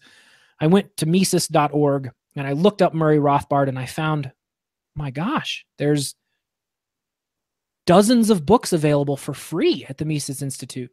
I 0.60 0.68
went 0.68 0.96
to 0.98 1.06
Mises.org 1.06 2.12
and 2.36 2.48
I 2.48 2.52
looked 2.52 2.82
up 2.82 2.94
Murray 2.94 3.18
Rothbard, 3.18 3.68
and 3.68 3.80
I 3.80 3.88
found, 3.88 4.32
my 4.96 5.10
gosh, 5.10 5.66
there's 5.78 6.16
dozens 7.86 8.30
of 8.30 8.46
books 8.46 8.74
available 8.74 9.18
for 9.18 9.34
free 9.34 9.86
at 9.90 9.98
the 9.98 10.06
Mises 10.06 10.42
Institute. 10.42 10.92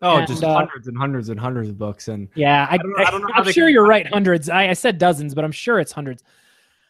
Oh, 0.00 0.18
and, 0.18 0.26
just 0.26 0.44
uh, 0.44 0.54
hundreds 0.54 0.86
and 0.86 0.96
hundreds 0.96 1.28
and 1.28 1.40
hundreds 1.40 1.68
of 1.68 1.78
books. 1.78 2.08
And 2.08 2.28
yeah, 2.34 2.66
I, 2.70 2.74
I 2.74 3.10
don't 3.10 3.22
know. 3.22 3.28
I, 3.34 3.40
am 3.40 3.52
sure 3.52 3.68
you're 3.68 3.86
right. 3.86 4.06
Hundreds. 4.06 4.48
I, 4.48 4.68
I 4.68 4.72
said 4.74 4.98
dozens, 4.98 5.34
but 5.34 5.44
I'm 5.44 5.52
sure 5.52 5.80
it's 5.80 5.92
hundreds. 5.92 6.22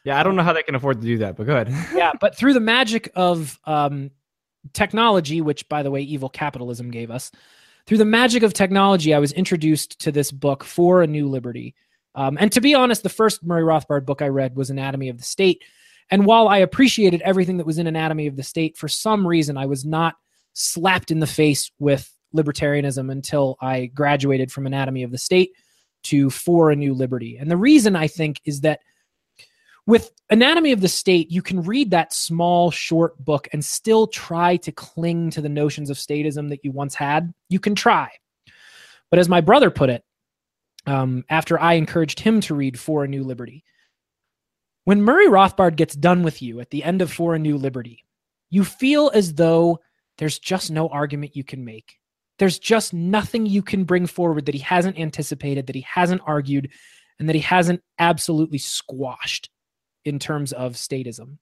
Yeah, 0.03 0.19
I 0.19 0.23
don't 0.23 0.35
know 0.35 0.43
how 0.43 0.53
they 0.53 0.63
can 0.63 0.75
afford 0.75 1.01
to 1.01 1.07
do 1.07 1.17
that, 1.19 1.35
but 1.35 1.45
good. 1.45 1.69
yeah, 1.93 2.11
but 2.21 2.35
through 2.35 2.53
the 2.53 2.59
magic 2.59 3.11
of 3.15 3.59
um, 3.65 4.11
technology, 4.73 5.41
which 5.41 5.67
by 5.69 5.83
the 5.83 5.91
way, 5.91 6.01
evil 6.01 6.29
capitalism 6.29 6.91
gave 6.91 7.11
us, 7.11 7.31
through 7.85 7.97
the 7.97 8.05
magic 8.05 8.43
of 8.43 8.53
technology, 8.53 9.13
I 9.13 9.19
was 9.19 9.31
introduced 9.31 9.99
to 10.01 10.11
this 10.11 10.31
book 10.31 10.63
for 10.63 11.01
a 11.01 11.07
new 11.07 11.27
liberty. 11.27 11.75
Um, 12.15 12.37
and 12.39 12.51
to 12.51 12.61
be 12.61 12.75
honest, 12.75 13.03
the 13.03 13.09
first 13.09 13.43
Murray 13.43 13.63
Rothbard 13.63 14.05
book 14.05 14.21
I 14.21 14.27
read 14.27 14.55
was 14.55 14.69
Anatomy 14.69 15.09
of 15.09 15.17
the 15.17 15.23
State. 15.23 15.63
And 16.11 16.25
while 16.25 16.47
I 16.47 16.57
appreciated 16.57 17.21
everything 17.21 17.57
that 17.57 17.65
was 17.65 17.77
in 17.77 17.87
Anatomy 17.87 18.27
of 18.27 18.35
the 18.35 18.43
State, 18.43 18.77
for 18.77 18.87
some 18.87 19.25
reason 19.25 19.57
I 19.57 19.67
was 19.67 19.85
not 19.85 20.15
slapped 20.53 21.11
in 21.11 21.19
the 21.19 21.27
face 21.27 21.71
with 21.79 22.11
libertarianism 22.35 23.11
until 23.11 23.57
I 23.61 23.87
graduated 23.87 24.51
from 24.51 24.65
Anatomy 24.65 25.03
of 25.03 25.11
the 25.11 25.17
State 25.17 25.51
to 26.03 26.29
For 26.29 26.71
a 26.71 26.75
New 26.75 26.93
Liberty. 26.93 27.37
And 27.37 27.49
the 27.49 27.57
reason 27.57 27.95
I 27.95 28.07
think 28.07 28.41
is 28.45 28.61
that 28.61 28.79
with 29.85 30.11
Anatomy 30.29 30.71
of 30.71 30.81
the 30.81 30.87
State, 30.87 31.31
you 31.31 31.41
can 31.41 31.63
read 31.63 31.91
that 31.91 32.13
small, 32.13 32.69
short 32.69 33.17
book 33.25 33.47
and 33.51 33.65
still 33.65 34.05
try 34.05 34.55
to 34.57 34.71
cling 34.71 35.31
to 35.31 35.41
the 35.41 35.49
notions 35.49 35.89
of 35.89 35.97
statism 35.97 36.49
that 36.49 36.63
you 36.63 36.71
once 36.71 36.93
had. 36.93 37.33
You 37.49 37.59
can 37.59 37.73
try. 37.73 38.09
But 39.09 39.19
as 39.19 39.27
my 39.27 39.41
brother 39.41 39.71
put 39.71 39.89
it, 39.89 40.03
um, 40.85 41.25
after 41.29 41.59
I 41.59 41.73
encouraged 41.73 42.19
him 42.19 42.39
to 42.41 42.55
read 42.55 42.79
For 42.79 43.03
a 43.03 43.07
New 43.07 43.23
Liberty, 43.23 43.63
when 44.85 45.01
Murray 45.01 45.27
Rothbard 45.27 45.75
gets 45.75 45.95
done 45.95 46.23
with 46.23 46.41
you 46.41 46.59
at 46.59 46.69
the 46.69 46.83
end 46.83 47.01
of 47.01 47.11
For 47.11 47.35
a 47.35 47.39
New 47.39 47.57
Liberty, 47.57 48.05
you 48.49 48.63
feel 48.63 49.11
as 49.13 49.33
though 49.33 49.79
there's 50.17 50.39
just 50.39 50.71
no 50.71 50.87
argument 50.89 51.35
you 51.35 51.43
can 51.43 51.63
make. 51.63 51.98
There's 52.39 52.57
just 52.57 52.93
nothing 52.93 53.45
you 53.45 53.61
can 53.61 53.83
bring 53.83 54.07
forward 54.07 54.45
that 54.47 54.55
he 54.55 54.61
hasn't 54.61 54.97
anticipated, 54.97 55.67
that 55.67 55.75
he 55.75 55.85
hasn't 55.87 56.21
argued, 56.25 56.71
and 57.19 57.29
that 57.29 57.35
he 57.35 57.41
hasn't 57.41 57.81
absolutely 57.99 58.57
squashed 58.57 59.49
in 60.05 60.19
terms 60.19 60.53
of 60.53 60.73
statism. 60.73 61.37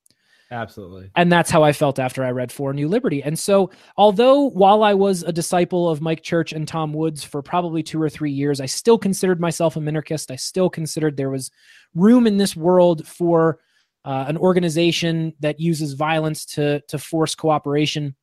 Absolutely. 0.49 1.11
And 1.15 1.31
that's 1.31 1.51
how 1.51 1.63
I 1.63 1.73
felt 1.73 1.99
after 1.99 2.23
I 2.23 2.31
read 2.31 2.51
For 2.51 2.73
New 2.73 2.87
Liberty. 2.87 3.21
And 3.21 3.37
so, 3.37 3.69
although 3.97 4.43
while 4.49 4.81
I 4.81 4.93
was 4.93 5.23
a 5.23 5.33
disciple 5.33 5.89
of 5.89 6.01
Mike 6.01 6.23
Church 6.23 6.53
and 6.53 6.67
Tom 6.67 6.93
Woods 6.93 7.23
for 7.23 7.41
probably 7.41 7.83
two 7.83 8.01
or 8.01 8.09
three 8.09 8.31
years, 8.31 8.61
I 8.61 8.65
still 8.65 8.97
considered 8.97 9.41
myself 9.41 9.75
a 9.75 9.79
minarchist. 9.79 10.31
I 10.31 10.37
still 10.37 10.69
considered 10.69 11.17
there 11.17 11.29
was 11.29 11.51
room 11.95 12.27
in 12.27 12.37
this 12.37 12.55
world 12.55 13.05
for 13.05 13.59
uh, 14.05 14.25
an 14.29 14.37
organization 14.37 15.33
that 15.41 15.59
uses 15.59 15.93
violence 15.93 16.45
to 16.45 16.79
to 16.87 16.97
force 16.97 17.35
cooperation. 17.35 18.15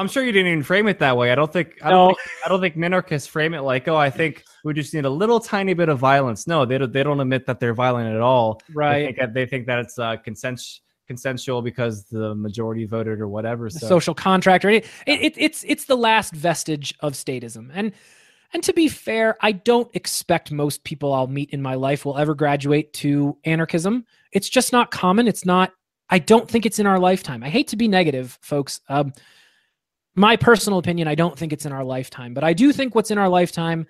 I'm 0.00 0.08
sure 0.08 0.24
you 0.24 0.32
didn't 0.32 0.50
even 0.50 0.62
frame 0.62 0.88
it 0.88 0.98
that 1.00 1.16
way. 1.16 1.30
I 1.30 1.34
don't 1.34 1.52
think 1.52 1.76
I 1.82 1.90
don't, 1.90 2.08
no. 2.08 2.14
think, 2.14 2.28
I 2.44 2.48
don't 2.48 2.60
think 2.60 2.76
minarchists 2.76 3.28
frame 3.28 3.52
it 3.52 3.60
like, 3.60 3.86
oh, 3.86 3.96
I 3.96 4.08
think 4.08 4.44
we 4.64 4.72
just 4.72 4.94
need 4.94 5.04
a 5.04 5.10
little 5.10 5.40
tiny 5.40 5.74
bit 5.74 5.90
of 5.90 5.98
violence. 5.98 6.46
No, 6.46 6.64
they 6.64 6.78
don't. 6.78 6.92
They 6.92 7.02
don't 7.02 7.20
admit 7.20 7.44
that 7.46 7.60
they're 7.60 7.74
violent 7.74 8.14
at 8.14 8.20
all. 8.20 8.62
Right. 8.72 9.00
They 9.00 9.04
think 9.06 9.18
that, 9.18 9.34
they 9.34 9.46
think 9.46 9.66
that 9.66 9.78
it's 9.80 9.98
uh, 9.98 10.16
consent 10.16 10.62
consensual 11.06 11.60
because 11.60 12.04
the 12.04 12.34
majority 12.34 12.86
voted 12.86 13.20
or 13.20 13.28
whatever. 13.28 13.68
So. 13.68 13.86
Social 13.86 14.14
contract 14.14 14.64
or 14.64 14.70
it, 14.70 14.86
it, 15.06 15.34
it's 15.36 15.64
it's 15.66 15.84
the 15.84 15.96
last 15.96 16.32
vestige 16.32 16.94
of 17.00 17.12
statism. 17.12 17.70
And 17.74 17.92
and 18.52 18.62
to 18.64 18.72
be 18.72 18.88
fair, 18.88 19.36
I 19.40 19.52
don't 19.52 19.94
expect 19.94 20.50
most 20.50 20.82
people 20.84 21.12
I'll 21.12 21.26
meet 21.26 21.50
in 21.50 21.60
my 21.60 21.74
life 21.74 22.04
will 22.04 22.16
ever 22.16 22.34
graduate 22.34 22.92
to 22.94 23.36
anarchism. 23.44 24.06
It's 24.32 24.48
just 24.48 24.72
not 24.72 24.90
common. 24.90 25.28
It's 25.28 25.44
not. 25.44 25.72
I 26.08 26.18
don't 26.18 26.48
think 26.48 26.64
it's 26.64 26.78
in 26.78 26.86
our 26.86 26.98
lifetime. 26.98 27.44
I 27.44 27.50
hate 27.50 27.68
to 27.68 27.76
be 27.76 27.86
negative, 27.86 28.38
folks. 28.40 28.80
Um, 28.88 29.12
my 30.14 30.36
personal 30.36 30.78
opinion, 30.78 31.08
I 31.08 31.14
don't 31.14 31.38
think 31.38 31.52
it's 31.52 31.66
in 31.66 31.72
our 31.72 31.84
lifetime, 31.84 32.34
but 32.34 32.44
I 32.44 32.52
do 32.52 32.72
think 32.72 32.94
what's 32.94 33.10
in 33.10 33.18
our 33.18 33.28
lifetime 33.28 33.86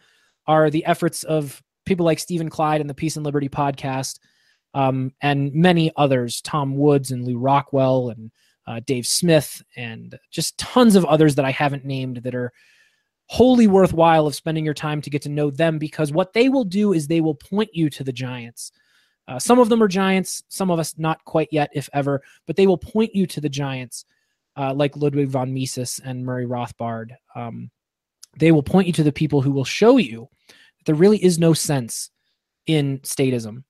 are 0.46 0.70
the 0.70 0.84
efforts 0.84 1.22
of 1.22 1.62
people 1.86 2.04
like 2.04 2.18
Stephen 2.18 2.50
Clyde 2.50 2.80
and 2.80 2.90
the 2.90 2.94
Peace 2.94 3.16
and 3.16 3.24
Liberty 3.24 3.48
podcast, 3.48 4.18
um, 4.74 5.12
and 5.22 5.52
many 5.54 5.90
others, 5.96 6.40
Tom 6.42 6.76
Woods 6.76 7.10
and 7.10 7.24
Lew 7.24 7.38
Rockwell 7.38 8.10
and 8.10 8.30
uh, 8.66 8.80
Dave 8.86 9.06
Smith, 9.06 9.62
and 9.76 10.18
just 10.30 10.58
tons 10.58 10.94
of 10.94 11.04
others 11.06 11.34
that 11.34 11.44
I 11.44 11.50
haven't 11.50 11.84
named 11.84 12.18
that 12.18 12.34
are 12.34 12.52
wholly 13.26 13.66
worthwhile 13.66 14.26
of 14.26 14.34
spending 14.34 14.64
your 14.64 14.74
time 14.74 15.00
to 15.00 15.10
get 15.10 15.22
to 15.22 15.28
know 15.28 15.50
them 15.50 15.78
because 15.78 16.12
what 16.12 16.32
they 16.32 16.48
will 16.48 16.64
do 16.64 16.92
is 16.92 17.06
they 17.06 17.20
will 17.20 17.34
point 17.34 17.70
you 17.72 17.88
to 17.88 18.04
the 18.04 18.12
giants. 18.12 18.72
Uh, 19.28 19.38
some 19.38 19.60
of 19.60 19.68
them 19.68 19.82
are 19.82 19.88
giants, 19.88 20.42
some 20.48 20.70
of 20.70 20.80
us 20.80 20.98
not 20.98 21.24
quite 21.24 21.48
yet, 21.52 21.70
if 21.72 21.88
ever, 21.92 22.20
but 22.46 22.56
they 22.56 22.66
will 22.66 22.76
point 22.76 23.14
you 23.14 23.26
to 23.26 23.40
the 23.40 23.48
giants 23.48 24.04
uh, 24.60 24.74
like 24.74 24.96
Ludwig 24.96 25.28
von 25.28 25.54
Mises 25.54 26.00
and 26.04 26.24
Murray 26.24 26.44
Rothbard. 26.44 27.12
Um, 27.34 27.70
they 28.38 28.52
will 28.52 28.62
point 28.62 28.86
you 28.86 28.92
to 28.94 29.02
the 29.02 29.12
people 29.12 29.40
who 29.40 29.50
will 29.50 29.64
show 29.64 29.96
you 29.96 30.28
that 30.48 30.84
there 30.84 30.94
really 30.94 31.22
is 31.24 31.38
no 31.38 31.54
sense 31.54 32.10
in 32.66 32.98
statism. 33.00 33.64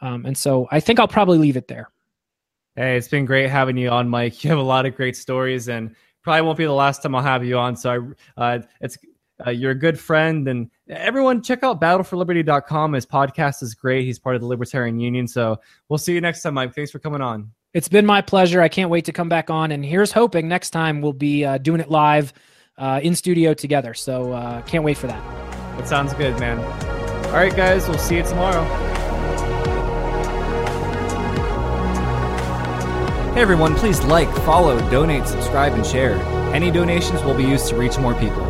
Um, 0.00 0.24
and 0.24 0.36
so 0.36 0.66
I 0.70 0.80
think 0.80 0.98
I'll 0.98 1.06
probably 1.06 1.38
leave 1.38 1.56
it 1.56 1.68
there. 1.68 1.90
Hey, 2.74 2.96
it's 2.96 3.08
been 3.08 3.26
great 3.26 3.50
having 3.50 3.76
you 3.76 3.90
on, 3.90 4.08
Mike. 4.08 4.32
You 4.44 4.50
have 4.50 4.58
a 4.58 4.62
lot 4.62 4.86
of 4.86 4.96
great 4.96 5.16
stories, 5.16 5.68
and 5.68 5.94
probably 6.22 6.42
won't 6.42 6.56
be 6.56 6.64
the 6.64 6.72
last 6.72 7.02
time 7.02 7.14
I'll 7.14 7.22
have 7.22 7.44
you 7.44 7.58
on. 7.58 7.76
So 7.76 8.14
I, 8.38 8.54
uh, 8.56 8.62
it's 8.80 8.96
uh, 9.46 9.50
you're 9.50 9.72
a 9.72 9.78
good 9.78 10.00
friend, 10.00 10.48
and 10.48 10.70
everyone 10.88 11.42
check 11.42 11.62
out 11.62 11.80
battleforliberty.com. 11.80 12.94
His 12.94 13.04
podcast 13.04 13.62
is 13.62 13.74
great. 13.74 14.06
He's 14.06 14.18
part 14.18 14.34
of 14.34 14.40
the 14.40 14.48
Libertarian 14.48 14.98
Union. 14.98 15.28
So 15.28 15.60
we'll 15.88 15.98
see 15.98 16.14
you 16.14 16.22
next 16.22 16.42
time, 16.42 16.54
Mike. 16.54 16.74
Thanks 16.74 16.90
for 16.90 16.98
coming 16.98 17.20
on. 17.20 17.52
It's 17.74 17.88
been 17.88 18.04
my 18.04 18.20
pleasure. 18.20 18.60
I 18.60 18.68
can't 18.68 18.90
wait 18.90 19.06
to 19.06 19.12
come 19.12 19.30
back 19.30 19.48
on. 19.48 19.70
And 19.72 19.82
here's 19.82 20.12
hoping 20.12 20.46
next 20.46 20.70
time 20.70 21.00
we'll 21.00 21.14
be 21.14 21.44
uh, 21.44 21.56
doing 21.56 21.80
it 21.80 21.90
live 21.90 22.34
uh, 22.76 23.00
in 23.02 23.14
studio 23.16 23.54
together. 23.54 23.94
So 23.94 24.32
uh, 24.32 24.60
can't 24.62 24.84
wait 24.84 24.98
for 24.98 25.06
that. 25.06 25.22
That 25.78 25.88
sounds 25.88 26.12
good, 26.12 26.38
man. 26.38 26.58
All 27.26 27.32
right, 27.32 27.54
guys. 27.56 27.88
We'll 27.88 27.98
see 27.98 28.16
you 28.16 28.24
tomorrow. 28.24 28.62
Hey 33.32 33.40
everyone, 33.40 33.74
please 33.76 33.98
like, 34.02 34.28
follow, 34.44 34.78
donate, 34.90 35.26
subscribe, 35.26 35.72
and 35.72 35.86
share. 35.86 36.16
Any 36.52 36.70
donations 36.70 37.22
will 37.22 37.32
be 37.32 37.44
used 37.44 37.66
to 37.68 37.76
reach 37.76 37.96
more 37.96 38.14
people. 38.14 38.44